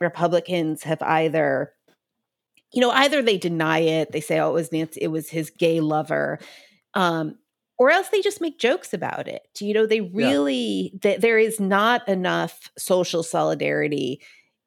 Republicans 0.00 0.84
have 0.84 1.02
either, 1.02 1.72
you 2.72 2.80
know, 2.80 2.90
either 2.90 3.20
they 3.20 3.36
deny 3.36 3.80
it, 3.80 4.12
they 4.12 4.20
say, 4.20 4.38
oh, 4.38 4.50
it 4.50 4.54
was 4.54 4.72
Nancy, 4.72 5.00
it 5.02 5.08
was 5.08 5.28
his 5.28 5.50
gay 5.50 5.80
lover. 5.80 6.38
Um, 6.94 7.36
or 7.78 7.90
else 7.90 8.08
they 8.08 8.20
just 8.20 8.40
make 8.40 8.58
jokes 8.58 8.92
about 8.92 9.28
it. 9.28 9.48
You 9.60 9.72
know, 9.72 9.86
they 9.86 10.00
really 10.00 10.90
yeah. 10.92 10.98
th- 11.00 11.20
there 11.20 11.38
is 11.38 11.60
not 11.60 12.06
enough 12.08 12.70
social 12.76 13.22
solidarity 13.22 14.20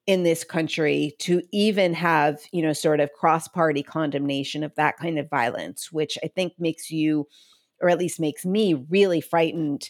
in 0.08 0.24
this 0.24 0.44
country 0.44 1.14
to 1.20 1.42
even 1.52 1.94
have, 1.94 2.40
you 2.52 2.62
know, 2.62 2.74
sort 2.74 3.00
of 3.00 3.14
cross-party 3.14 3.84
condemnation 3.84 4.64
of 4.64 4.74
that 4.76 4.98
kind 4.98 5.20
of 5.20 5.30
violence, 5.30 5.92
which 5.92 6.18
I 6.24 6.28
think 6.28 6.54
makes 6.58 6.90
you 6.90 7.28
or 7.82 7.90
at 7.90 7.98
least 7.98 8.20
makes 8.20 8.46
me 8.46 8.74
really 8.74 9.22
frightened 9.22 9.90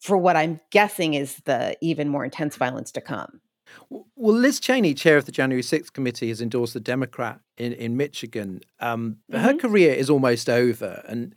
for 0.00 0.18
what 0.18 0.36
I'm 0.36 0.60
guessing 0.70 1.14
is 1.14 1.36
the 1.44 1.76
even 1.80 2.08
more 2.08 2.24
intense 2.24 2.56
violence 2.56 2.90
to 2.92 3.00
come. 3.00 3.40
Well, 3.88 4.34
Liz 4.34 4.60
Cheney, 4.60 4.94
chair 4.94 5.16
of 5.16 5.24
the 5.24 5.32
January 5.32 5.62
6th 5.62 5.92
committee, 5.92 6.28
has 6.28 6.42
endorsed 6.42 6.74
the 6.74 6.80
Democrat 6.80 7.40
in, 7.56 7.72
in 7.72 7.96
Michigan. 7.96 8.60
Um, 8.80 9.18
mm-hmm. 9.32 9.42
Her 9.42 9.54
career 9.54 9.94
is 9.94 10.10
almost 10.10 10.50
over. 10.50 11.02
And 11.08 11.34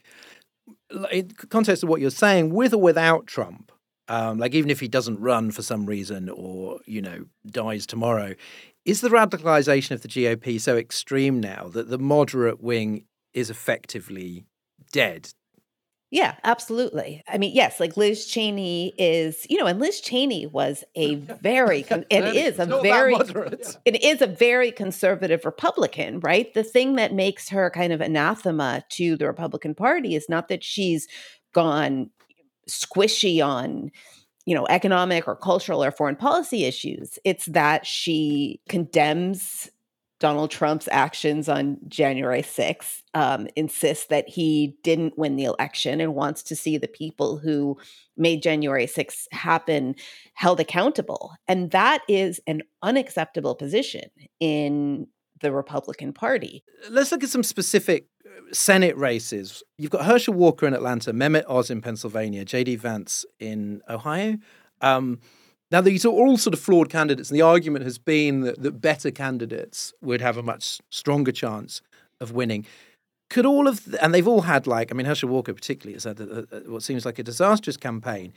in 1.12 1.30
context 1.50 1.84
of 1.84 1.90
what 1.90 2.02
you're 2.02 2.10
saying, 2.10 2.54
with 2.54 2.74
or 2.74 2.82
without 2.82 3.28
Trump, 3.28 3.72
um, 4.08 4.38
like 4.38 4.54
even 4.54 4.70
if 4.70 4.80
he 4.80 4.88
doesn't 4.88 5.20
run 5.20 5.52
for 5.52 5.62
some 5.62 5.86
reason 5.86 6.30
or 6.30 6.80
you 6.86 7.02
know 7.02 7.26
dies 7.48 7.86
tomorrow, 7.86 8.36
is 8.86 9.02
the 9.02 9.10
radicalization 9.10 9.92
of 9.92 10.02
the 10.02 10.08
GOP 10.08 10.60
so 10.60 10.78
extreme 10.78 11.40
now 11.40 11.70
that 11.74 11.90
the 11.90 11.98
moderate 11.98 12.62
wing 12.62 13.06
is 13.34 13.50
effectively 13.50 14.46
dead? 14.92 15.30
Yeah, 16.16 16.36
absolutely. 16.46 17.22
I 17.28 17.38
mean, 17.38 17.54
yes, 17.54 17.78
like 17.78 17.98
Liz 17.98 18.26
Cheney 18.26 18.94
is, 18.98 19.46
you 19.50 19.58
know, 19.58 19.66
and 19.66 19.82
Liz 19.82 20.00
Cheney 20.00 20.48
was 20.48 20.86
a 20.96 21.16
very, 21.42 21.82
it 22.10 22.10
is 22.10 22.58
a 22.58 22.66
very, 22.66 23.14
it 23.86 24.02
is 24.02 24.22
a 24.22 24.28
very 24.28 24.72
conservative 24.72 25.44
Republican, 25.44 26.22
right? 26.22 26.54
The 26.54 26.64
thing 26.64 26.96
that 26.96 27.14
makes 27.14 27.50
her 27.50 27.70
kind 27.70 27.92
of 27.92 28.00
anathema 28.00 28.86
to 28.92 29.18
the 29.18 29.28
Republican 29.28 29.76
Party 29.76 30.16
is 30.16 30.30
not 30.30 30.48
that 30.48 30.64
she's 30.64 31.06
gone 31.52 32.12
squishy 32.70 33.46
on, 33.46 33.92
you 34.46 34.56
know, 34.56 34.66
economic 34.70 35.28
or 35.28 35.36
cultural 35.36 35.84
or 35.84 35.92
foreign 35.92 36.16
policy 36.16 36.64
issues. 36.64 37.20
It's 37.26 37.48
that 37.48 37.86
she 37.86 38.62
condemns 38.70 39.70
Donald 40.26 40.50
Trump's 40.50 40.90
actions 40.92 41.48
on 41.48 41.78
January 41.88 42.42
6th, 42.42 43.04
um, 43.14 43.48
insists 43.56 44.08
that 44.08 44.28
he 44.28 44.76
didn't 44.82 45.20
win 45.20 45.36
the 45.36 45.44
election 45.44 46.02
and 46.02 46.16
wants 46.16 46.42
to 46.42 46.56
see 46.56 46.80
the 46.80 46.88
people 46.88 47.38
who 47.38 47.78
made 48.18 48.42
January 48.42 48.88
6th 48.88 49.28
happen 49.32 49.94
held 50.34 50.60
accountable. 50.60 51.34
And 51.48 51.70
that 51.70 52.02
is 52.10 52.42
an 52.48 52.64
unacceptable 52.82 53.54
position 53.54 54.10
in 54.40 55.06
the 55.42 55.52
Republican 55.52 56.12
Party. 56.12 56.64
Let's 56.90 57.12
look 57.12 57.24
at 57.24 57.30
some 57.30 57.44
specific 57.44 58.08
uh, 58.26 58.52
Senate 58.52 58.98
races. 58.98 59.62
You've 59.78 59.92
got 59.92 60.06
Herschel 60.06 60.34
Walker 60.34 60.66
in 60.66 60.74
Atlanta, 60.74 61.14
Mehmet 61.14 61.48
Oz 61.48 61.70
in 61.70 61.84
Pennsylvania, 61.84 62.46
J.D. 62.46 62.78
Vance 62.78 63.28
in 63.40 63.84
Ohio. 63.88 64.38
Um, 64.82 65.20
Now, 65.72 65.82
these 65.82 66.06
are 66.06 66.10
all 66.10 66.38
sort 66.38 66.54
of 66.54 66.60
flawed 66.60 66.90
candidates, 66.90 67.30
and 67.30 67.38
the 67.38 67.42
argument 67.42 67.86
has 67.86 67.98
been 67.98 68.42
that, 68.42 68.62
that 68.62 68.82
better 68.82 69.12
candidates 69.12 69.94
would 70.02 70.22
have 70.22 70.38
a 70.38 70.44
much 70.44 70.80
stronger 70.90 71.32
chance 71.32 71.82
of 72.22 72.32
winning. 72.32 72.66
Could 73.30 73.46
all 73.46 73.68
of, 73.68 73.84
the, 73.86 74.04
and 74.04 74.14
they've 74.14 74.28
all 74.28 74.42
had 74.42 74.68
like, 74.68 74.92
I 74.92 74.96
mean, 74.96 75.08
Herschel 75.08 75.30
Walker 75.30 75.54
particularly 75.54 75.94
has 75.94 76.04
had 76.04 76.20
a, 76.20 76.46
a, 76.52 76.72
what 76.72 76.84
seems 76.84 77.06
like 77.06 77.18
a 77.18 77.24
disastrous 77.24 77.78
campaign. 77.78 78.34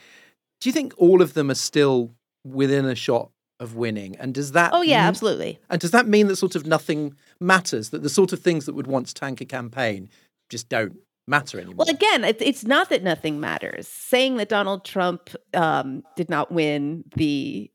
Do 0.61 0.68
you 0.68 0.72
think 0.72 0.95
all 0.97 1.20
of 1.20 1.35
them 1.35 1.51
are 1.51 1.55
still 1.55 2.12
within 2.45 2.87
a 2.87 2.95
shot 2.95 3.31
of 3.61 3.76
winning? 3.76 4.16
And 4.16 4.33
does 4.33 4.53
that? 4.53 4.70
Oh 4.72 4.83
yeah, 4.83 5.07
absolutely. 5.07 5.59
And 5.68 5.81
does 5.81 5.91
that 5.91 6.09
mean 6.09 6.29
that 6.29 6.37
sort 6.37 6.57
of 6.57 6.66
nothing 6.66 7.14
matters? 7.41 7.91
That 7.91 8.03
the 8.03 8.09
sort 8.09 8.33
of 8.33 8.41
things 8.41 8.64
that 8.66 8.74
would 8.74 8.87
once 8.87 9.12
tank 9.12 9.41
a 9.43 9.45
campaign 9.45 10.09
just 10.49 10.68
don't 10.70 10.97
matter 11.29 11.59
anymore. 11.59 11.76
Well, 11.79 11.91
again, 11.91 12.24
it's, 12.24 12.64
not 12.64 12.89
that 12.91 13.03
nothing 13.03 13.41
matters. 13.41 13.87
Saying 13.89 14.37
that 14.37 14.49
Donald 14.49 14.85
Trump 14.85 15.31
um, 15.55 16.03
did 16.16 16.29
not 16.29 16.51
win 16.51 17.05
the 17.16 17.70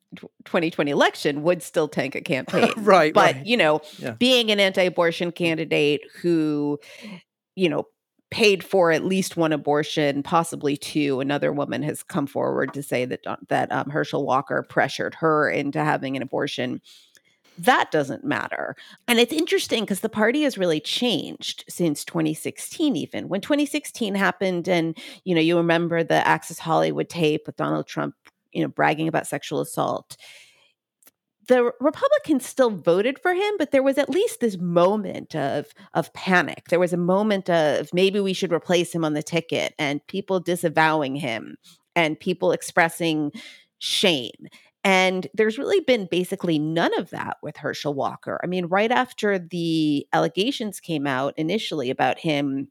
2020 0.45 0.91
election 0.91 1.43
would 1.43 1.63
still 1.63 1.87
tank 1.87 2.15
a 2.15 2.21
campaign. 2.21 2.71
right. 2.77 3.13
But, 3.13 3.35
right. 3.35 3.45
you 3.45 3.57
know, 3.57 3.81
Yeah. 3.97 4.11
being 4.11 4.51
an 4.51 4.59
anti 4.59 4.83
abortion 4.83 5.31
candidate 5.31 6.01
who, 6.21 6.79
you 7.55 7.69
know, 7.69 7.85
paid 8.33 8.63
for 8.63 8.91
at 8.91 9.05
least 9.05 9.37
one 9.37 9.53
abortion, 9.53 10.23
possibly 10.23 10.75
two. 10.75 11.19
Another 11.19 11.53
woman 11.53 11.83
has 11.83 12.01
come 12.01 12.25
forward 12.25 12.73
to 12.73 12.81
say 12.81 13.05
that 13.05 13.21
that 13.49 13.71
um, 13.71 13.91
Herschel 13.91 14.25
Walker 14.25 14.65
pressured 14.67 15.13
her 15.15 15.47
into 15.49 15.83
having 15.83 16.17
an 16.17 16.23
abortion. 16.23 16.81
That 17.57 17.91
doesn't 17.91 18.23
matter. 18.23 18.75
And 19.07 19.19
it's 19.19 19.33
interesting 19.33 19.83
because 19.83 19.99
the 19.99 20.09
party 20.09 20.43
has 20.43 20.57
really 20.57 20.79
changed 20.79 21.65
since 21.69 22.03
2016, 22.03 22.95
even. 22.95 23.29
When 23.29 23.41
2016 23.41 24.15
happened, 24.15 24.67
and 24.67 24.97
you 25.23 25.35
know, 25.35 25.41
you 25.41 25.57
remember 25.57 26.03
the 26.03 26.25
Access 26.27 26.59
Hollywood 26.59 27.09
tape 27.09 27.43
with 27.45 27.57
Donald 27.57 27.87
Trump, 27.87 28.15
you 28.51 28.61
know, 28.63 28.67
bragging 28.69 29.07
about 29.07 29.27
sexual 29.27 29.61
assault. 29.61 30.17
The 31.47 31.71
Republicans 31.81 32.45
still 32.45 32.69
voted 32.69 33.19
for 33.19 33.33
him, 33.33 33.55
but 33.57 33.71
there 33.71 33.83
was 33.83 33.97
at 33.97 34.09
least 34.09 34.39
this 34.39 34.57
moment 34.57 35.35
of 35.35 35.67
of 35.93 36.13
panic. 36.13 36.69
There 36.69 36.79
was 36.79 36.93
a 36.93 36.97
moment 36.97 37.49
of 37.49 37.93
maybe 37.93 38.19
we 38.19 38.33
should 38.33 38.53
replace 38.53 38.95
him 38.95 39.05
on 39.05 39.13
the 39.13 39.23
ticket, 39.23 39.75
and 39.77 40.05
people 40.07 40.39
disavowing 40.39 41.15
him, 41.15 41.57
and 41.95 42.19
people 42.19 42.51
expressing 42.51 43.31
shame. 43.77 44.47
And 44.83 45.27
there's 45.33 45.57
really 45.57 45.79
been 45.79 46.07
basically 46.09 46.59
none 46.59 46.97
of 46.99 47.09
that 47.11 47.37
with 47.41 47.57
Herschel 47.57 47.93
Walker. 47.93 48.39
I 48.43 48.47
mean, 48.47 48.65
right 48.65 48.91
after 48.91 49.39
the 49.39 50.05
allegations 50.11 50.79
came 50.79 51.07
out 51.07 51.33
initially 51.37 51.89
about 51.89 52.19
him 52.19 52.67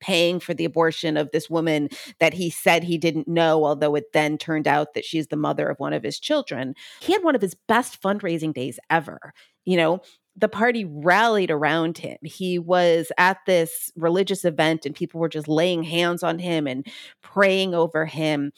paying 0.00 0.40
for 0.40 0.54
the 0.54 0.64
abortion 0.64 1.16
of 1.16 1.30
this 1.30 1.48
woman 1.48 1.88
that 2.18 2.34
he 2.34 2.50
said 2.50 2.82
he 2.82 2.98
didn't 2.98 3.28
know, 3.28 3.64
although 3.64 3.94
it 3.94 4.12
then 4.12 4.38
turned 4.38 4.66
out 4.66 4.94
that 4.94 5.04
she's 5.04 5.28
the 5.28 5.36
mother 5.36 5.68
of 5.68 5.78
one 5.78 5.92
of 5.92 6.02
his 6.02 6.18
children, 6.18 6.74
he 7.00 7.12
had 7.12 7.22
one 7.22 7.34
of 7.34 7.42
his 7.42 7.54
best 7.68 8.00
fundraising 8.02 8.52
days 8.52 8.78
ever. 8.88 9.32
You 9.64 9.76
know, 9.76 10.00
the 10.36 10.48
party 10.48 10.84
rallied 10.84 11.50
around 11.50 11.98
him. 11.98 12.16
He 12.22 12.58
was 12.58 13.12
at 13.18 13.38
this 13.46 13.90
religious 13.96 14.44
event 14.44 14.86
and 14.86 14.94
people 14.94 15.20
were 15.20 15.28
just 15.28 15.48
laying 15.48 15.82
hands 15.82 16.22
on 16.22 16.38
him 16.38 16.66
and 16.66 16.86
praying 17.22 17.74
over 17.74 18.06
him. 18.06 18.52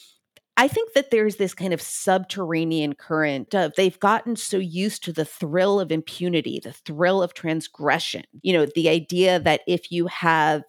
I 0.57 0.69
think 0.69 0.93
that 0.93 1.11
there's 1.11 1.37
this 1.37 1.55
kind 1.55 1.73
of 1.73 1.81
subterranean 1.81 2.95
current 2.95 3.55
of 3.55 3.73
they've 3.77 3.99
gotten 3.99 4.37
so 4.37 4.59
used 4.59 5.03
to 5.05 5.13
the 5.13 5.25
thrill 5.25 5.81
of 5.81 5.91
impunity, 5.91 6.61
the 6.63 6.73
thrill 6.73 7.23
of 7.23 7.33
transgression. 7.35 8.25
You 8.43 8.53
know, 8.53 8.67
the 8.67 8.89
idea 8.89 9.41
that 9.41 9.63
if 9.67 9.91
you 9.91 10.07
have 10.09 10.63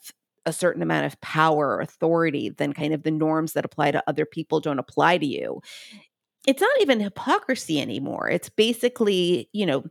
a 0.46 0.54
certain 0.54 0.82
amount 0.82 1.06
of 1.06 1.20
power 1.22 1.70
or 1.70 1.82
authority, 1.82 2.50
then 2.50 2.74
kind 2.74 2.94
of 2.94 3.04
the 3.04 3.12
norms 3.12 3.54
that 3.54 3.66
apply 3.66 3.92
to 3.92 4.04
other 4.08 4.26
people 4.26 4.60
don't 4.60 4.80
apply 4.80 5.18
to 5.18 5.26
you. 5.26 5.62
It's 6.46 6.62
not 6.62 6.82
even 6.82 7.00
hypocrisy 7.00 7.82
anymore. 7.82 8.30
It's 8.30 8.50
basically, 8.50 9.50
you 9.54 9.66
know, 9.66 9.84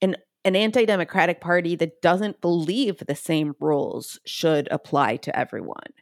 an 0.00 0.16
an 0.44 0.56
anti-democratic 0.56 1.40
party 1.40 1.74
that 1.76 2.00
doesn't 2.00 2.40
believe 2.40 2.98
the 2.98 3.14
same 3.14 3.54
rules 3.60 4.18
should 4.24 4.68
apply 4.70 5.16
to 5.16 5.38
everyone. 5.38 5.92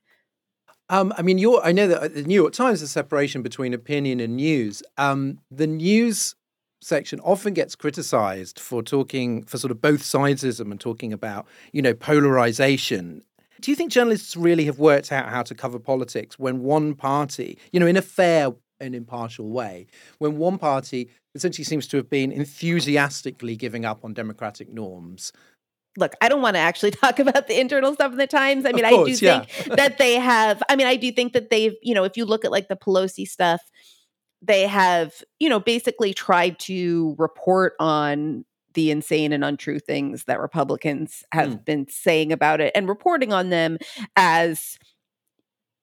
Um, 0.88 1.12
I 1.18 1.22
mean, 1.22 1.44
I 1.62 1.72
know 1.72 1.88
that 1.88 2.14
the 2.14 2.22
New 2.22 2.34
York 2.34 2.52
Times 2.52 2.80
the 2.80 2.86
separation 2.86 3.42
between 3.42 3.74
opinion 3.74 4.20
and 4.20 4.36
news. 4.36 4.82
Um, 4.96 5.40
the 5.50 5.66
news 5.66 6.36
section 6.80 7.18
often 7.20 7.54
gets 7.54 7.74
criticized 7.74 8.60
for 8.60 8.82
talking 8.82 9.42
for 9.44 9.58
sort 9.58 9.72
of 9.72 9.80
both 9.80 10.02
sidesism 10.02 10.70
and 10.70 10.80
talking 10.80 11.12
about 11.12 11.46
you 11.72 11.82
know 11.82 11.94
polarization. 11.94 13.22
Do 13.60 13.70
you 13.70 13.76
think 13.76 13.90
journalists 13.90 14.36
really 14.36 14.66
have 14.66 14.78
worked 14.78 15.10
out 15.10 15.28
how 15.28 15.42
to 15.42 15.54
cover 15.54 15.78
politics 15.78 16.38
when 16.38 16.60
one 16.62 16.94
party, 16.94 17.58
you 17.72 17.80
know, 17.80 17.86
in 17.86 17.96
a 17.96 18.02
fair 18.02 18.52
and 18.78 18.94
impartial 18.94 19.48
way, 19.48 19.86
when 20.18 20.36
one 20.36 20.58
party 20.58 21.08
essentially 21.34 21.64
seems 21.64 21.86
to 21.88 21.96
have 21.96 22.10
been 22.10 22.30
enthusiastically 22.30 23.56
giving 23.56 23.84
up 23.84 24.04
on 24.04 24.12
democratic 24.12 24.68
norms 24.72 25.32
look, 25.96 26.12
I 26.20 26.28
don't 26.28 26.42
want 26.42 26.54
to 26.56 26.60
actually 26.60 26.90
talk 27.02 27.18
about 27.18 27.48
the 27.48 27.58
internal 27.60 27.94
stuff 27.94 28.12
in 28.12 28.18
the 28.18 28.26
Times. 28.26 28.64
I 28.66 28.72
mean, 28.72 28.84
course, 28.84 29.08
I 29.08 29.12
do 29.14 29.24
yeah. 29.24 29.44
think 29.44 29.76
that 29.76 29.98
they 29.98 30.14
have, 30.14 30.62
I 30.68 30.76
mean, 30.76 30.86
I 30.86 30.96
do 30.96 31.10
think 31.12 31.32
that 31.32 31.50
they've, 31.50 31.74
you 31.82 31.94
know, 31.94 32.04
if 32.04 32.16
you 32.16 32.24
look 32.24 32.44
at 32.44 32.50
like 32.50 32.68
the 32.68 32.76
Pelosi 32.76 33.26
stuff, 33.26 33.60
they 34.42 34.66
have, 34.66 35.22
you 35.38 35.48
know, 35.48 35.60
basically 35.60 36.12
tried 36.14 36.58
to 36.60 37.14
report 37.18 37.74
on 37.80 38.44
the 38.74 38.90
insane 38.90 39.32
and 39.32 39.42
untrue 39.42 39.78
things 39.78 40.24
that 40.24 40.38
Republicans 40.38 41.24
have 41.32 41.48
Mm. 41.48 41.64
been 41.64 41.88
saying 41.88 42.30
about 42.30 42.60
it 42.60 42.72
and 42.74 42.88
reporting 42.88 43.32
on 43.32 43.48
them 43.48 43.78
as, 44.16 44.78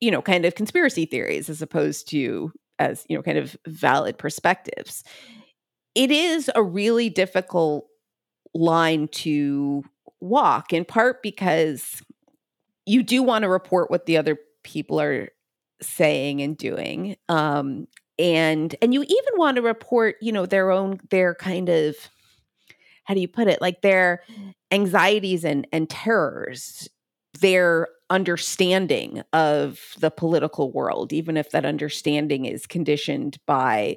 you 0.00 0.10
know, 0.12 0.22
kind 0.22 0.44
of 0.44 0.54
conspiracy 0.54 1.04
theories 1.04 1.50
as 1.50 1.60
opposed 1.60 2.08
to 2.10 2.52
as, 2.78 3.04
you 3.08 3.16
know, 3.16 3.22
kind 3.22 3.38
of 3.38 3.56
valid 3.66 4.16
perspectives. 4.16 5.02
It 5.96 6.10
is 6.12 6.50
a 6.54 6.62
really 6.62 7.10
difficult 7.10 7.86
line 8.54 9.08
to 9.08 9.82
walk 10.24 10.72
in 10.72 10.84
part 10.84 11.22
because 11.22 12.02
you 12.86 13.02
do 13.02 13.22
want 13.22 13.42
to 13.42 13.48
report 13.48 13.90
what 13.90 14.06
the 14.06 14.16
other 14.16 14.38
people 14.62 15.00
are 15.00 15.28
saying 15.82 16.40
and 16.40 16.56
doing 16.56 17.16
um 17.28 17.86
and 18.18 18.74
and 18.80 18.94
you 18.94 19.02
even 19.02 19.34
want 19.36 19.56
to 19.56 19.62
report 19.62 20.16
you 20.22 20.32
know 20.32 20.46
their 20.46 20.70
own 20.70 20.98
their 21.10 21.34
kind 21.34 21.68
of 21.68 21.96
how 23.04 23.14
do 23.14 23.20
you 23.20 23.28
put 23.28 23.48
it? 23.48 23.60
Like 23.60 23.82
their 23.82 24.22
anxieties 24.70 25.44
and 25.44 25.66
and 25.72 25.88
terrors 25.88 26.88
their 27.40 27.88
understanding 28.10 29.22
of 29.32 29.80
the 29.98 30.10
political 30.10 30.70
world 30.70 31.12
even 31.12 31.36
if 31.36 31.50
that 31.50 31.64
understanding 31.64 32.44
is 32.44 32.66
conditioned 32.66 33.38
by 33.46 33.96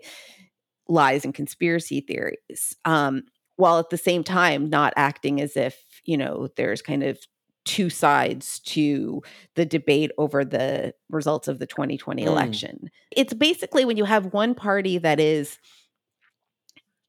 lies 0.87 1.25
and 1.25 1.35
conspiracy 1.35 2.01
theories 2.01 2.75
um 2.85 3.23
while 3.57 3.79
at 3.79 3.89
the 3.89 3.97
same 3.97 4.23
time 4.23 4.69
not 4.69 4.93
acting 4.95 5.41
as 5.41 5.57
if 5.57 5.83
you 6.07 6.17
know 6.17 6.47
there's 6.57 6.81
kind 6.81 7.03
of 7.03 7.19
two 7.65 7.89
sides 7.89 8.59
to 8.61 9.21
the 9.55 9.65
debate 9.65 10.09
over 10.17 10.43
the 10.45 10.93
results 11.09 11.47
of 11.47 11.59
the 11.59 11.67
2020 11.67 12.23
Mm. 12.23 12.27
election 12.27 12.89
it's 13.11 13.33
basically 13.33 13.85
when 13.85 13.97
you 13.97 14.05
have 14.05 14.33
one 14.33 14.55
party 14.55 14.97
that 14.97 15.19
is 15.19 15.59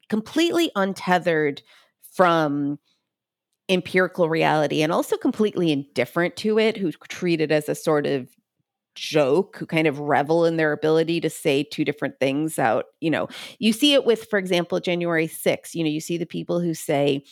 completely 0.09 0.71
untethered 0.75 1.61
from 2.13 2.79
empirical 3.69 4.27
reality 4.27 4.81
and 4.81 4.91
also 4.91 5.15
completely 5.15 5.71
indifferent 5.71 6.35
to 6.35 6.57
it 6.57 6.75
who 6.75 6.91
treat 7.07 7.39
it 7.39 7.51
as 7.51 7.69
a 7.69 7.75
sort 7.75 8.07
of 8.07 8.27
joke 8.95 9.55
who 9.57 9.65
kind 9.67 9.87
of 9.87 9.99
revel 9.99 10.43
in 10.43 10.57
their 10.57 10.73
ability 10.73 11.21
to 11.21 11.29
say 11.29 11.63
two 11.63 11.85
different 11.85 12.19
things 12.19 12.57
out 12.59 12.85
you 12.99 13.11
know 13.11 13.27
you 13.59 13.71
see 13.71 13.93
it 13.93 14.03
with 14.03 14.25
for 14.29 14.39
example 14.39 14.79
january 14.79 15.27
6th 15.27 15.75
you 15.75 15.83
know 15.83 15.89
you 15.89 16.01
see 16.01 16.17
the 16.17 16.25
people 16.25 16.59
who 16.59 16.73
say 16.73 17.23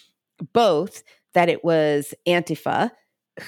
both 0.54 1.02
that 1.34 1.50
it 1.50 1.64
was 1.64 2.14
antifa 2.28 2.92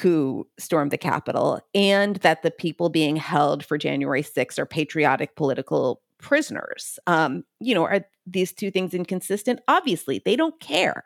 who 0.02 0.48
stormed 0.60 0.92
the 0.92 0.98
capitol 0.98 1.60
and 1.74 2.18
that 2.18 2.44
the 2.44 2.52
people 2.52 2.90
being 2.90 3.16
held 3.16 3.66
for 3.66 3.78
january 3.78 4.22
6th 4.22 4.60
are 4.60 4.66
patriotic 4.66 5.36
political 5.36 6.02
prisoners. 6.20 7.00
Um 7.08 7.44
you 7.60 7.74
know 7.74 7.86
are 7.86 8.06
these 8.28 8.52
two 8.54 8.70
things 8.72 8.94
inconsistent? 8.94 9.62
Obviously 9.68 10.22
they 10.24 10.36
don't 10.36 10.60
care. 10.60 11.02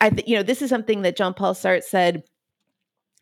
I 0.00 0.10
th- 0.10 0.26
you 0.26 0.36
know 0.36 0.42
this 0.42 0.62
is 0.62 0.70
something 0.70 1.02
that 1.02 1.16
Jean-Paul 1.16 1.54
Sartre 1.54 1.82
said 1.82 2.22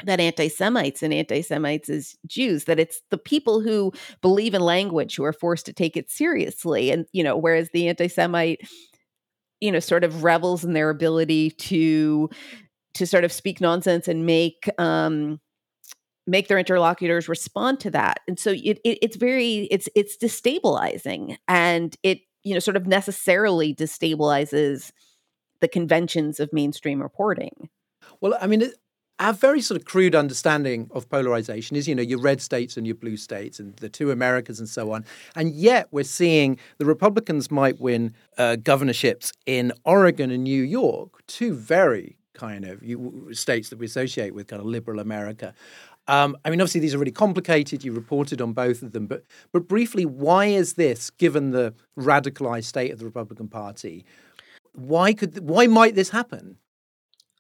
that 0.05 0.21
anti-Semites 0.21 1.03
and 1.03 1.13
anti-Semites 1.13 1.89
is 1.89 2.17
Jews, 2.27 2.65
that 2.65 2.79
it's 2.79 3.03
the 3.11 3.19
people 3.19 3.61
who 3.61 3.93
believe 4.21 4.55
in 4.55 4.61
language 4.61 5.17
who 5.17 5.25
are 5.25 5.33
forced 5.33 5.67
to 5.67 5.73
take 5.73 5.97
it 5.97 6.11
seriously. 6.11 6.91
And, 6.91 7.07
you 7.13 7.23
know, 7.23 7.37
whereas 7.37 7.71
the 7.73 7.89
anti-Semite, 7.89 8.67
you 9.61 9.71
know, 9.71 9.81
sort 9.81 10.05
of 10.05 10.25
revels 10.25 10.65
in 10.65 10.73
their 10.73 10.91
ability 10.91 11.51
to 11.51 12.31
to 12.95 13.07
sort 13.07 13.25
of 13.25 13.33
speak 13.33 13.61
nonsense 13.61 14.09
and 14.09 14.27
make 14.27 14.69
um 14.79 15.41
make 16.27 16.49
their 16.49 16.59
interlocutors 16.59 17.29
respond 17.29 17.81
to 17.81 17.91
that. 17.91 18.21
And 18.29 18.39
so 18.39 18.51
it, 18.51 18.79
it 18.85 18.99
it's 19.03 19.17
very 19.17 19.67
it's 19.71 19.89
it's 19.95 20.17
destabilizing 20.17 21.37
and 21.49 21.97
it, 22.03 22.21
you 22.45 22.55
know, 22.55 22.61
sort 22.61 22.77
of 22.77 22.87
necessarily 22.87 23.75
destabilizes 23.75 24.93
the 25.61 25.69
conventions 25.69 26.41
of 26.41 26.53
mainstream 26.53 27.03
reporting. 27.03 27.69
Well, 28.21 28.37
I 28.41 28.47
mean, 28.47 28.63
it- 28.63 28.75
our 29.19 29.33
very 29.33 29.61
sort 29.61 29.79
of 29.79 29.85
crude 29.85 30.17
understanding 30.17 30.89
of 30.91 31.09
polarization 31.09 31.77
is, 31.77 31.87
you 31.87 31.95
know, 31.95 32.03
your 32.03 32.19
red 32.19 32.41
states 32.41 32.77
and 32.77 32.85
your 32.87 32.97
blue 32.97 33.17
states 33.17 33.61
and 33.61 33.77
the 33.77 33.89
two 33.89 34.11
Americas 34.11 34.59
and 34.59 34.69
so 34.69 34.91
on. 34.91 35.05
And 35.37 35.53
yet 35.53 35.87
we're 35.93 36.03
seeing 36.03 36.59
the 36.79 36.87
Republicans 36.87 37.49
might 37.49 37.79
win 37.81 38.15
uh, 38.37 38.57
governorships 38.57 39.33
in 39.47 39.73
Oregon 39.85 40.33
and 40.33 40.43
New 40.43 40.63
York, 40.63 41.25
two 41.29 41.55
very 41.55 42.17
kind 42.35 42.65
of 42.65 42.81
states 43.37 43.69
that 43.71 43.79
we 43.79 43.87
associate 43.87 44.35
with 44.35 44.47
kind 44.49 44.61
of 44.61 44.67
liberal 44.67 45.01
America. 45.01 45.55
Um, 46.09 46.37
I 46.45 46.51
mean, 46.51 46.61
obviously, 46.61 46.81
these 46.81 46.95
are 46.95 46.99
really 46.99 47.13
complicated. 47.13 47.85
You 47.85 47.93
reported 47.93 48.41
on 48.41 48.53
both 48.53 48.83
of 48.83 48.93
them, 48.93 49.07
but 49.07 49.25
but 49.53 49.69
briefly, 49.69 50.05
why 50.05 50.47
is 50.47 50.75
this, 50.75 51.11
given 51.11 51.53
the 51.53 51.75
radicalized 51.97 52.65
state 52.65 52.91
of 52.91 52.99
the 52.99 53.05
Republican 53.05 53.49
Party, 53.49 54.05
why 54.73 55.13
could 55.13 55.39
why 55.49 55.67
might 55.67 55.95
this 55.95 56.11
happen? 56.11 56.59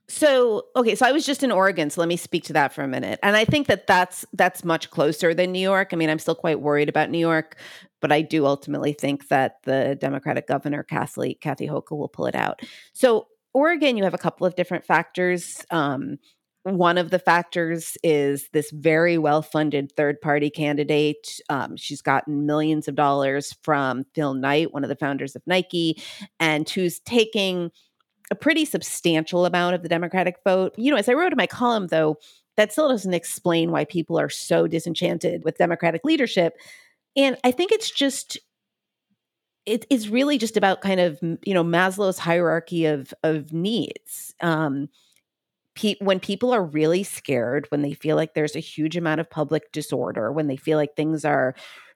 So, 0.08 0.66
okay, 0.76 0.94
so 0.94 1.06
I 1.06 1.12
was 1.12 1.24
just 1.24 1.42
in 1.42 1.50
Oregon, 1.50 1.88
so 1.88 2.00
let 2.00 2.08
me 2.08 2.18
speak 2.18 2.44
to 2.44 2.52
that 2.52 2.74
for 2.74 2.82
a 2.82 2.88
minute. 2.88 3.18
And 3.22 3.34
I 3.34 3.44
think 3.46 3.66
that 3.68 3.86
that's 3.86 4.26
that's 4.34 4.62
much 4.62 4.90
closer 4.90 5.32
than 5.32 5.52
New 5.52 5.58
York. 5.58 5.88
I 5.92 5.96
mean, 5.96 6.10
I'm 6.10 6.18
still 6.18 6.34
quite 6.34 6.60
worried 6.60 6.88
about 6.88 7.08
New 7.08 7.18
York, 7.18 7.56
but 8.00 8.12
I 8.12 8.20
do 8.20 8.44
ultimately 8.44 8.92
think 8.92 9.28
that 9.28 9.62
the 9.62 9.96
Democratic 9.98 10.46
governor 10.46 10.82
Kathy 10.82 11.34
Kathy 11.40 11.66
Hochul 11.66 11.96
will 11.98 12.08
pull 12.08 12.26
it 12.26 12.34
out. 12.34 12.60
So, 12.92 13.28
Oregon, 13.54 13.96
you 13.96 14.04
have 14.04 14.14
a 14.14 14.18
couple 14.18 14.46
of 14.46 14.56
different 14.56 14.84
factors. 14.84 15.64
Um, 15.70 16.18
one 16.64 16.96
of 16.96 17.10
the 17.10 17.18
factors 17.18 17.96
is 18.04 18.48
this 18.52 18.70
very 18.70 19.18
well 19.18 19.42
funded 19.42 19.92
third 19.96 20.20
party 20.20 20.48
candidate. 20.48 21.40
Um, 21.48 21.76
she's 21.76 22.00
gotten 22.00 22.46
millions 22.46 22.86
of 22.86 22.94
dollars 22.94 23.56
from 23.62 24.04
Phil 24.14 24.34
Knight, 24.34 24.72
one 24.72 24.84
of 24.84 24.88
the 24.88 24.96
founders 24.96 25.34
of 25.34 25.42
Nike, 25.46 26.00
and 26.38 26.68
who's 26.68 27.00
taking 27.00 27.70
a 28.30 28.36
pretty 28.36 28.64
substantial 28.64 29.44
amount 29.44 29.74
of 29.74 29.82
the 29.82 29.88
Democratic 29.88 30.36
vote. 30.46 30.74
You 30.78 30.92
know, 30.92 30.96
as 30.96 31.08
I 31.08 31.14
wrote 31.14 31.32
in 31.32 31.36
my 31.36 31.48
column, 31.48 31.88
though, 31.88 32.16
that 32.56 32.72
still 32.72 32.88
doesn't 32.88 33.14
explain 33.14 33.70
why 33.70 33.84
people 33.84 34.18
are 34.18 34.30
so 34.30 34.66
disenchanted 34.66 35.44
with 35.44 35.58
Democratic 35.58 36.04
leadership. 36.04 36.54
And 37.16 37.36
I 37.44 37.50
think 37.50 37.72
it's 37.72 37.90
just 37.90 38.38
it, 39.66 39.86
it's 39.90 40.08
really 40.08 40.38
just 40.38 40.56
about 40.56 40.80
kind 40.80 41.00
of 41.00 41.18
you 41.22 41.54
know 41.54 41.64
Maslow's 41.64 42.18
hierarchy 42.18 42.86
of 42.86 43.12
of 43.22 43.52
needs. 43.52 44.34
Um, 44.40 44.88
pe- 45.74 45.96
when 46.00 46.20
people 46.20 46.52
are 46.52 46.64
really 46.64 47.02
scared, 47.02 47.66
when 47.70 47.82
they 47.82 47.94
feel 47.94 48.16
like 48.16 48.34
there's 48.34 48.56
a 48.56 48.60
huge 48.60 48.96
amount 48.96 49.20
of 49.20 49.30
public 49.30 49.72
disorder, 49.72 50.32
when 50.32 50.46
they 50.48 50.56
feel 50.56 50.78
like 50.78 50.96
things 50.96 51.24
are 51.24 51.54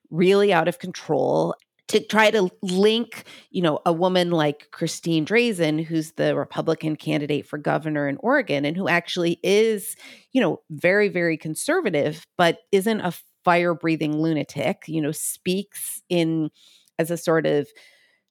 really 0.09 0.53
out 0.53 0.67
of 0.67 0.79
control, 0.79 1.55
to 1.89 1.99
try 2.01 2.29
to 2.31 2.49
link, 2.61 3.23
you 3.49 3.61
know, 3.61 3.79
a 3.85 3.93
woman 3.93 4.31
like 4.31 4.69
Christine 4.71 5.25
Drazan, 5.25 5.83
who's 5.83 6.13
the 6.13 6.35
Republican 6.35 6.95
candidate 6.97 7.47
for 7.47 7.57
governor 7.57 8.09
in 8.09 8.17
Oregon 8.19 8.65
and 8.65 8.75
who 8.75 8.89
actually 8.89 9.39
is, 9.43 9.95
you 10.33 10.41
know, 10.41 10.61
very, 10.69 11.07
very 11.07 11.37
conservative, 11.37 12.25
but 12.37 12.59
isn't 12.73 13.01
a 13.01 13.13
fire 13.45 13.73
breathing 13.73 14.17
lunatic, 14.21 14.83
you 14.87 15.01
know, 15.01 15.13
speaks 15.13 16.01
in 16.09 16.49
as 16.99 17.11
a 17.11 17.17
sort 17.17 17.45
of 17.45 17.67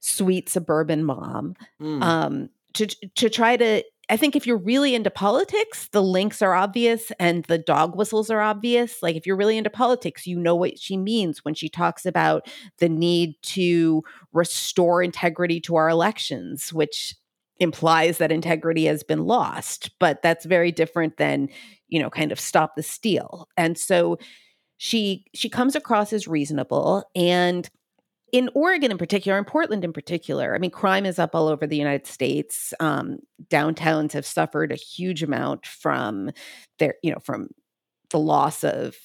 sweet 0.01 0.49
suburban 0.49 1.05
mom. 1.05 1.55
Mm. 1.81 2.03
Um, 2.03 2.49
to 2.75 2.87
to 2.87 3.31
try 3.31 3.57
to 3.57 3.83
I 4.09 4.17
think 4.17 4.37
if 4.37 4.47
you're 4.47 4.57
really 4.57 4.95
into 4.95 5.11
politics, 5.11 5.89
the 5.89 6.03
links 6.03 6.41
are 6.41 6.55
obvious 6.55 7.11
and 7.19 7.45
the 7.45 7.59
dog 7.59 7.97
whistles 7.97 8.31
are 8.31 8.41
obvious. 8.41 9.03
Like 9.03 9.17
if 9.17 9.27
you're 9.27 9.37
really 9.37 9.59
into 9.59 9.71
politics, 9.71 10.27
you 10.27 10.39
know 10.39 10.55
what 10.55 10.79
she 10.79 10.97
means 10.97 11.45
when 11.45 11.55
she 11.55 11.69
talks 11.69 12.07
about 12.07 12.49
the 12.79 12.89
need 12.89 13.35
to 13.43 14.05
restore 14.33 15.03
integrity 15.03 15.61
to 15.63 15.75
our 15.75 15.89
elections, 15.89 16.73
which 16.73 17.17
implies 17.59 18.19
that 18.19 18.31
integrity 18.31 18.85
has 18.85 19.03
been 19.03 19.25
lost, 19.25 19.91
but 19.99 20.23
that's 20.23 20.45
very 20.45 20.71
different 20.71 21.17
than, 21.17 21.49
you 21.89 22.01
know, 22.01 22.11
kind 22.11 22.31
of 22.31 22.39
stop 22.39 22.77
the 22.77 22.83
steal. 22.83 23.49
And 23.57 23.77
so 23.77 24.19
she 24.77 25.25
she 25.35 25.49
comes 25.49 25.75
across 25.75 26.13
as 26.13 26.29
reasonable 26.29 27.03
and 27.17 27.69
in 28.33 28.51
Oregon 28.55 28.91
in 28.91 28.99
particular, 28.99 29.39
in 29.39 29.45
Portland 29.45 29.85
in 29.85 29.93
particular, 29.93 30.55
I 30.55 30.59
mean, 30.59 30.71
crime 30.71 31.07
is 31.07 31.19
up 31.19 31.35
all 31.35 31.49
over 31.49 31.67
the 31.67 31.77
United 31.77 32.07
States. 32.07 32.75
Um, 32.81 33.19
downtowns 33.49 34.13
have 34.13 34.27
suffered 34.27 34.73
a 34.73 34.77
huge 34.77 35.23
amount 35.23 35.67
from 35.67 36.31
their, 36.79 36.95
you 37.03 37.13
know, 37.13 37.21
from 37.23 37.49
the 38.11 38.19
loss 38.19 38.65
of 38.65 38.97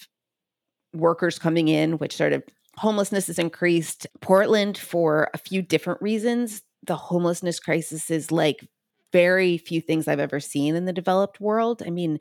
workers 0.93 1.39
coming 1.39 1.67
in, 1.67 1.97
which 1.97 2.15
sort 2.15 2.33
of 2.33 2.43
homelessness 2.77 3.27
has 3.27 3.39
increased. 3.39 4.07
Portland, 4.21 4.77
for 4.77 5.29
a 5.33 5.37
few 5.37 5.61
different 5.61 6.01
reasons, 6.01 6.61
the 6.85 6.95
homelessness 6.95 7.59
crisis 7.59 8.09
is 8.09 8.31
like 8.31 8.67
very 9.11 9.57
few 9.57 9.81
things 9.81 10.07
I've 10.07 10.19
ever 10.19 10.39
seen 10.39 10.75
in 10.75 10.85
the 10.85 10.93
developed 10.93 11.39
world. 11.39 11.83
I 11.85 11.89
mean, 11.89 12.19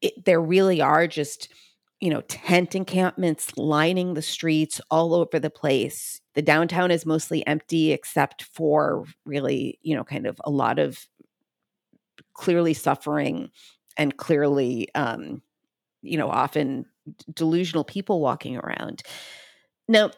it, 0.00 0.24
there 0.24 0.40
really 0.40 0.80
are 0.80 1.06
just 1.06 1.48
you 2.00 2.10
know, 2.10 2.20
tent 2.22 2.74
encampments 2.74 3.56
lining 3.56 4.14
the 4.14 4.22
streets 4.22 4.80
all 4.90 5.14
over 5.14 5.38
the 5.38 5.50
place. 5.50 6.20
The 6.34 6.42
downtown 6.42 6.90
is 6.90 7.06
mostly 7.06 7.46
empty 7.46 7.92
except 7.92 8.42
for 8.42 9.04
really, 9.24 9.78
you 9.82 9.96
know, 9.96 10.04
kind 10.04 10.26
of 10.26 10.40
a 10.44 10.50
lot 10.50 10.78
of 10.78 11.06
clearly 12.34 12.74
suffering 12.74 13.50
and 13.96 14.16
clearly 14.16 14.88
um, 14.94 15.40
you 16.06 16.16
know, 16.16 16.30
often 16.30 16.86
delusional 17.32 17.84
people 17.84 18.20
walking 18.20 18.56
around. 18.56 19.02
Now, 19.88 20.10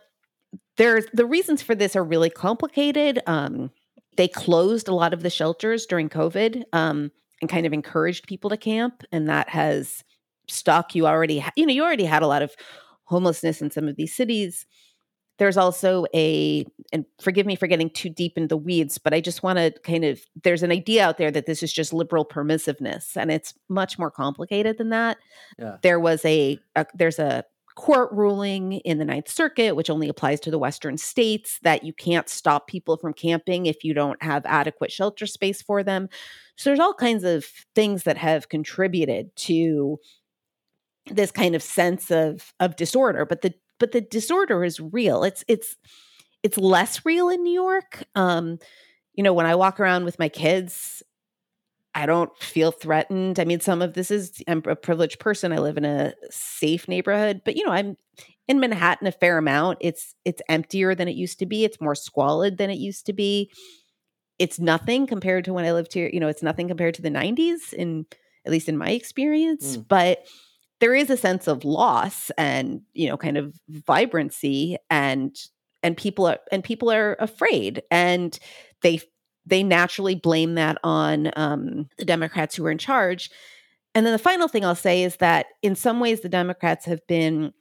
there's 0.76 1.07
the 1.12 1.26
reasons 1.26 1.62
for 1.62 1.74
this 1.74 1.97
are 1.97 2.05
really 2.05 2.31
complicated. 2.31 3.20
Um, 3.26 3.70
they 4.16 4.29
closed 4.29 4.89
a 4.89 4.95
lot 4.95 5.12
of 5.12 5.22
the 5.22 5.31
shelters 5.31 5.87
during 5.87 6.09
COVID 6.09 6.64
um, 6.72 7.11
and 7.41 7.51
kind 7.51 7.66
of 7.66 7.72
encouraged 7.72 8.26
people 8.26 8.51
to 8.51 8.57
camp, 8.57 9.03
and 9.12 9.29
that 9.29 9.49
has 9.49 10.05
stock 10.49 10.95
you 10.95 11.07
already 11.07 11.39
ha- 11.41 11.53
you 11.57 11.67
know 11.67 11.73
you 11.73 11.83
already 11.83 12.05
had 12.05 12.23
a 12.23 12.27
lot 12.27 12.43
of 12.43 12.55
homelessness 13.05 13.63
in 13.63 13.71
some 13.71 13.89
of 13.89 13.97
these 13.97 14.15
cities. 14.15 14.67
There's 15.39 15.57
also 15.57 16.05
a 16.15 16.67
and 16.93 17.05
forgive 17.21 17.47
me 17.47 17.55
for 17.55 17.67
getting 17.69 17.91
too 17.91 18.09
deep 18.09 18.33
in 18.37 18.49
the 18.49 18.57
weeds 18.57 18.99
but 18.99 19.15
i 19.15 19.21
just 19.21 19.43
want 19.43 19.59
to 19.59 19.71
kind 19.85 20.05
of 20.05 20.21
there's 20.43 20.65
an 20.65 20.73
idea 20.73 21.05
out 21.05 21.17
there 21.17 21.31
that 21.31 21.47
this 21.47 21.63
is 21.63 21.73
just 21.73 21.93
liberal 21.93 22.25
permissiveness 22.25 23.17
and 23.17 23.31
it's 23.31 23.55
much 23.69 23.99
more 23.99 24.11
complicated 24.11 24.79
than 24.79 24.91
that. 24.91 25.17
Yeah. 25.59 25.77
there 25.83 26.01
was 26.01 26.25
a, 26.25 26.59
a 26.75 26.87
there's 26.95 27.19
a 27.19 27.45
court 27.79 28.11
ruling 28.11 28.73
in 28.81 28.99
the 28.99 29.05
ninth 29.05 29.29
circuit 29.29 29.77
which 29.77 29.89
only 29.89 30.09
applies 30.09 30.41
to 30.41 30.51
the 30.51 30.59
western 30.59 30.99
states 30.99 31.61
that 31.63 31.85
you 31.85 31.93
can't 31.93 32.29
stop 32.29 32.67
people 32.67 32.97
from 32.97 33.13
camping 33.13 33.67
if 33.67 33.85
you 33.85 33.95
don't 33.95 34.21
have 34.21 34.45
adequate 34.47 34.91
shelter 34.91 35.27
space 35.27 35.63
for 35.63 35.85
them. 35.85 36.09
So 36.57 36.71
there's 36.71 36.81
all 36.81 36.93
kinds 36.93 37.23
of 37.23 37.45
things 37.77 38.03
that 38.03 38.17
have 38.17 38.49
contributed 38.49 39.35
to 39.37 40.01
this 41.11 41.31
kind 41.31 41.55
of 41.55 41.63
sense 41.63 42.11
of 42.11 42.53
of 42.61 42.77
disorder 42.77 43.25
but 43.25 43.43
the 43.43 43.55
but 43.79 43.93
the 43.93 44.01
disorder 44.01 44.65
is 44.65 44.81
real. 44.81 45.25
It's 45.25 45.45
it's 45.49 45.77
it's 46.43 46.59
less 46.59 47.05
real 47.05 47.29
in 47.29 47.43
new 47.43 47.53
york. 47.53 48.03
Um 48.15 48.59
you 49.15 49.23
know 49.23 49.33
when 49.33 49.47
i 49.47 49.55
walk 49.55 49.81
around 49.81 50.05
with 50.05 50.19
my 50.19 50.29
kids 50.29 51.03
i 51.95 52.07
don't 52.07 52.37
feel 52.39 52.71
threatened. 52.71 53.41
I 53.41 53.45
mean 53.45 53.61
some 53.61 53.83
of 53.83 53.95
this 53.95 54.11
is 54.11 54.43
i'm 54.47 54.63
a 54.67 54.77
privileged 54.77 55.19
person. 55.19 55.53
I 55.53 55.59
live 55.59 55.77
in 55.77 55.85
a 55.85 56.15
safe 56.31 56.89
neighborhood 56.89 57.43
but 57.45 57.57
you 57.57 57.65
know 57.65 57.73
i'm 57.73 57.97
in 58.47 58.61
manhattan 58.61 59.07
a 59.07 59.13
fair 59.13 59.39
amount. 59.39 59.79
It's 59.81 60.15
it's 60.25 60.43
emptier 60.49 60.95
than 60.95 61.09
it 61.09 61.17
used 61.17 61.39
to 61.41 61.47
be. 61.47 61.65
It's 61.65 61.81
more 61.81 61.95
squalid 61.95 62.59
than 62.59 62.71
it 62.71 62.79
used 62.79 63.07
to 63.07 63.13
be. 63.13 63.51
It's 64.39 64.61
nothing 64.61 65.07
compared 65.09 65.45
to 65.47 65.53
when 65.53 65.65
i 65.65 65.73
lived 65.73 65.93
here 65.93 66.09
you 66.13 66.21
know 66.21 66.29
it's 66.29 66.45
nothing 66.45 66.69
compared 66.69 66.95
to 66.95 67.03
the 67.03 67.11
90s 67.11 67.73
in 67.73 68.07
at 68.47 68.53
least 68.53 68.69
in 68.69 68.79
my 68.79 68.91
experience 68.91 69.77
mm. 69.77 69.85
but 69.89 70.25
there 70.81 70.95
is 70.95 71.11
a 71.11 71.16
sense 71.16 71.47
of 71.47 71.64
loss 71.64 72.31
and 72.39 72.83
you 72.95 73.09
know 73.09 73.16
kind 73.16 73.37
of 73.37 73.55
vibrancy 73.68 74.76
and 74.91 75.37
and 75.83 75.97
people 75.97 76.26
are 76.26 76.39
and 76.53 76.64
people 76.64 76.91
are 76.91 77.16
afraid 77.18 77.83
and 77.91 78.39
they 78.83 79.01
they 79.47 79.62
naturally 79.62 80.14
blame 80.14 80.55
that 80.57 80.76
on 80.85 81.31
um, 81.37 81.89
the 81.99 82.05
democrats 82.05 82.55
who 82.55 82.66
are 82.66 82.70
in 82.70 82.79
charge. 82.79 83.31
And 83.95 84.05
then 84.05 84.12
the 84.12 84.18
final 84.18 84.49
thing 84.49 84.64
i'll 84.64 84.74
say 84.74 85.03
is 85.03 85.16
that 85.16 85.47
in 85.62 85.74
some 85.74 86.01
ways 86.01 86.20
the 86.20 86.29
democrats 86.29 86.85
have 86.85 87.05
been 87.07 87.53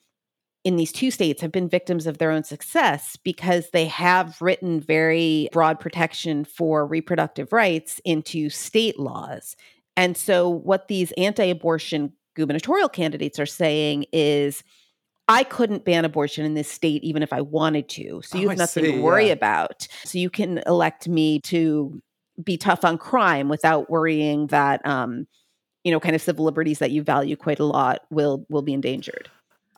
in 0.67 0.75
these 0.75 0.91
two 0.91 1.11
states 1.11 1.41
have 1.41 1.51
been 1.53 1.69
victims 1.69 2.05
of 2.05 2.17
their 2.17 2.29
own 2.29 2.43
success 2.43 3.17
because 3.23 3.69
they 3.69 3.85
have 3.85 4.41
written 4.41 4.81
very 4.81 5.47
broad 5.53 5.79
protection 5.79 6.43
for 6.43 6.85
reproductive 6.85 7.53
rights 7.53 8.01
into 8.03 8.49
state 8.49 8.99
laws. 8.99 9.55
And 9.95 10.17
so, 10.17 10.49
what 10.49 10.89
these 10.89 11.13
anti 11.13 11.45
abortion 11.45 12.11
gubernatorial 12.37 12.87
candidates 12.87 13.39
are 13.39 13.45
saying 13.45 14.05
is 14.13 14.63
I 15.27 15.43
couldn't 15.43 15.83
ban 15.83 16.05
abortion 16.05 16.45
in 16.45 16.53
this 16.53 16.71
state 16.71 17.03
even 17.03 17.21
if 17.21 17.33
I 17.33 17.41
wanted 17.41 17.89
to. 17.89 18.21
So 18.23 18.37
you 18.37 18.45
oh, 18.45 18.49
have 18.49 18.57
nothing 18.57 18.85
see, 18.85 18.91
to 18.93 19.01
worry 19.01 19.27
yeah. 19.27 19.33
about. 19.33 19.87
So 20.05 20.17
you 20.17 20.29
can 20.29 20.61
elect 20.65 21.09
me 21.09 21.41
to 21.41 22.01
be 22.41 22.55
tough 22.55 22.85
on 22.85 22.97
crime 22.97 23.49
without 23.49 23.89
worrying 23.89 24.47
that 24.47 24.85
um, 24.85 25.27
you 25.83 25.91
know, 25.91 25.99
kind 25.99 26.15
of 26.15 26.21
civil 26.21 26.45
liberties 26.45 26.79
that 26.79 26.91
you 26.91 27.01
value 27.01 27.35
quite 27.35 27.59
a 27.59 27.65
lot 27.65 28.01
will 28.09 28.45
will 28.49 28.61
be 28.61 28.73
endangered. 28.73 29.29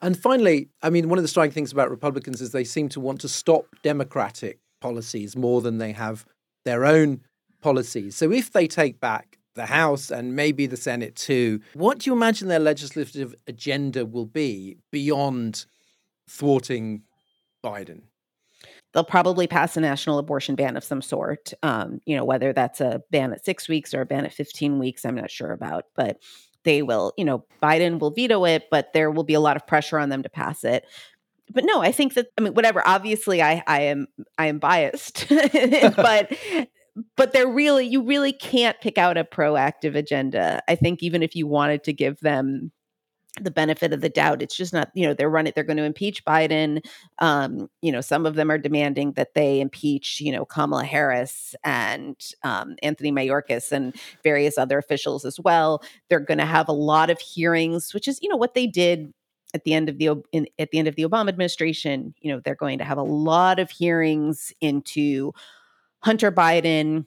And 0.02 0.18
finally, 0.18 0.68
I 0.82 0.90
mean, 0.90 1.08
one 1.08 1.18
of 1.18 1.22
the 1.22 1.28
striking 1.28 1.52
things 1.52 1.72
about 1.72 1.90
Republicans 1.90 2.40
is 2.40 2.52
they 2.52 2.64
seem 2.64 2.88
to 2.90 3.00
want 3.00 3.20
to 3.20 3.28
stop 3.28 3.66
democratic 3.82 4.58
policies 4.80 5.36
more 5.36 5.60
than 5.60 5.78
they 5.78 5.92
have 5.92 6.24
their 6.64 6.84
own 6.84 7.20
policies. 7.60 8.16
So 8.16 8.32
if 8.32 8.50
they 8.52 8.66
take 8.66 8.98
back 8.98 9.38
the 9.60 9.66
House 9.66 10.10
and 10.10 10.34
maybe 10.34 10.66
the 10.66 10.76
Senate 10.76 11.14
too. 11.14 11.60
What 11.74 11.98
do 11.98 12.10
you 12.10 12.14
imagine 12.14 12.48
their 12.48 12.58
legislative 12.58 13.34
agenda 13.46 14.06
will 14.06 14.26
be 14.26 14.78
beyond 14.90 15.66
thwarting 16.28 17.02
Biden? 17.62 18.02
They'll 18.92 19.04
probably 19.04 19.46
pass 19.46 19.76
a 19.76 19.80
national 19.80 20.18
abortion 20.18 20.54
ban 20.54 20.76
of 20.76 20.82
some 20.82 21.02
sort. 21.02 21.52
Um, 21.62 22.00
you 22.06 22.16
know, 22.16 22.24
whether 22.24 22.52
that's 22.52 22.80
a 22.80 23.02
ban 23.10 23.32
at 23.32 23.44
six 23.44 23.68
weeks 23.68 23.92
or 23.92 24.00
a 24.00 24.06
ban 24.06 24.24
at 24.24 24.32
15 24.32 24.78
weeks, 24.78 25.04
I'm 25.04 25.14
not 25.14 25.30
sure 25.30 25.52
about. 25.52 25.84
But 25.94 26.16
they 26.64 26.82
will, 26.82 27.12
you 27.16 27.24
know, 27.24 27.44
Biden 27.62 27.98
will 27.98 28.10
veto 28.10 28.44
it, 28.46 28.64
but 28.70 28.92
there 28.94 29.10
will 29.10 29.24
be 29.24 29.34
a 29.34 29.40
lot 29.40 29.56
of 29.56 29.66
pressure 29.66 29.98
on 29.98 30.08
them 30.08 30.22
to 30.22 30.28
pass 30.30 30.64
it. 30.64 30.86
But 31.52 31.64
no, 31.64 31.82
I 31.82 31.92
think 31.92 32.14
that 32.14 32.28
I 32.38 32.40
mean, 32.40 32.54
whatever. 32.54 32.82
Obviously, 32.86 33.42
I 33.42 33.62
I 33.66 33.82
am 33.82 34.06
I 34.38 34.46
am 34.46 34.58
biased, 34.58 35.26
but 35.28 36.32
but 37.16 37.32
they're 37.32 37.48
really 37.48 37.86
you 37.86 38.02
really 38.02 38.32
can't 38.32 38.80
pick 38.80 38.98
out 38.98 39.18
a 39.18 39.24
proactive 39.24 39.94
agenda. 39.94 40.62
I 40.68 40.74
think 40.74 41.02
even 41.02 41.22
if 41.22 41.34
you 41.34 41.46
wanted 41.46 41.84
to 41.84 41.92
give 41.92 42.20
them 42.20 42.72
the 43.40 43.50
benefit 43.50 43.92
of 43.92 44.00
the 44.00 44.08
doubt. 44.08 44.42
It's 44.42 44.56
just 44.56 44.72
not, 44.72 44.90
you 44.94 45.06
know, 45.06 45.14
they're 45.14 45.30
running, 45.30 45.52
they're 45.54 45.64
going 45.64 45.76
to 45.76 45.84
impeach 45.84 46.24
Biden. 46.24 46.84
Um, 47.18 47.68
you 47.80 47.92
know, 47.92 48.00
some 48.00 48.26
of 48.26 48.34
them 48.34 48.50
are 48.50 48.58
demanding 48.58 49.12
that 49.12 49.34
they 49.34 49.60
impeach, 49.60 50.20
you 50.20 50.32
know, 50.32 50.44
Kamala 50.44 50.84
Harris 50.84 51.54
and 51.64 52.16
um, 52.42 52.76
Anthony 52.82 53.12
Mayorkas 53.12 53.72
and 53.72 53.94
various 54.24 54.58
other 54.58 54.78
officials 54.78 55.24
as 55.24 55.38
well. 55.38 55.82
They're 56.08 56.20
going 56.20 56.38
to 56.38 56.44
have 56.44 56.68
a 56.68 56.72
lot 56.72 57.10
of 57.10 57.20
hearings, 57.20 57.94
which 57.94 58.08
is, 58.08 58.18
you 58.20 58.28
know, 58.28 58.36
what 58.36 58.54
they 58.54 58.66
did 58.66 59.12
at 59.54 59.64
the 59.64 59.74
end 59.74 59.88
of 59.88 59.98
the 59.98 60.22
in, 60.32 60.46
at 60.58 60.70
the 60.70 60.78
end 60.78 60.88
of 60.88 60.96
the 60.96 61.04
Obama 61.04 61.28
administration. 61.28 62.14
You 62.20 62.32
know, 62.32 62.40
they're 62.44 62.54
going 62.54 62.78
to 62.78 62.84
have 62.84 62.98
a 62.98 63.02
lot 63.02 63.58
of 63.58 63.70
hearings 63.70 64.52
into 64.60 65.32
Hunter 66.02 66.32
Biden, 66.32 67.06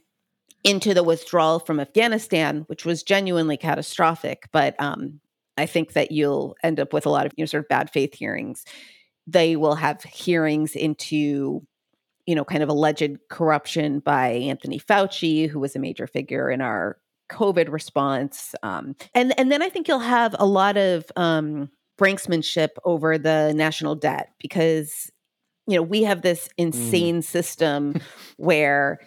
into 0.64 0.94
the 0.94 1.04
withdrawal 1.04 1.60
from 1.60 1.80
Afghanistan, 1.80 2.64
which 2.68 2.86
was 2.86 3.04
genuinely 3.04 3.58
catastrophic. 3.58 4.48
But 4.52 4.80
um, 4.80 5.20
I 5.58 5.66
think 5.66 5.94
that 5.94 6.12
you'll 6.12 6.56
end 6.64 6.80
up 6.80 6.94
with 6.94 7.06
a 7.06 7.10
lot 7.10 7.26
of 7.26 7.34
you 7.36 7.44
know 7.44 7.46
sort 7.46 7.64
of 7.64 7.70
bad 7.70 7.90
faith 7.90 8.14
hearings. 8.14 8.66
They 9.28 9.56
will 9.56 9.76
have 9.76 10.04
hearings 10.04 10.76
into 10.76 11.66
you 12.26 12.36
know 12.36 12.46
kind 12.46 12.64
of 12.64 12.70
alleged 12.70 13.18
corruption 13.30 14.00
by 14.00 14.30
Anthony 14.30 14.80
Fauci, 14.80 15.50
who 15.50 15.60
was 15.60 15.76
a 15.76 15.80
major 15.80 16.08
figure 16.08 16.50
in 16.50 16.62
our 16.62 16.98
COVID 17.32 17.72
response, 17.72 18.56
um, 18.64 18.96
and 19.14 19.38
and 19.38 19.52
then 19.52 19.62
I 19.62 19.70
think 19.70 19.88
you'll 19.88 20.00
have 20.00 20.36
a 20.40 20.46
lot 20.46 20.78
of 20.78 21.06
um, 21.16 21.70
brinksmanship 22.00 22.70
over 22.86 23.18
the 23.18 23.54
national 23.56 23.96
debt 23.96 24.30
because 24.40 25.12
you 25.68 25.76
know 25.76 25.82
we 25.82 26.04
have 26.04 26.22
this 26.22 26.48
mm. 26.48 26.52
insane 26.58 27.20
mm. 27.20 27.24
system 27.24 27.96
where 28.38 29.00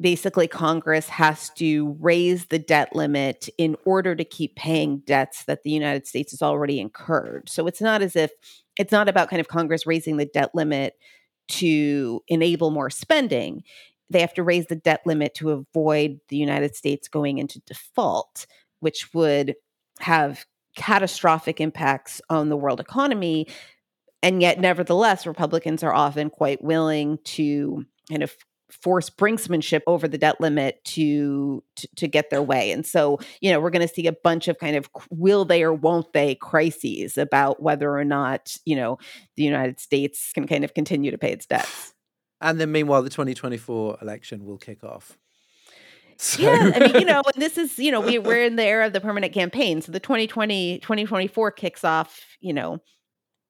basically 0.00 0.46
Congress 0.46 1.08
has 1.08 1.50
to 1.50 1.96
raise 2.00 2.46
the 2.46 2.58
debt 2.58 2.94
limit 2.94 3.48
in 3.56 3.76
order 3.84 4.14
to 4.14 4.24
keep 4.24 4.54
paying 4.56 4.98
debts 5.06 5.44
that 5.44 5.62
the 5.62 5.70
United 5.70 6.06
States 6.06 6.32
has 6.32 6.42
already 6.42 6.78
incurred. 6.78 7.48
So 7.48 7.66
it's 7.66 7.80
not 7.80 8.02
as 8.02 8.14
if 8.14 8.30
it's 8.78 8.92
not 8.92 9.08
about 9.08 9.30
kind 9.30 9.40
of 9.40 9.48
Congress 9.48 9.86
raising 9.86 10.18
the 10.18 10.26
debt 10.26 10.50
limit 10.54 10.94
to 11.48 12.22
enable 12.28 12.70
more 12.70 12.90
spending. 12.90 13.62
They 14.10 14.20
have 14.20 14.34
to 14.34 14.42
raise 14.42 14.66
the 14.66 14.76
debt 14.76 15.00
limit 15.06 15.34
to 15.36 15.50
avoid 15.50 16.20
the 16.28 16.36
United 16.36 16.76
States 16.76 17.08
going 17.08 17.38
into 17.38 17.60
default, 17.60 18.46
which 18.80 19.14
would 19.14 19.54
have 20.00 20.44
catastrophic 20.76 21.60
impacts 21.60 22.20
on 22.28 22.50
the 22.50 22.56
world 22.56 22.80
economy. 22.80 23.46
And 24.26 24.42
yet, 24.42 24.58
nevertheless, 24.58 25.24
Republicans 25.24 25.84
are 25.84 25.94
often 25.94 26.30
quite 26.30 26.60
willing 26.60 27.18
to 27.26 27.86
kind 28.10 28.24
of 28.24 28.34
force 28.72 29.08
brinksmanship 29.08 29.82
over 29.86 30.08
the 30.08 30.18
debt 30.18 30.40
limit 30.40 30.84
to, 30.84 31.62
to, 31.76 31.88
to 31.94 32.08
get 32.08 32.30
their 32.30 32.42
way 32.42 32.72
and 32.72 32.84
so 32.84 33.16
you 33.40 33.48
know 33.48 33.60
we're 33.60 33.70
going 33.70 33.86
to 33.86 33.94
see 33.94 34.08
a 34.08 34.12
bunch 34.12 34.48
of 34.48 34.58
kind 34.58 34.74
of 34.74 34.88
will 35.08 35.44
they 35.44 35.62
or 35.62 35.72
won't 35.72 36.12
they 36.12 36.34
crises 36.34 37.16
about 37.16 37.62
whether 37.62 37.96
or 37.96 38.04
not 38.04 38.56
you 38.64 38.74
know 38.74 38.98
the 39.36 39.44
united 39.44 39.78
states 39.78 40.32
can 40.34 40.48
kind 40.48 40.64
of 40.64 40.74
continue 40.74 41.12
to 41.12 41.16
pay 41.16 41.30
its 41.30 41.46
debts 41.46 41.94
and 42.40 42.60
then 42.60 42.72
meanwhile 42.72 43.02
the 43.02 43.08
2024 43.08 43.98
election 44.02 44.44
will 44.44 44.58
kick 44.58 44.82
off 44.82 45.16
so. 46.18 46.42
Yeah, 46.42 46.72
I 46.74 46.78
mean, 46.80 46.94
you 46.94 47.04
know, 47.04 47.22
and 47.34 47.42
this 47.42 47.58
is, 47.58 47.78
you 47.78 47.92
know, 47.92 48.00
we, 48.00 48.18
we're 48.18 48.42
in 48.42 48.56
the 48.56 48.64
era 48.64 48.86
of 48.86 48.94
the 48.94 49.02
permanent 49.02 49.34
campaign. 49.34 49.82
So 49.82 49.92
the 49.92 50.00
2020, 50.00 50.78
2024 50.78 51.50
kicks 51.50 51.84
off, 51.84 52.24
you 52.40 52.54
know, 52.54 52.80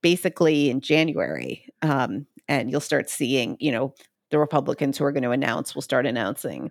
basically 0.06 0.70
in 0.70 0.80
January. 0.80 1.68
Um, 1.82 2.26
and 2.46 2.70
you'll 2.70 2.88
start 2.92 3.10
seeing, 3.10 3.56
you 3.58 3.72
know, 3.72 3.92
the 4.30 4.38
Republicans 4.38 4.96
who 4.96 5.04
are 5.04 5.10
going 5.10 5.24
to 5.24 5.32
announce 5.32 5.74
will 5.74 5.82
start 5.82 6.06
announcing. 6.06 6.70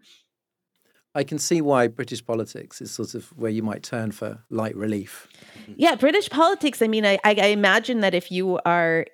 I 1.13 1.25
can 1.25 1.38
see 1.38 1.59
why 1.59 1.89
British 1.89 2.25
politics 2.25 2.79
is 2.79 2.91
sort 2.91 3.13
of 3.13 3.25
where 3.38 3.51
you 3.51 3.61
might 3.61 3.83
turn 3.83 4.13
for 4.13 4.45
light 4.49 4.73
relief. 4.77 5.27
Mm-hmm. 5.63 5.73
Yeah, 5.75 5.95
British 5.95 6.29
politics. 6.29 6.81
I 6.81 6.88
mean, 6.88 7.05
I, 7.05 7.15
I, 7.25 7.36
I 7.47 7.47
imagine 7.47 7.99
that 7.99 8.13
if 8.13 8.31
you 8.31 8.57
are 8.65 9.05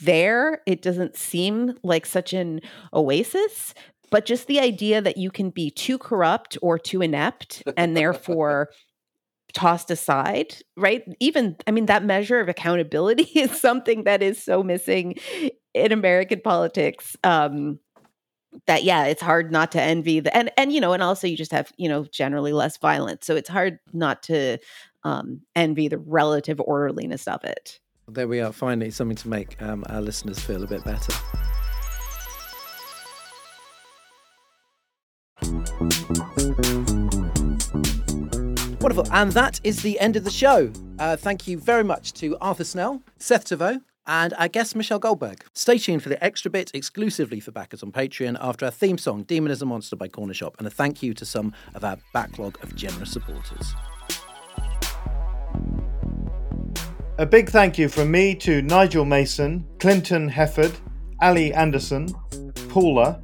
there, 0.00 0.62
it 0.64 0.80
doesn't 0.80 1.16
seem 1.16 1.76
like 1.82 2.06
such 2.06 2.32
an 2.32 2.60
oasis, 2.94 3.74
but 4.12 4.26
just 4.26 4.46
the 4.46 4.60
idea 4.60 5.00
that 5.02 5.16
you 5.16 5.32
can 5.32 5.50
be 5.50 5.72
too 5.72 5.98
corrupt 5.98 6.56
or 6.62 6.78
too 6.78 7.02
inept 7.02 7.64
and 7.76 7.96
therefore 8.00 8.68
tossed 9.52 9.90
aside, 9.90 10.56
right? 10.76 11.02
Even, 11.20 11.56
I 11.66 11.70
mean, 11.70 11.86
that 11.86 12.04
measure 12.04 12.40
of 12.40 12.48
accountability 12.48 13.24
is 13.34 13.58
something 13.60 14.04
that 14.04 14.22
is 14.22 14.42
so 14.42 14.62
missing 14.62 15.16
in 15.74 15.92
American 15.92 16.40
politics. 16.40 17.16
Um, 17.24 17.78
that 18.66 18.84
yeah, 18.84 19.04
it's 19.04 19.20
hard 19.20 19.52
not 19.52 19.72
to 19.72 19.82
envy 19.82 20.20
the 20.20 20.34
and 20.34 20.50
and 20.56 20.72
you 20.72 20.80
know, 20.80 20.94
and 20.94 21.02
also 21.02 21.26
you 21.26 21.36
just 21.36 21.52
have 21.52 21.72
you 21.76 21.90
know 21.90 22.04
generally 22.04 22.54
less 22.54 22.78
violence, 22.78 23.26
so 23.26 23.36
it's 23.36 23.50
hard 23.50 23.78
not 23.92 24.22
to 24.24 24.56
um, 25.04 25.42
envy 25.54 25.88
the 25.88 25.98
relative 25.98 26.60
orderliness 26.60 27.28
of 27.28 27.44
it. 27.44 27.80
There 28.08 28.28
we 28.28 28.40
are, 28.40 28.52
finally 28.52 28.90
something 28.90 29.16
to 29.16 29.28
make 29.28 29.60
um, 29.60 29.84
our 29.88 30.00
listeners 30.00 30.38
feel 30.38 30.62
a 30.62 30.66
bit 30.66 30.84
better. 30.84 31.12
Wonderful. 38.86 39.12
And 39.12 39.32
that 39.32 39.60
is 39.64 39.82
the 39.82 39.98
end 39.98 40.14
of 40.14 40.22
the 40.22 40.30
show. 40.30 40.70
Uh, 41.00 41.16
thank 41.16 41.48
you 41.48 41.58
very 41.58 41.82
much 41.82 42.12
to 42.12 42.38
Arthur 42.40 42.62
Snell, 42.62 43.02
Seth 43.18 43.46
Thévoz, 43.46 43.80
and 44.06 44.32
our 44.34 44.46
guest 44.46 44.76
Michelle 44.76 45.00
Goldberg. 45.00 45.44
Stay 45.54 45.76
tuned 45.76 46.04
for 46.04 46.08
the 46.08 46.22
extra 46.22 46.52
bit 46.52 46.70
exclusively 46.72 47.40
for 47.40 47.50
backers 47.50 47.82
on 47.82 47.90
Patreon 47.90 48.36
after 48.40 48.64
our 48.64 48.70
theme 48.70 48.96
song, 48.96 49.24
Demon 49.24 49.50
is 49.50 49.60
a 49.60 49.66
Monster 49.66 49.96
by 49.96 50.06
Corner 50.06 50.34
Shop, 50.34 50.54
and 50.58 50.68
a 50.68 50.70
thank 50.70 51.02
you 51.02 51.14
to 51.14 51.24
some 51.24 51.52
of 51.74 51.82
our 51.82 51.98
backlog 52.14 52.62
of 52.62 52.76
generous 52.76 53.10
supporters. 53.10 53.74
A 57.18 57.26
big 57.26 57.50
thank 57.50 57.78
you 57.78 57.88
from 57.88 58.12
me 58.12 58.36
to 58.36 58.62
Nigel 58.62 59.04
Mason, 59.04 59.66
Clinton 59.80 60.30
Hefford, 60.30 60.76
Ali 61.20 61.52
Anderson, 61.52 62.06
Paula, 62.68 63.20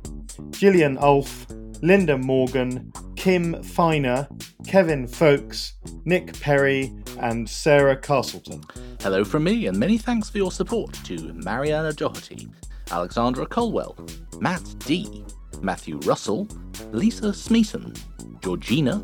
Gillian 0.50 0.98
Ulf, 0.98 1.46
Linda 1.82 2.18
Morgan, 2.18 2.92
Kim 3.22 3.62
Feiner, 3.62 4.26
Kevin 4.66 5.06
Folks, 5.06 5.74
Nick 6.04 6.36
Perry, 6.40 6.92
and 7.20 7.48
Sarah 7.48 7.96
Castleton. 7.96 8.64
Hello 9.00 9.24
from 9.24 9.44
me, 9.44 9.68
and 9.68 9.78
many 9.78 9.96
thanks 9.96 10.28
for 10.28 10.38
your 10.38 10.50
support 10.50 10.92
to 11.04 11.32
Mariana 11.34 11.92
Doherty, 11.92 12.48
Alexandra 12.90 13.46
Colwell, 13.46 13.96
Matt 14.40 14.64
D, 14.80 15.24
Matthew 15.60 15.98
Russell, 15.98 16.48
Lisa 16.90 17.32
Smeaton, 17.32 17.94
Georgina, 18.42 19.00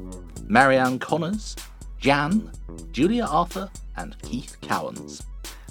Marianne 0.48 0.98
Connors, 0.98 1.54
Jan, 2.00 2.50
Julia 2.90 3.24
Arthur, 3.24 3.70
and 3.98 4.20
Keith 4.22 4.56
Cowans. 4.62 5.22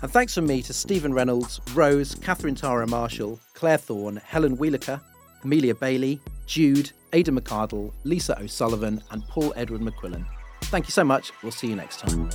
And 0.02 0.10
thanks 0.10 0.34
from 0.34 0.48
me 0.48 0.62
to 0.62 0.72
Stephen 0.72 1.14
Reynolds, 1.14 1.60
Rose, 1.74 2.16
Catherine 2.16 2.56
Tara 2.56 2.88
Marshall, 2.88 3.42
Claire 3.56 3.78
Thorne, 3.78 4.22
Helen 4.26 4.56
Wheelaker, 4.56 5.02
Amelia 5.44 5.76
Bailey, 5.76 6.22
Jude, 6.46 6.94
Ada 7.14 7.32
McCardle, 7.32 7.94
Lisa 8.04 8.40
O'Sullivan, 8.40 9.02
and 9.12 9.24
Paul 9.28 9.54
Edward 9.56 9.82
McQuillan. 9.82 10.26
Thank 10.64 10.88
you 10.88 10.92
so 10.92 11.04
much. 11.04 11.32
We'll 11.42 11.52
see 11.52 11.68
you 11.68 11.76
next 11.76 12.00
time. 12.00 12.30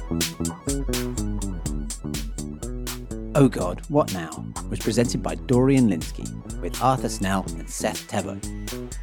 Oh 3.34 3.48
God, 3.48 3.82
What 3.88 4.12
Now 4.12 4.44
was 4.70 4.78
presented 4.78 5.22
by 5.22 5.34
Dorian 5.34 5.88
Lynskey 5.88 6.28
with 6.60 6.80
Arthur 6.82 7.08
Snell 7.08 7.44
and 7.58 7.68
Seth 7.68 8.06
Thévoz. 8.08 8.44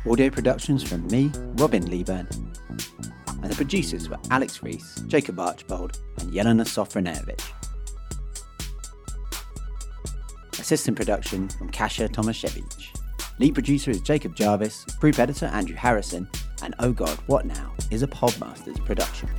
Audio 0.10 0.30
productions 0.30 0.82
from 0.82 1.06
me, 1.08 1.32
Robin 1.56 1.84
Lieburn. 1.84 2.28
And 3.42 3.52
the 3.52 3.56
producers 3.56 4.10
were 4.10 4.20
Alex 4.32 4.62
Reese, 4.64 5.02
Jacob 5.08 5.40
Archbold, 5.40 6.00
and 6.20 6.32
Yelena 6.32 6.66
Sofronovich. 6.66 7.42
Assistant 10.60 10.98
production 10.98 11.50
from 11.50 11.70
Kasia 11.70 12.08
Tomaszewicz. 12.08 12.99
Lead 13.40 13.54
producer 13.54 13.90
is 13.90 14.02
Jacob 14.02 14.36
Jarvis, 14.36 14.84
group 15.00 15.18
editor 15.18 15.46
Andrew 15.46 15.76
Harrison, 15.76 16.28
and 16.62 16.76
Oh 16.80 16.92
God, 16.92 17.18
What 17.28 17.46
Now 17.46 17.74
is 17.90 18.04
a 18.04 18.08
Podmasters 18.08 18.84
production. 18.86 19.30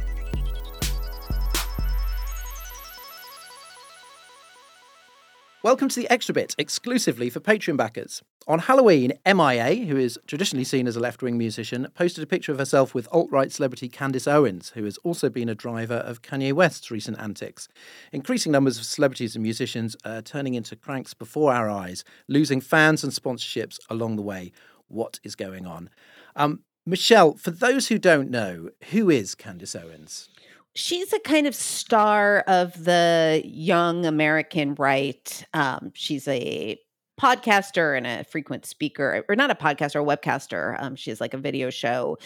Welcome 5.62 5.90
to 5.90 6.00
the 6.00 6.08
Extra 6.08 6.32
Bit, 6.32 6.54
exclusively 6.56 7.28
for 7.28 7.38
Patreon 7.38 7.76
backers. 7.76 8.22
On 8.48 8.60
Halloween, 8.60 9.12
MIA, 9.26 9.84
who 9.84 9.98
is 9.98 10.18
traditionally 10.26 10.64
seen 10.64 10.86
as 10.86 10.96
a 10.96 11.00
left 11.00 11.22
wing 11.22 11.36
musician, 11.36 11.86
posted 11.94 12.24
a 12.24 12.26
picture 12.26 12.50
of 12.50 12.58
herself 12.58 12.94
with 12.94 13.06
alt 13.12 13.30
right 13.30 13.52
celebrity 13.52 13.86
Candace 13.86 14.26
Owens, 14.26 14.70
who 14.70 14.84
has 14.84 14.96
also 15.04 15.28
been 15.28 15.50
a 15.50 15.54
driver 15.54 15.96
of 15.96 16.22
Kanye 16.22 16.54
West's 16.54 16.90
recent 16.90 17.20
antics. 17.20 17.68
Increasing 18.10 18.52
numbers 18.52 18.78
of 18.78 18.86
celebrities 18.86 19.36
and 19.36 19.42
musicians 19.42 19.96
are 20.02 20.22
turning 20.22 20.54
into 20.54 20.76
cranks 20.76 21.12
before 21.12 21.52
our 21.52 21.68
eyes, 21.68 22.04
losing 22.26 22.62
fans 22.62 23.04
and 23.04 23.12
sponsorships 23.12 23.78
along 23.90 24.16
the 24.16 24.22
way. 24.22 24.52
What 24.88 25.20
is 25.24 25.36
going 25.36 25.66
on? 25.66 25.90
Um, 26.36 26.60
Michelle, 26.86 27.34
for 27.34 27.50
those 27.50 27.88
who 27.88 27.98
don't 27.98 28.30
know, 28.30 28.70
who 28.92 29.10
is 29.10 29.34
Candace 29.34 29.76
Owens? 29.76 30.30
She's 30.74 31.12
a 31.12 31.20
kind 31.20 31.46
of 31.46 31.54
star 31.54 32.40
of 32.46 32.84
the 32.84 33.42
young 33.44 34.06
American 34.06 34.74
right. 34.76 35.44
Um, 35.54 35.92
she's 35.94 36.26
a 36.28 36.78
podcaster 37.20 37.96
and 37.96 38.06
a 38.06 38.24
frequent 38.24 38.64
speaker, 38.64 39.24
or 39.28 39.36
not 39.36 39.50
a 39.50 39.54
podcaster, 39.54 40.00
a 40.00 40.16
webcaster. 40.16 40.80
Um, 40.82 40.96
she 40.96 41.10
has 41.10 41.20
like 41.20 41.34
a 41.34 41.38
video 41.38 41.70
show 41.70 42.18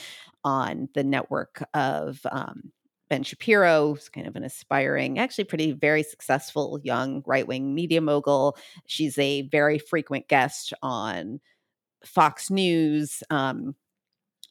on 0.44 0.88
the 0.94 1.02
network 1.02 1.66
of 1.74 2.20
um, 2.30 2.70
Ben 3.08 3.22
Shapiro, 3.22 3.94
who's 3.94 4.08
kind 4.08 4.26
of 4.26 4.36
an 4.36 4.44
aspiring, 4.44 5.18
actually 5.18 5.44
pretty 5.44 5.72
very 5.72 6.02
successful 6.02 6.80
young 6.84 7.22
right 7.26 7.46
wing 7.46 7.74
media 7.74 8.00
mogul. 8.00 8.56
She's 8.86 9.18
a 9.18 9.42
very 9.48 9.78
frequent 9.78 10.28
guest 10.28 10.72
on 10.82 11.40
Fox 12.04 12.50
News. 12.50 13.22
Um, 13.30 13.74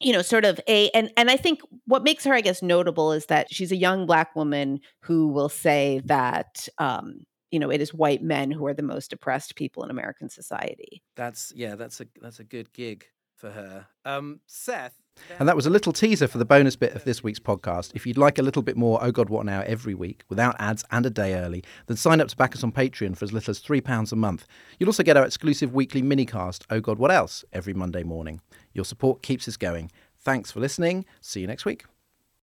you 0.00 0.12
know 0.12 0.22
sort 0.22 0.44
of 0.44 0.60
a 0.68 0.90
and 0.90 1.10
and 1.16 1.30
i 1.30 1.36
think 1.36 1.60
what 1.86 2.02
makes 2.02 2.24
her 2.24 2.34
i 2.34 2.40
guess 2.40 2.62
notable 2.62 3.12
is 3.12 3.26
that 3.26 3.52
she's 3.52 3.72
a 3.72 3.76
young 3.76 4.06
black 4.06 4.34
woman 4.34 4.80
who 5.00 5.28
will 5.28 5.48
say 5.48 6.00
that 6.04 6.68
um 6.78 7.20
you 7.50 7.58
know 7.60 7.70
it 7.70 7.80
is 7.80 7.94
white 7.94 8.22
men 8.22 8.50
who 8.50 8.66
are 8.66 8.74
the 8.74 8.82
most 8.82 9.12
oppressed 9.12 9.54
people 9.54 9.84
in 9.84 9.90
american 9.90 10.28
society. 10.28 11.02
That's 11.14 11.52
yeah 11.54 11.76
that's 11.76 12.00
a 12.00 12.06
that's 12.20 12.40
a 12.40 12.44
good 12.44 12.72
gig 12.72 13.04
for 13.36 13.50
her. 13.50 13.86
Um 14.04 14.40
seth 14.46 15.00
and 15.38 15.48
that 15.48 15.56
was 15.56 15.66
a 15.66 15.70
little 15.70 15.92
teaser 15.92 16.28
for 16.28 16.38
the 16.38 16.44
bonus 16.44 16.76
bit 16.76 16.94
of 16.94 17.04
this 17.04 17.22
week's 17.22 17.38
podcast. 17.38 17.92
If 17.94 18.06
you'd 18.06 18.18
like 18.18 18.38
a 18.38 18.42
little 18.42 18.62
bit 18.62 18.76
more 18.76 18.98
Oh 19.02 19.12
God 19.12 19.28
What 19.28 19.46
Now 19.46 19.62
every 19.66 19.94
week 19.94 20.24
without 20.28 20.56
ads 20.58 20.84
and 20.90 21.06
a 21.06 21.10
day 21.10 21.34
early, 21.34 21.64
then 21.86 21.96
sign 21.96 22.20
up 22.20 22.28
to 22.28 22.36
back 22.36 22.54
us 22.54 22.64
on 22.64 22.72
Patreon 22.72 23.16
for 23.16 23.24
as 23.24 23.32
little 23.32 23.50
as 23.50 23.60
£3 23.60 24.12
a 24.12 24.16
month. 24.16 24.46
You'll 24.78 24.88
also 24.88 25.02
get 25.02 25.16
our 25.16 25.24
exclusive 25.24 25.72
weekly 25.74 26.02
minicast, 26.02 26.64
Oh 26.70 26.80
God 26.80 26.98
What 26.98 27.10
Else, 27.10 27.44
every 27.52 27.74
Monday 27.74 28.02
morning. 28.02 28.40
Your 28.72 28.84
support 28.84 29.22
keeps 29.22 29.48
us 29.48 29.56
going. 29.56 29.90
Thanks 30.18 30.50
for 30.50 30.60
listening. 30.60 31.04
See 31.20 31.40
you 31.40 31.46
next 31.46 31.64
week. 31.64 31.84